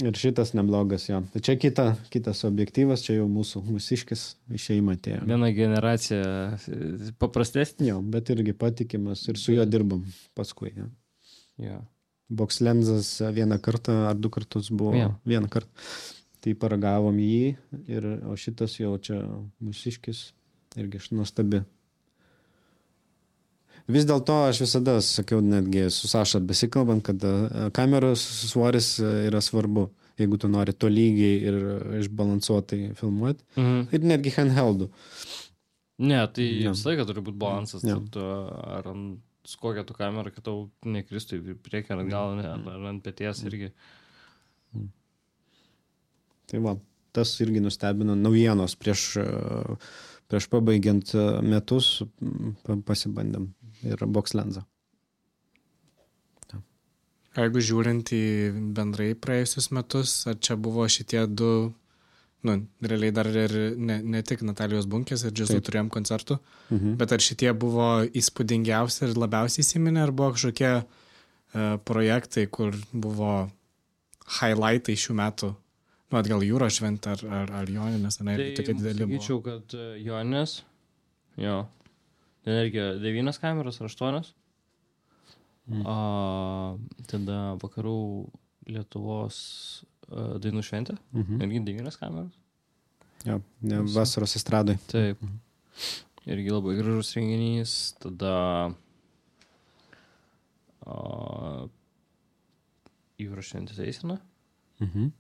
Ir 0.02 0.14
šitas 0.16 0.54
neblogas 0.56 1.08
jo. 1.10 1.18
Tai 1.34 1.41
čia 1.43 1.56
kita, 1.60 1.86
kitas 2.14 2.45
objektyvas, 2.47 3.02
čia 3.04 3.18
jau 3.18 3.26
mūsų 3.28 3.64
mūsiškis 3.66 4.22
išeima 4.56 4.93
atėjo. 4.95 5.26
Viena 5.28 5.49
generacija 5.52 6.22
e, 6.54 7.12
paprastesnė. 7.20 7.89
Jo, 7.89 7.97
bet 8.14 8.30
irgi 8.32 8.54
patikimas 8.54 9.26
ir 9.28 9.36
su 9.41 9.52
juo 9.58 9.66
dirbam 9.68 10.06
paskui. 10.38 10.72
Ja. 10.78 10.86
Jo. 11.60 11.80
Box 12.32 12.62
lensas 12.64 13.10
vieną 13.36 13.58
kartą 13.60 13.97
ar 14.08 14.16
du 14.16 14.30
kartus 14.32 14.70
buvo. 14.72 14.93
Vieną. 14.95 15.16
Vieną 15.28 15.49
kartą. 15.52 15.74
Tai 16.41 16.54
paragavom 16.62 17.18
jį, 17.22 17.56
ir, 17.91 18.06
o 18.32 18.38
šitas 18.39 18.78
jau 18.80 18.93
čia 19.04 19.18
mūsiškis 19.62 20.22
irgi 20.80 21.01
nuostabi. 21.15 21.63
Vis 23.91 24.05
dėlto 24.07 24.36
aš 24.47 24.61
visada 24.63 24.99
sakiau, 25.03 25.41
netgi 25.43 25.88
su 25.91 26.07
Saša 26.07 26.39
besikalbant, 26.47 27.03
kad 27.03 27.24
e, 27.26 27.69
kameros 27.76 28.22
svoris 28.51 28.93
e, 29.01 29.09
yra 29.28 29.41
svarbu, 29.43 29.88
jeigu 30.22 30.38
tu 30.39 30.47
nori 30.51 30.76
to 30.78 30.88
lygiai 30.91 31.39
ir 31.49 31.57
išbalansuotai 32.03 32.93
filmuoti. 32.99 33.43
Mhm. 33.57 33.89
Ir 33.97 34.05
netgi 34.13 34.36
handheldų. 34.38 34.91
Ne, 36.01 36.22
tai 36.34 36.47
Jo. 36.63 36.72
visą 36.74 36.91
laiką 36.91 37.07
turi 37.09 37.26
būti 37.26 37.41
balansas. 37.41 37.84
Tarp 37.86 38.07
to, 38.13 38.30
Ar 38.78 38.88
ant 38.93 39.19
su 39.43 39.57
kokia 39.61 39.84
tu 39.86 39.93
kamera, 39.97 40.32
kad 40.34 40.45
tau 40.45 40.69
nekristų 40.86 41.39
į 41.41 41.57
priekį 41.65 41.95
ar 41.95 42.03
atgal, 42.05 42.36
ne, 42.38 42.47
ar 42.74 42.88
ant 42.91 43.03
pėties 43.05 43.43
irgi. 43.49 43.72
Tai 46.51 46.61
va, 46.65 46.76
tas 47.15 47.34
irgi 47.43 47.61
nustebino 47.63 48.15
naujienos 48.17 48.76
prieš, 48.80 49.05
e, 49.22 49.26
prieš 50.32 50.48
pabaigiant 50.52 51.12
e, 51.14 51.26
metus 51.44 51.98
pasibandėm 52.88 53.50
ir 53.92 54.06
box 54.08 54.34
lensą. 54.38 54.64
Jeigu 57.32 57.62
žiūrint 57.64 58.10
į 58.12 58.24
bendrai 58.76 59.14
praėjusius 59.16 59.70
metus, 59.72 60.16
ar 60.28 60.36
čia 60.44 60.58
buvo 60.60 60.84
šitie 60.92 61.22
du, 61.32 61.72
nu, 62.44 62.56
realiai 62.84 63.14
dar 63.16 63.30
ir 63.32 63.54
ne, 63.80 64.02
ne 64.04 64.20
tik 64.28 64.44
Natalijos 64.44 64.88
bunkės 64.92 65.24
ir 65.24 65.32
džiazų 65.38 65.62
turėjom 65.64 65.92
koncertų, 65.94 66.40
Mhm. 66.72 66.98
bet 67.00 67.14
ar 67.16 67.24
šitie 67.24 67.54
buvo 67.56 68.04
įspūdingiausi 68.12 69.06
ir 69.08 69.16
labiausiai 69.16 69.64
įsiminę, 69.64 70.04
ar 70.04 70.12
buvo 70.12 70.34
kažkokie 70.36 70.74
e, 70.82 70.84
projektai, 71.88 72.48
kur 72.52 72.76
buvo 72.92 73.50
highlightai 74.42 74.96
šių 75.00 75.16
metų, 75.24 75.56
nu, 76.12 76.18
atgal 76.20 76.43
jūros 76.43 76.76
šventė 76.80 77.14
ar, 77.16 77.22
ar, 77.41 77.51
ar 77.62 77.70
joninės, 77.72 78.20
ar 78.22 78.28
ne, 78.28 78.36
irgi 78.38 78.57
tokie 78.59 78.76
dideli 78.78 79.05
buvo. 79.07 79.18
Sakyčiau, 79.22 79.41
kad 79.45 79.76
e, 79.78 79.86
Joninės, 80.03 80.57
jo, 81.39 81.55
ten 82.45 82.59
irgi 82.66 82.84
devynios 83.03 83.39
kameros 83.41 83.80
ar 83.82 83.88
aštuonios. 83.89 84.34
Mm. 85.72 85.84
A, 85.88 85.95
tada 87.07 87.39
vakarų 87.62 87.95
Lietuvos 88.72 89.38
a, 90.09 90.38
dainų 90.43 90.64
šventė, 90.68 90.97
Mhm. 91.14 91.41
irgi 91.45 91.64
devynios 91.70 91.97
kameros. 92.01 92.34
Jo, 93.26 93.39
ne, 93.62 93.80
vasaros 93.93 94.36
estradai. 94.36 94.78
Taip. 94.89 95.22
Irgi 96.26 96.49
labai 96.53 96.76
gražus 96.78 97.14
renginys. 97.16 97.72
Tada 98.01 98.34
a, 100.86 100.95
jūros 103.22 103.51
šventė 103.51 103.78
teisina. 103.78 104.18
Mhm. 104.82 105.12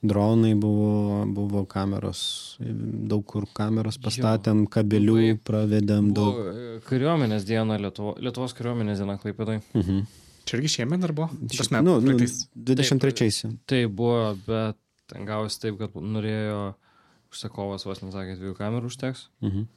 Dronai 0.00 0.54
buvo, 0.56 1.26
buvo 1.28 1.66
kameros, 1.68 2.20
daug 2.60 3.20
kur 3.28 3.44
kameros 3.52 3.98
pastatėm, 4.00 4.62
kabelių 4.72 5.34
pravedėm 5.44 6.08
daug. 6.16 6.38
E, 6.40 6.78
kariuomenės 6.86 7.44
diena 7.44 7.76
Lietuvo, 7.80 8.14
Lietuvos 8.16 8.56
kariuomenės 8.56 9.02
diena 9.02 9.18
Klaipėdai. 9.20 9.58
Mhm. 9.76 10.06
Čia 10.48 10.56
irgi 10.56 10.70
šiemet 10.72 11.02
dar 11.04 11.12
buvo? 11.12 11.28
Tas 11.52 11.68
Nu, 11.70 11.82
nu, 11.84 11.98
praeitais. 12.00 12.46
23. 12.56 13.52
Tai 13.68 13.82
buvo, 13.92 14.32
bet 14.46 14.80
ten 15.12 15.28
gavosi 15.28 15.60
taip, 15.66 15.76
kad 15.82 16.00
norėjo 16.00 16.62
užsakovas 17.30 17.84
vos 17.86 18.00
nesakė, 18.00 18.38
dviejų 18.40 18.56
kamerų 18.58 18.90
užteks. 18.90 19.26
Mhm. 19.44 19.68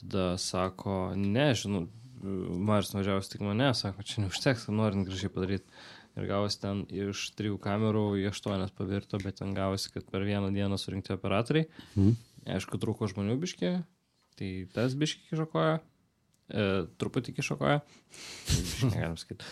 Tada 0.00 0.26
sako, 0.38 0.98
ne, 1.14 1.50
žinau, 1.58 1.86
Maris 2.20 2.92
nuvažiavęs 2.92 3.30
tik 3.32 3.46
mane, 3.46 3.70
sako, 3.74 4.04
čia 4.04 4.26
neužteks, 4.26 4.66
norint 4.74 5.08
gražiai 5.08 5.32
padaryti. 5.32 5.80
Ir 6.18 6.26
gavosi 6.26 6.58
ten 6.60 6.82
iš 6.90 7.28
trijų 7.38 7.58
kamerų 7.62 8.04
į 8.20 8.26
aštuonias 8.32 8.72
pavirto, 8.74 9.18
bet 9.22 9.38
ten 9.38 9.54
gavosi, 9.54 9.92
kad 9.94 10.04
per 10.10 10.24
vieną 10.26 10.50
dieną 10.52 10.76
surinkti 10.80 11.12
operatoriai. 11.14 11.68
Mhm. 11.94 12.16
Aišku, 12.56 12.80
trūko 12.82 13.06
žmonių 13.12 13.36
biški, 13.42 13.70
tai 14.40 14.50
tas 14.74 14.94
biški 14.98 15.28
kišakoja, 15.30 15.78
e, 16.50 16.66
truputį 16.98 17.34
kišakoja, 17.36 17.80
negalim 18.90 19.16
sakyti. 19.20 19.44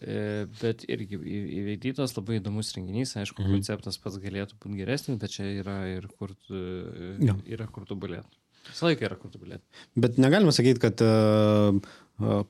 E, 0.00 0.46
bet 0.60 0.84
irgi 0.86 1.18
į- 1.18 1.44
įvykdytas 1.60 2.12
labai 2.16 2.38
įdomus 2.38 2.70
renginys, 2.76 3.16
aišku, 3.18 3.42
Mhm. 3.42 3.56
konceptas 3.58 3.98
pats 3.98 4.16
galėtų 4.22 4.54
būti 4.62 4.78
geresnis, 4.78 5.18
bet 5.18 5.30
čia 5.34 5.42
yra 5.60 5.80
ir 5.90 6.06
kur, 6.08 6.30
Jo. 6.48 7.34
yra 7.44 7.66
kur 7.66 7.84
tobulėti. 7.84 8.30
Visą 8.68 8.86
laiką 8.88 9.02
yra 9.08 9.16
kur 9.16 9.30
tobulėti. 9.30 9.62
Bet 9.96 10.16
negalima 10.18 10.52
sakyti, 10.52 10.78
kad 10.80 11.00
uh, 11.02 11.80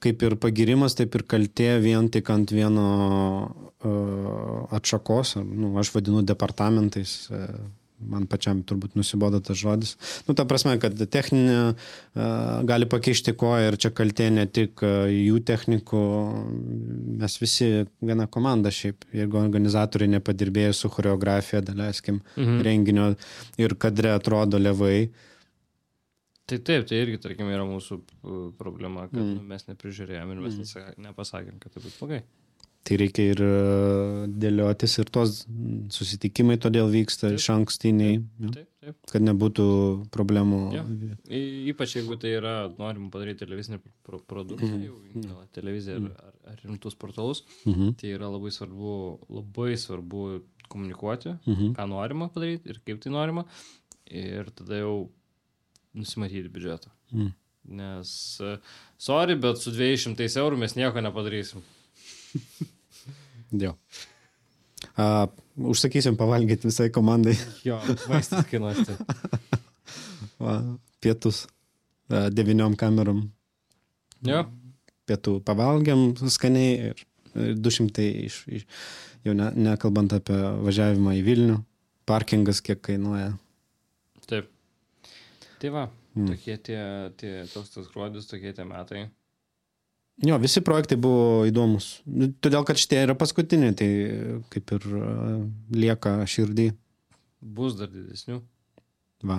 kaip 0.01 0.23
ir 0.25 0.37
pagirimas, 0.41 0.95
taip 0.97 1.15
ir 1.19 1.23
kaltė 1.29 1.75
vien 1.85 2.09
tik 2.09 2.31
ant 2.33 2.51
vieno 2.55 2.87
atšakos, 4.75 5.37
nu, 5.45 5.75
aš 5.81 5.93
vadinu 5.97 6.23
departamentais. 6.27 7.29
Man 7.99 8.29
pačiam 8.31 8.61
turbūt 8.63 8.93
nusibodo 8.95 9.41
tas 9.43 9.59
žodis. 9.59 9.97
Nu, 10.29 10.35
ta 10.39 10.45
prasme, 10.47 10.77
kad 10.79 10.95
techninė 11.11 11.73
gali 12.69 12.87
pakeišti 12.87 13.33
koją 13.35 13.73
ir 13.73 13.77
čia 13.83 13.91
kaltė 13.91 14.29
ne 14.31 14.45
tik 14.47 14.85
jų 14.87 15.41
technikų, 15.43 16.03
mes 17.19 17.35
visi 17.43 17.71
viena 17.99 18.29
komanda 18.31 18.71
šiaip, 18.71 19.03
jeigu 19.19 19.41
organizatoriai 19.43 20.13
nepadirbėjo 20.15 20.77
su 20.79 20.93
choreografija, 20.95 21.65
daleiskim, 21.67 22.21
Mhm. 22.37 22.61
renginio 22.63 23.09
ir 23.59 23.75
kadre 23.75 24.15
atrodo 24.15 24.63
levai, 24.63 25.09
Tai 26.49 26.57
taip, 26.65 26.87
tai 26.89 27.03
irgi, 27.05 27.19
tarkim, 27.21 27.51
yra 27.53 27.65
mūsų 27.69 27.99
problema, 28.57 29.07
kad 29.11 29.21
Mm. 29.21 29.35
mm. 29.39 29.49
mes 29.53 29.67
neprižiūrėjom 29.69 30.31
ir 30.33 30.39
mes 30.47 30.55
mm. 30.63 30.95
nepasakėm, 31.11 31.59
kad 31.61 31.75
tai 31.75 31.83
bus 31.85 31.97
blogai. 32.01 32.23
Tai 32.89 32.97
reikia 32.97 33.25
ir 33.35 33.41
e, 33.45 33.49
dėliotis 34.41 34.95
ir 35.03 35.11
tos 35.13 35.43
susitikimai 35.93 36.57
todėl 36.63 36.89
vyksta 36.89 37.29
Taip. 37.29 37.37
iš 37.43 37.49
ankstiniai, 37.53 38.15
jo, 38.41 38.53
Taip, 38.55 38.69
taip. 38.81 38.97
kad 39.13 39.25
nebūtų 39.27 39.67
problemų. 40.15 40.61
Y- 41.29 41.69
Ypač 41.75 41.97
jeigu 41.99 42.17
tai 42.23 42.31
yra, 42.39 42.55
norim 42.79 43.11
padaryti 43.13 43.45
televizinį 43.45 43.81
pro 44.07 44.21
produktą, 44.21 44.71
Mhm. 44.71 44.87
jau 44.87 44.97
gal 45.27 45.45
televiziją 45.53 45.99
ar, 46.07 46.17
ar, 46.31 46.33
ar 46.55 46.57
rimtus 46.65 46.95
portalus, 46.95 47.43
Mhm. 47.67 47.93
tai 48.01 48.15
yra 48.17 48.31
labai 48.33 48.49
svarbu, 48.57 49.19
labai 49.29 49.75
svarbu 49.77 50.41
komunikuoti, 50.71 51.37
Mhm. 51.47 51.75
ką 51.77 51.89
norima 51.93 52.31
padaryti 52.33 52.71
ir 52.71 52.81
kaip 52.87 53.01
tai 53.03 53.11
norima. 53.13 53.45
Ir 54.11 54.45
tada 54.57 54.81
jau 54.81 55.11
nusimatyti 55.99 56.49
biudžetą. 56.53 56.93
Mhm. 57.13 57.35
Nes, 57.79 58.11
e, 58.41 58.55
sorry, 58.97 59.37
bet 59.37 59.61
su 59.61 59.73
200 59.75 60.29
eurų 60.41 60.57
mes 60.63 60.77
nieko 60.79 61.03
nepadarysim. 61.05 61.65
Jo. 63.65 63.75
A, 64.99 65.27
užsakysim 65.57 66.17
pavalgyti 66.21 66.69
visai 66.69 66.91
komandai 66.95 67.33
Jo, 67.65 67.79
vaistas 68.07 68.47
kainuos. 68.51 68.83
Tai. 68.87 68.97
Pietus 71.03 71.47
a, 72.09 72.29
devyniom 72.33 72.77
kamerom. 72.79 73.25
Jo, 74.27 74.45
Pietų 75.09 75.39
pavalgiam 75.47 76.11
skaniai 76.29 76.91
ir, 76.91 77.03
ir 77.33 77.55
200 77.57 78.05
iš, 78.27 78.43
iš 78.59 78.67
jau 79.25 79.35
ne, 79.37 79.49
nekalbant 79.57 80.13
apie 80.19 80.37
važiavimą 80.67 81.15
į 81.17 81.25
Vilnių, 81.25 81.57
parkingas 82.09 82.61
kiek 82.65 82.83
kainuoja. 82.85 83.33
taip. 84.29 84.51
Tai 85.59 85.71
va, 85.75 85.87
Mm. 86.19 86.27
tokie 86.33 86.57
tie, 86.67 86.81
tie, 87.21 87.33
toks 87.53 87.71
tas 87.71 87.87
gruodis, 87.93 88.27
tokie 88.27 88.53
tie 88.53 88.65
metai. 88.67 89.05
Jo, 90.27 90.35
visi 90.43 90.59
projektai 90.67 90.97
buvo 90.99 91.45
įdomus. 91.47 92.01
Nu, 92.07 92.27
Todėl, 92.43 92.65
kad 92.67 92.81
šitie 92.81 93.05
yra 93.05 93.15
paskutiniai, 93.15 93.75
tai 93.79 93.89
kaip 94.51 94.73
ir 94.75 94.87
a, 94.99 95.13
lieka 95.71 96.17
širdį. 96.27 96.73
Bus 97.41 97.77
dar 97.79 97.87
didesnių. 97.93 98.41
Va. 99.31 99.37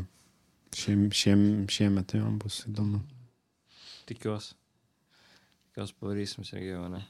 Šiem, 0.78 1.10
šiem, 1.12 1.44
šiemet 1.68 2.14
jau 2.16 2.30
bus 2.40 2.62
įdomu. 2.70 3.02
Tikiuosi. 4.08 4.54
Tikiuosi 5.68 5.98
pavarysim 6.00 6.48
Sergejų, 6.48 6.86
ne? 6.94 7.04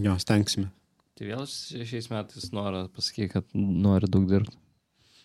Jo, 0.00 0.16
stengsime. 0.22 0.70
Tai 1.14 1.28
vėl 1.28 1.44
šiais 1.46 2.08
metais 2.10 2.48
noriu 2.56 2.86
pasakyti, 2.94 3.28
kad 3.36 3.44
nori 3.54 4.08
daug 4.08 4.24
dirbti. 4.30 4.56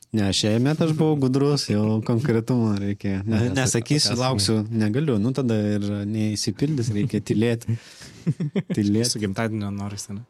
Ne, 0.09 0.25
šiemet 0.33 0.79
aš 0.81 0.95
buvau 0.97 1.19
gudrus, 1.21 1.67
jau 1.69 1.99
konkretumo 2.05 2.71
reikėjo. 2.81 3.19
Ne, 3.27 3.41
Nes- 3.43 3.51
nesakysiu, 3.59 4.15
lauksiu, 4.17 4.55
negaliu. 4.73 5.19
Nu 5.21 5.29
tada 5.37 5.53
ir 5.75 5.83
neįsipildys, 6.09 6.89
reikia 6.95 7.21
tylėti. 7.21 7.75
Tylėti. 8.77 9.09
Su 9.11 9.21
gimtadienio 9.21 9.69
norisi, 9.73 10.15
ne? 10.17 10.23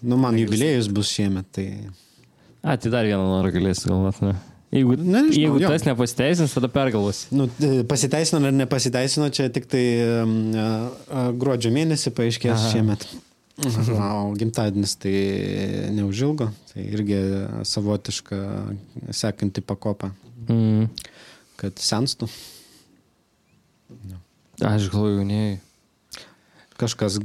Nu, 0.00 0.16
man 0.20 0.38
jubiliejus 0.40 0.88
bus 0.92 1.10
šiemet, 1.12 1.50
tai... 1.52 1.66
A, 2.62 2.78
tai 2.80 2.92
dar 2.94 3.04
vieną 3.04 3.26
norą 3.26 3.52
galėsi 3.52 3.90
galvoti, 3.90 4.30
ne? 4.30 4.32
Jeigu, 4.72 4.96
Na, 4.96 5.20
nežinau, 5.26 5.36
jeigu 5.42 5.60
jo. 5.60 5.68
tas 5.74 5.84
nepasiteisins, 5.84 6.54
tada 6.56 6.70
pergalvosi. 6.72 7.26
Nu, 7.36 7.50
e, 7.60 7.82
pasiteisino 7.88 8.40
ar 8.48 8.54
nepasiteisino, 8.56 9.28
čia 9.36 9.50
tik 9.52 9.68
tai 9.68 9.82
um, 10.22 10.32
a, 10.56 11.26
gruodžio 11.36 11.74
mėnesį 11.74 12.14
paaiškės 12.16 12.54
Aha. 12.56 12.70
šiemet. 12.72 13.04
Na, 13.60 14.06
o 14.24 14.32
gimtadienis 14.38 14.94
tai 14.96 15.12
neužilgo, 15.92 16.46
tai 16.72 16.86
irgi 16.88 17.18
savotiška 17.68 18.38
sekanti 19.12 19.60
pakopa, 19.60 20.12
Mm. 20.48 20.88
kad 21.60 21.76
senstų. 21.78 22.26
Aš 24.62 24.88
galvoju, 24.92 25.20
jaunėjai. 25.20 25.58
Kažkas 26.82 27.18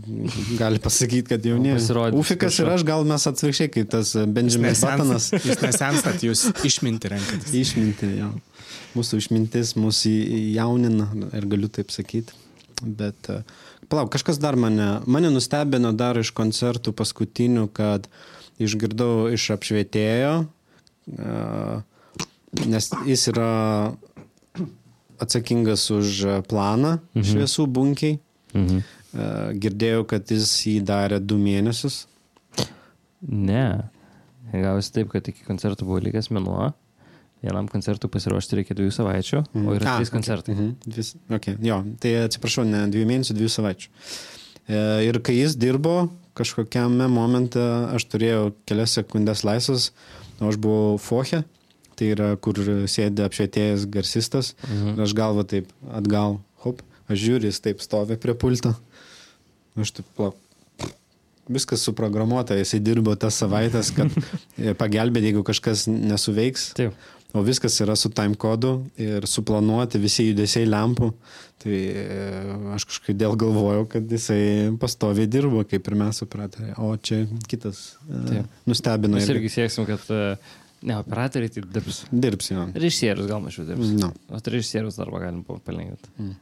gali 0.59 0.77
pasakyti, 0.83 1.31
kad 1.31 1.45
jau 1.45 1.55
ne. 1.57 1.71
Pasirodys 1.77 2.19
Ufikas 2.19 2.57
ir 2.61 2.69
aš 2.69 2.83
gal 2.85 3.05
mes 3.09 3.23
atvirkščiai, 3.29 3.71
kaip 3.73 3.89
tas 3.89 4.11
Benjaminas 4.29 4.83
Batanas. 4.85 5.29
Jūs 5.33 5.61
nesenstat, 5.63 6.21
jūs 6.25 6.43
išminti 6.67 7.09
renkatės. 7.13 7.55
Išminti, 7.57 8.09
jo. 8.19 8.29
Mūsų 8.97 9.21
išmintis 9.23 9.73
mūsų 9.79 10.13
jaunina, 10.57 11.07
ir 11.39 11.47
galiu 11.49 11.71
taip 11.73 11.89
sakyti. 11.95 12.35
Bet, 12.83 13.31
e, 13.33 13.39
palauk, 13.89 14.11
kažkas 14.13 14.39
dar 14.41 14.57
mane, 14.59 14.97
mane 15.05 15.31
nustebino 15.33 15.93
dar 15.95 16.19
iš 16.19 16.33
koncertų 16.35 16.93
paskutinių, 16.97 17.67
kad 17.73 18.09
išgirdau 18.61 19.29
iš 19.33 19.51
apšvietėjo, 19.53 20.33
nes 22.65 22.89
jis 23.07 23.27
yra 23.31 23.51
atsakingas 25.21 25.87
už 25.93 26.43
planą 26.49 26.97
mhm. 26.99 27.27
šviesų 27.31 27.67
bunkiai. 27.69 28.19
Mhm. 28.55 28.85
Girdėjau, 29.57 30.03
kad 30.09 30.29
jis 30.29 30.51
jį 30.67 30.79
darė 30.85 31.17
du 31.23 31.39
mėnesius. 31.41 32.05
Ne. 33.21 33.89
Gavosi 34.51 34.93
taip, 34.93 35.09
kad 35.13 35.25
iki 35.27 35.45
koncertų 35.47 35.87
buvo 35.87 36.03
likęs 36.05 36.29
mėnuo. 36.35 36.69
Vienam 37.47 37.67
koncertui 37.71 38.09
pasiruošti 38.11 38.59
reikia 38.61 38.75
dviejų 38.77 38.93
savaičių, 38.99 39.41
o 39.63 39.75
yra 39.77 39.93
A, 39.93 39.97
trys 39.97 40.11
okay. 40.11 40.15
koncertai. 40.19 40.55
Mhm. 40.55 40.93
Vis, 40.97 41.13
okay. 41.31 41.55
Jo, 41.63 41.81
tai 42.03 42.13
atsiprašau, 42.27 42.65
ne 42.67 42.85
dviejų 42.91 43.09
mėnesių, 43.13 43.37
dviejų 43.39 43.53
savaičių. 43.55 43.91
E, 44.67 44.79
ir 45.07 45.19
kai 45.23 45.37
jis 45.39 45.55
dirbo, 45.59 46.09
kažkokiame 46.37 47.07
momente 47.09 47.61
aš 47.95 48.05
turėjau 48.11 48.49
kelias 48.69 48.97
sekundės 48.99 49.45
laisvas, 49.47 49.91
o 50.41 50.51
aš 50.51 50.59
buvau 50.61 50.97
foche, 51.01 51.43
tai 51.97 52.11
yra, 52.13 52.33
kur 52.37 52.59
sėdi 52.91 53.23
apšvietėjas 53.25 53.87
garsistas, 53.89 54.51
Mhm. 54.67 54.99
aš 55.01 55.15
galvo 55.17 55.41
taip 55.47 55.71
atgal, 55.89 56.37
hop, 56.65 56.83
aš 57.09 57.17
žiūriu, 57.23 57.49
jis 57.49 57.63
taip 57.63 57.81
stovi 57.81 58.19
prie 58.21 58.35
pulto. 58.37 58.75
Aš 59.77 59.95
taip, 59.97 60.05
pla, 60.17 60.29
viskas 61.47 61.81
suprogramuota, 61.87 62.57
jisai 62.59 62.79
dirbo 62.83 63.15
tas 63.15 63.37
savaitės, 63.39 63.93
kad 63.95 64.11
pagelbėti, 64.81 65.31
jeigu 65.31 65.43
kažkas 65.47 65.85
nesuveiks. 65.87 66.73
Taip. 66.77 66.93
O 67.35 67.41
viskas 67.43 67.75
yra 67.83 67.95
su 67.99 68.09
time 68.15 68.37
kodu 68.39 68.85
ir 68.97 69.25
suplanuoti 69.27 69.99
visi 69.99 70.29
judesiai 70.29 70.67
lempų. 70.69 71.11
Tai 71.57 71.73
e, 71.73 72.05
aš 72.75 72.85
kažkaip 72.87 73.17
dėl 73.17 73.35
galvojau, 73.39 73.87
kad 73.89 74.11
jisai 74.13 74.69
pastoviai 74.79 75.27
dirbo, 75.27 75.63
kaip 75.67 75.89
ir 75.89 75.97
mes 75.99 76.21
supratome. 76.21 76.71
O 76.77 76.93
čia 77.01 77.25
kitas 77.49 77.97
e, 78.05 78.21
Taip. 78.29 78.55
nustebino. 78.69 79.17
Mes 79.17 79.29
irgi. 79.33 79.51
sieksim, 79.57 79.87
kad 79.89 80.05
e, 80.13 80.37
ne 80.87 80.99
operatoriai 81.01 81.51
tai 81.51 81.65
dirbs. 81.65 82.03
Dirbs 82.11 82.51
jo. 82.53 82.67
Režisierius 82.77 83.29
gal 83.29 83.41
mažiau 83.43 83.67
dirbs. 83.67 83.95
No. 83.97 84.13
O 84.29 84.39
tai 84.39 84.55
režisierius 84.59 85.01
darbą 85.01 85.23
galim 85.25 85.43
palengvinti. 85.47 86.13
Mm. 86.21 86.35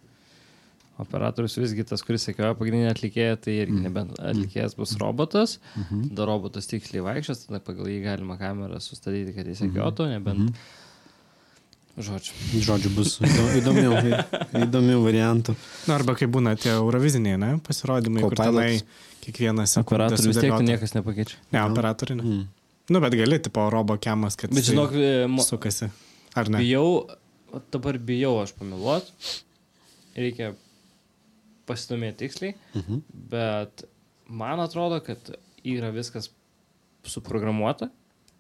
Operatorius 1.04 1.58
visgi 1.60 1.84
tas, 1.84 2.00
kuris 2.08 2.24
sekioja 2.24 2.54
pagrindinę 2.56 2.94
atlikėją, 2.94 3.36
tai 3.44 3.58
irgi 3.66 3.82
nebent 3.84 4.14
atlikėjas 4.20 4.78
bus 4.80 4.94
robotas, 5.02 5.58
Mhm. 5.76 6.06
tada 6.14 6.26
robotas 6.30 6.68
tiksliai 6.72 7.04
vaikščios, 7.04 7.46
tada 7.48 7.60
pagal 7.60 7.90
jį 7.92 7.98
galima 8.06 8.38
kamerą 8.40 8.80
sustatyti, 8.80 9.34
kad 9.36 9.46
jis 9.52 9.60
sekiotų, 9.66 10.08
nebent... 10.14 10.56
Žodžiu. 11.96 12.34
Žodžiu, 12.60 12.90
bus 12.92 13.14
įdo- 13.24 13.52
įdomių, 13.56 13.92
įdomių 14.66 14.96
variantų. 15.06 15.54
Na, 15.88 15.96
arba 15.96 16.16
kai 16.20 16.28
būna 16.28 16.52
tie 16.60 16.74
euroviziniai, 16.76 17.38
ne, 17.40 17.52
pasirodymai, 17.64 18.24
kur 18.26 18.36
tenai 18.36 18.82
kiekvienas 19.24 19.78
Operatorius 19.80 20.28
vis 20.28 20.42
tiek 20.44 20.58
niekas 20.68 20.92
nepakeičia. 20.98 21.40
Ne, 21.56 21.62
operatorių 21.70 22.18
ne. 22.20 22.26
Mm. 22.28 22.42
Nu, 22.92 23.00
bet 23.02 23.16
gali, 23.16 23.40
tipo, 23.40 23.64
robo 23.72 23.96
kemas, 23.98 24.36
kad 24.38 24.52
Bet 24.54 24.68
žinok, 24.68 24.92
e, 25.00 25.14
sukasi. 25.48 25.88
Ar 26.36 26.52
ne? 26.52 26.60
bijau, 26.60 27.08
o 27.56 27.62
dabar 27.72 27.96
bijau 27.98 28.36
aš 28.44 28.52
pamiluot, 28.60 29.08
reikia 30.20 30.52
pasidomėti 31.68 32.18
tiksliai, 32.28 32.56
Mhm. 32.76 33.02
bet 33.30 33.84
man 34.28 34.60
atrodo, 34.60 35.00
kad 35.04 35.18
yra 35.66 35.92
viskas 35.94 36.30
suprogramuota, 37.04 37.90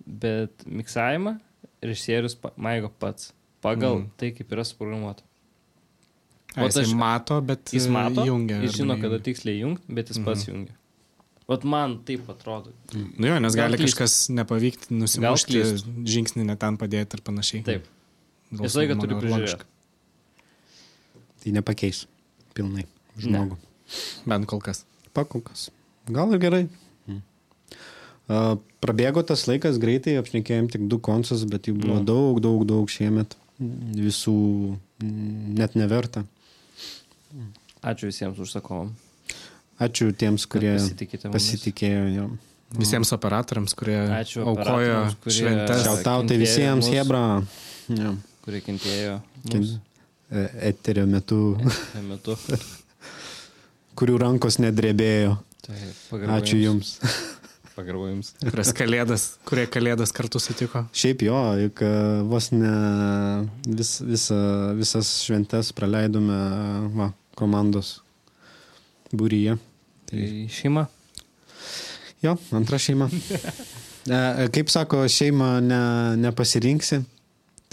bet 0.05 0.65
miksavimą 0.65 1.39
režisierius 1.81 2.37
maigo 2.57 2.89
pats 2.99 3.33
pagal 3.61 3.99
Mhm. 3.99 4.09
tai, 4.17 4.31
kaip 4.31 4.49
yra 4.51 4.63
suprogramuota. 4.63 5.23
Vat 6.55 6.71
jisai 6.71 6.83
aš- 6.85 6.95
mato, 6.95 7.41
bet 7.41 7.65
Jis 7.73 7.85
e, 7.85 7.89
mato, 7.89 8.23
jungia. 8.25 8.61
jis 8.61 8.77
žino, 8.77 8.95
kada 9.01 9.19
tiksliai 9.19 9.59
jungt, 9.59 9.81
bet 9.89 10.07
jis 10.07 10.19
pats 10.23 10.45
jungia. 10.47 10.73
Vat 11.47 11.63
man 11.63 11.99
taip 12.05 12.27
atrodo. 12.29 12.71
Nu 13.19 13.27
jo, 13.27 13.39
nes 13.39 13.53
Gal 13.55 13.67
gali 13.69 13.77
klystu. 13.77 13.97
kažkas 13.99 14.29
nepavykti, 14.29 14.87
nusimušti, 14.91 15.61
žingsnį 16.05 16.45
netan 16.45 16.77
padėti 16.77 17.13
ir 17.15 17.21
panašiai. 17.21 17.63
Taip. 17.63 17.83
Visą 18.51 18.79
laiką 18.81 18.99
turi 19.01 19.15
prižiūrėti. 19.21 19.63
Tai 21.43 21.51
nepakeis 21.51 22.05
pilnai 22.55 22.85
žmogų. 23.21 23.57
Bent 24.25 24.47
kol 24.49 24.59
kas. 24.63 24.83
Pakolkas. 25.15 25.69
Gal 26.11 26.33
ir 26.35 26.39
gerai. 26.41 26.63
Mm. 27.07 27.21
A, 28.27 28.55
Prabėgo 28.85 29.23
tas 29.25 29.45
laikas 29.49 29.79
greitai, 29.81 30.17
apšnekėjom 30.21 30.67
tik 30.73 30.87
du 30.91 30.99
konsus, 30.99 31.45
bet 31.49 31.65
jų 31.69 31.77
buvo 31.81 31.99
Nu. 31.99 32.05
daug, 32.05 32.41
daug, 32.43 32.65
daug 32.69 32.89
šiemet. 32.91 33.35
Visų 33.59 34.33
mm, 35.01 35.55
net 35.57 35.75
neverta. 35.79 36.25
Ačiū 37.85 38.09
visiems 38.09 38.39
užsakovom. 38.41 38.91
Ačiū 39.79 40.11
tiems, 40.15 40.45
kurie 40.49 40.75
pasitikėjo. 41.31 42.03
Jo. 42.15 42.27
Visiems 42.75 43.11
operatoriams, 43.15 43.73
kurie 43.77 43.97
Ačiū 44.19 44.43
aukojo 44.43 45.01
kurie- 45.23 45.35
šventes. 45.37 45.83
Šiautautai 45.85 46.37
visiems. 46.41 46.89
Hebra. 46.91 47.43
Jo. 47.89 48.15
kurie 48.45 48.61
kentėjo 48.61 49.19
Ken- 49.49 49.61
mūsų 49.61 49.79
E, 50.31 50.49
Eterio 50.71 51.05
metu, 51.05 51.55
metu. 52.01 52.33
kurių 53.97 54.17
rankos 54.21 54.59
nedrebėjo. 54.63 55.37
Tai 55.65 55.77
pagarba 56.11 56.37
Ačiū 56.41 56.59
Jums. 56.61 56.97
Pagarba 57.75 58.07
Jums. 58.07 58.29
kurias 58.39 58.69
kalėdas, 58.77 59.23
kurie 59.47 59.65
kalėdas 59.67 60.13
kartu 60.15 60.39
sutiko. 60.39 60.85
Šiaip 60.95 61.25
jo, 61.27 61.39
juk 61.65 61.81
e, 61.83 61.89
vos 62.31 62.51
ne 62.55 62.71
vis, 63.67 63.97
visa, 64.05 64.37
visas 64.77 65.09
šventes 65.25 65.73
praleidome 65.75 66.37
va, 66.95 67.09
komandos 67.35 67.97
būryje. 69.11 69.57
Tai 70.07 70.29
šeima. 70.55 70.85
Jo, 72.23 72.37
antra 72.55 72.79
šeima. 72.81 73.09
E, 74.05 74.45
Kaip 74.53 74.69
sako, 74.69 74.99
šeimą 75.09 75.47
ne, 75.65 75.77
nepasirinksi, 76.21 76.99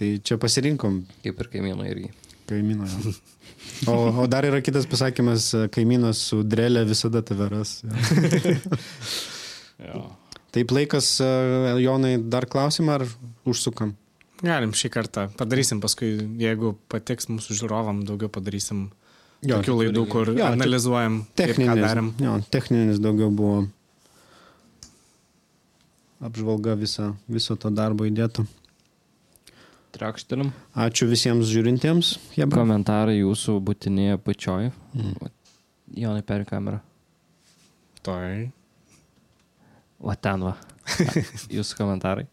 tai 0.01 0.07
čia 0.25 0.39
pasirinkom 0.41 1.03
Kaip 1.20 1.43
ir 1.45 1.51
kaimynai 1.53 1.91
irgi. 1.91 2.09
kaimyną. 2.49 2.87
O, 3.91 3.95
o 4.23 4.27
dar 4.31 4.47
yra 4.47 4.61
kitas 4.63 4.87
pasakymas, 4.87 5.49
kaimynas 5.75 6.21
su 6.31 6.43
drelė 6.47 6.85
visada 6.87 7.23
tave 7.27 7.49
ras. 7.51 7.81
Taip 10.53 10.71
laikas, 10.77 11.09
e, 11.25 11.29
Jonai, 11.83 12.17
dar 12.31 12.45
klausimą 12.47 12.99
ar 13.01 13.05
užsukam? 13.49 13.95
Galim 14.43 14.75
šį 14.77 14.91
kartą. 14.93 15.29
Padarysim 15.39 15.81
paskui, 15.83 16.13
jeigu 16.43 16.75
patiks 16.93 17.29
mūsų 17.31 17.57
žiūrovam, 17.63 18.03
daugiau 18.07 18.31
padarysim 18.33 18.89
Jo, 19.43 19.57
tokių 19.59 19.75
laidų, 19.81 20.03
kur 20.11 20.29
Jo, 20.37 20.51
analizuojam, 20.53 21.23
kaip 21.35 21.35
ką 21.35 21.57
Techninis, 21.57 21.83
darėm. 21.83 22.11
jo, 22.23 22.35
techninis 22.55 23.01
daugiau 23.03 23.31
buvo 23.35 23.65
apžvalga 26.23 26.77
viso, 26.79 27.09
viso 27.27 27.57
to 27.59 27.71
darbo 27.75 28.07
įdėto. 28.07 28.45
Trakštelim. 29.93 30.51
Ačiū 30.72 31.07
visiems 31.11 31.51
žiūrintiems. 31.53 32.14
Hebra. 32.38 32.62
Komentarai 32.62 33.18
jūsų 33.18 33.59
būtinėje 33.66 34.18
pačioj. 34.24 34.70
Mm. 34.97 35.30
Jonai 36.01 36.22
per 36.24 36.47
kamerą. 36.49 36.78
Toj. 38.07 38.47
Va 40.03 40.14
ten 40.18 40.43
va. 40.49 40.57
Jūsų 41.57 41.76
komentarai. 41.78 42.24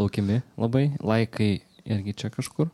Laukiami 0.00 0.40
labai. 0.58 0.86
Laikai 1.04 1.60
irgi 1.84 2.16
čia 2.16 2.32
kažkur. 2.32 2.72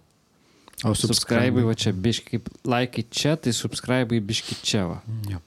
O 0.84 0.92
Subscribe 0.94 1.64
va 1.66 1.74
čia 1.74 1.90
biški. 1.92 2.36
Kaip 2.36 2.48
laikai 2.68 3.04
čia, 3.11 3.34
tai 3.40 3.52
subscribe 3.57 4.20
biški 4.22 4.59
čia 4.62 4.86
va. 4.88 5.02
Jo. 5.28 5.42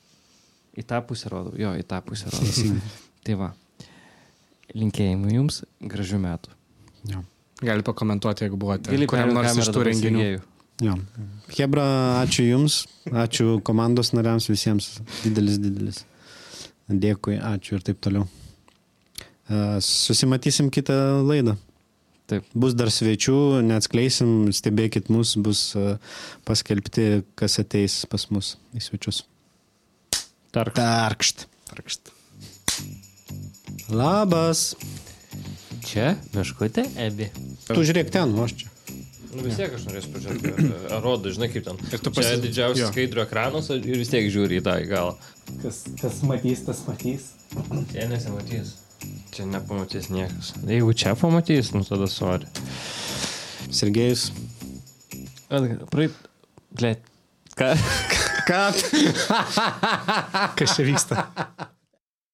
Į 0.77 0.85
tą 0.89 0.99
pusę 1.05 1.31
rodau. 1.31 1.55
Jo, 1.59 1.73
į 1.79 1.85
tą 1.87 2.01
pusę 2.05 2.29
rodau. 2.33 2.77
tai 3.23 3.39
va. 3.39 3.53
Linkėjimai 4.75 5.35
jums. 5.39 5.63
Gražių 5.81 6.19
metų. 6.27 6.53
Jo. 7.09 7.23
Gali 7.59 7.83
pakomentuoti, 7.83 8.45
jeigu 8.45 8.59
buvote. 8.59 8.91
Gali 8.93 9.07
kuriam 9.09 9.33
nors 9.35 9.57
iš 9.59 9.71
tų 9.75 9.83
renginių. 9.89 10.27
Jo. 10.79 10.95
Hebra, 11.57 11.85
ačiū 12.21 12.45
Jums, 12.45 12.85
ačiū 13.11 13.57
komandos 13.67 14.13
nariams 14.15 14.47
visiems. 14.47 14.93
Didelis, 15.25 15.57
didelis. 15.59 16.03
Dėkui, 16.89 17.35
ačiū 17.35 17.75
ir 17.77 17.83
taip 17.89 17.99
toliau. 18.01 18.29
E, 19.49 19.81
Susimatysim 19.83 20.71
kitą 20.71 20.95
laidą. 21.27 21.57
Taip. 22.29 22.45
Bus 22.53 22.75
dar 22.77 22.91
svečių, 22.93 23.35
neatskleisim, 23.65 24.53
stebėkit 24.55 25.09
mus, 25.11 25.33
bus 25.41 25.63
e, 25.75 25.97
paskelbti, 26.47 27.25
kas 27.39 27.59
ateis 27.59 28.03
pas 28.09 28.27
mus 28.31 28.53
į 28.77 28.85
svečius. 28.85 29.23
Tark. 30.55 30.77
Tarkšt. 30.77 31.47
Tarkšt. 31.73 32.13
Labas. 33.89 34.71
Čia 35.85 36.13
meškutė 36.35 36.83
ebi. 37.05 37.29
Tu 37.69 37.79
žiūrėk 37.87 38.11
ten, 38.13 38.33
o 38.37 38.43
aš 38.47 38.53
čia. 38.63 38.69
Nu 39.29 39.43
vis 39.45 39.59
tiek 39.59 39.73
aš 39.77 39.83
norėsiu 39.85 40.11
pažiūrėti. 40.15 40.69
Ar 40.89 41.03
rodo, 41.05 41.29
žinai 41.33 41.49
kaip 41.53 41.65
ten. 41.67 41.77
Ir 41.93 42.01
tu 42.01 42.09
Čia 42.09 42.15
pasi- 42.17 42.39
didžiausias 42.43 42.81
jo. 42.81 42.91
skaidrio 42.91 43.25
ekranas 43.27 43.69
ir 43.75 43.83
vis 43.85 44.09
tiek 44.09 44.25
žiūri 44.33 44.57
į 44.59 44.63
tą 44.65 44.73
į 44.81 44.87
galą. 44.89 45.13
Kas, 45.61 45.83
kas 46.01 46.21
matys, 46.25 46.63
tas 46.65 46.81
matys. 46.89 47.29
Čia 47.93 48.07
nesimatys. 48.09 48.75
Čia 49.33 49.45
nepamatys 49.49 50.09
niekas. 50.11 50.51
Jeigu 50.67 50.91
čia 50.97 51.13
pamatys, 51.17 51.69
nu 51.77 51.85
tada 51.87 52.09
sorry. 52.11 52.49
Sergejus. 53.69 54.31
Praeit. 55.93 56.17
Ble. 56.73 56.95
Ką? 57.57 57.69
Ką? 58.49 58.59
Kas 60.59 60.75
čia 60.75 60.83
vyksta? 60.89 61.23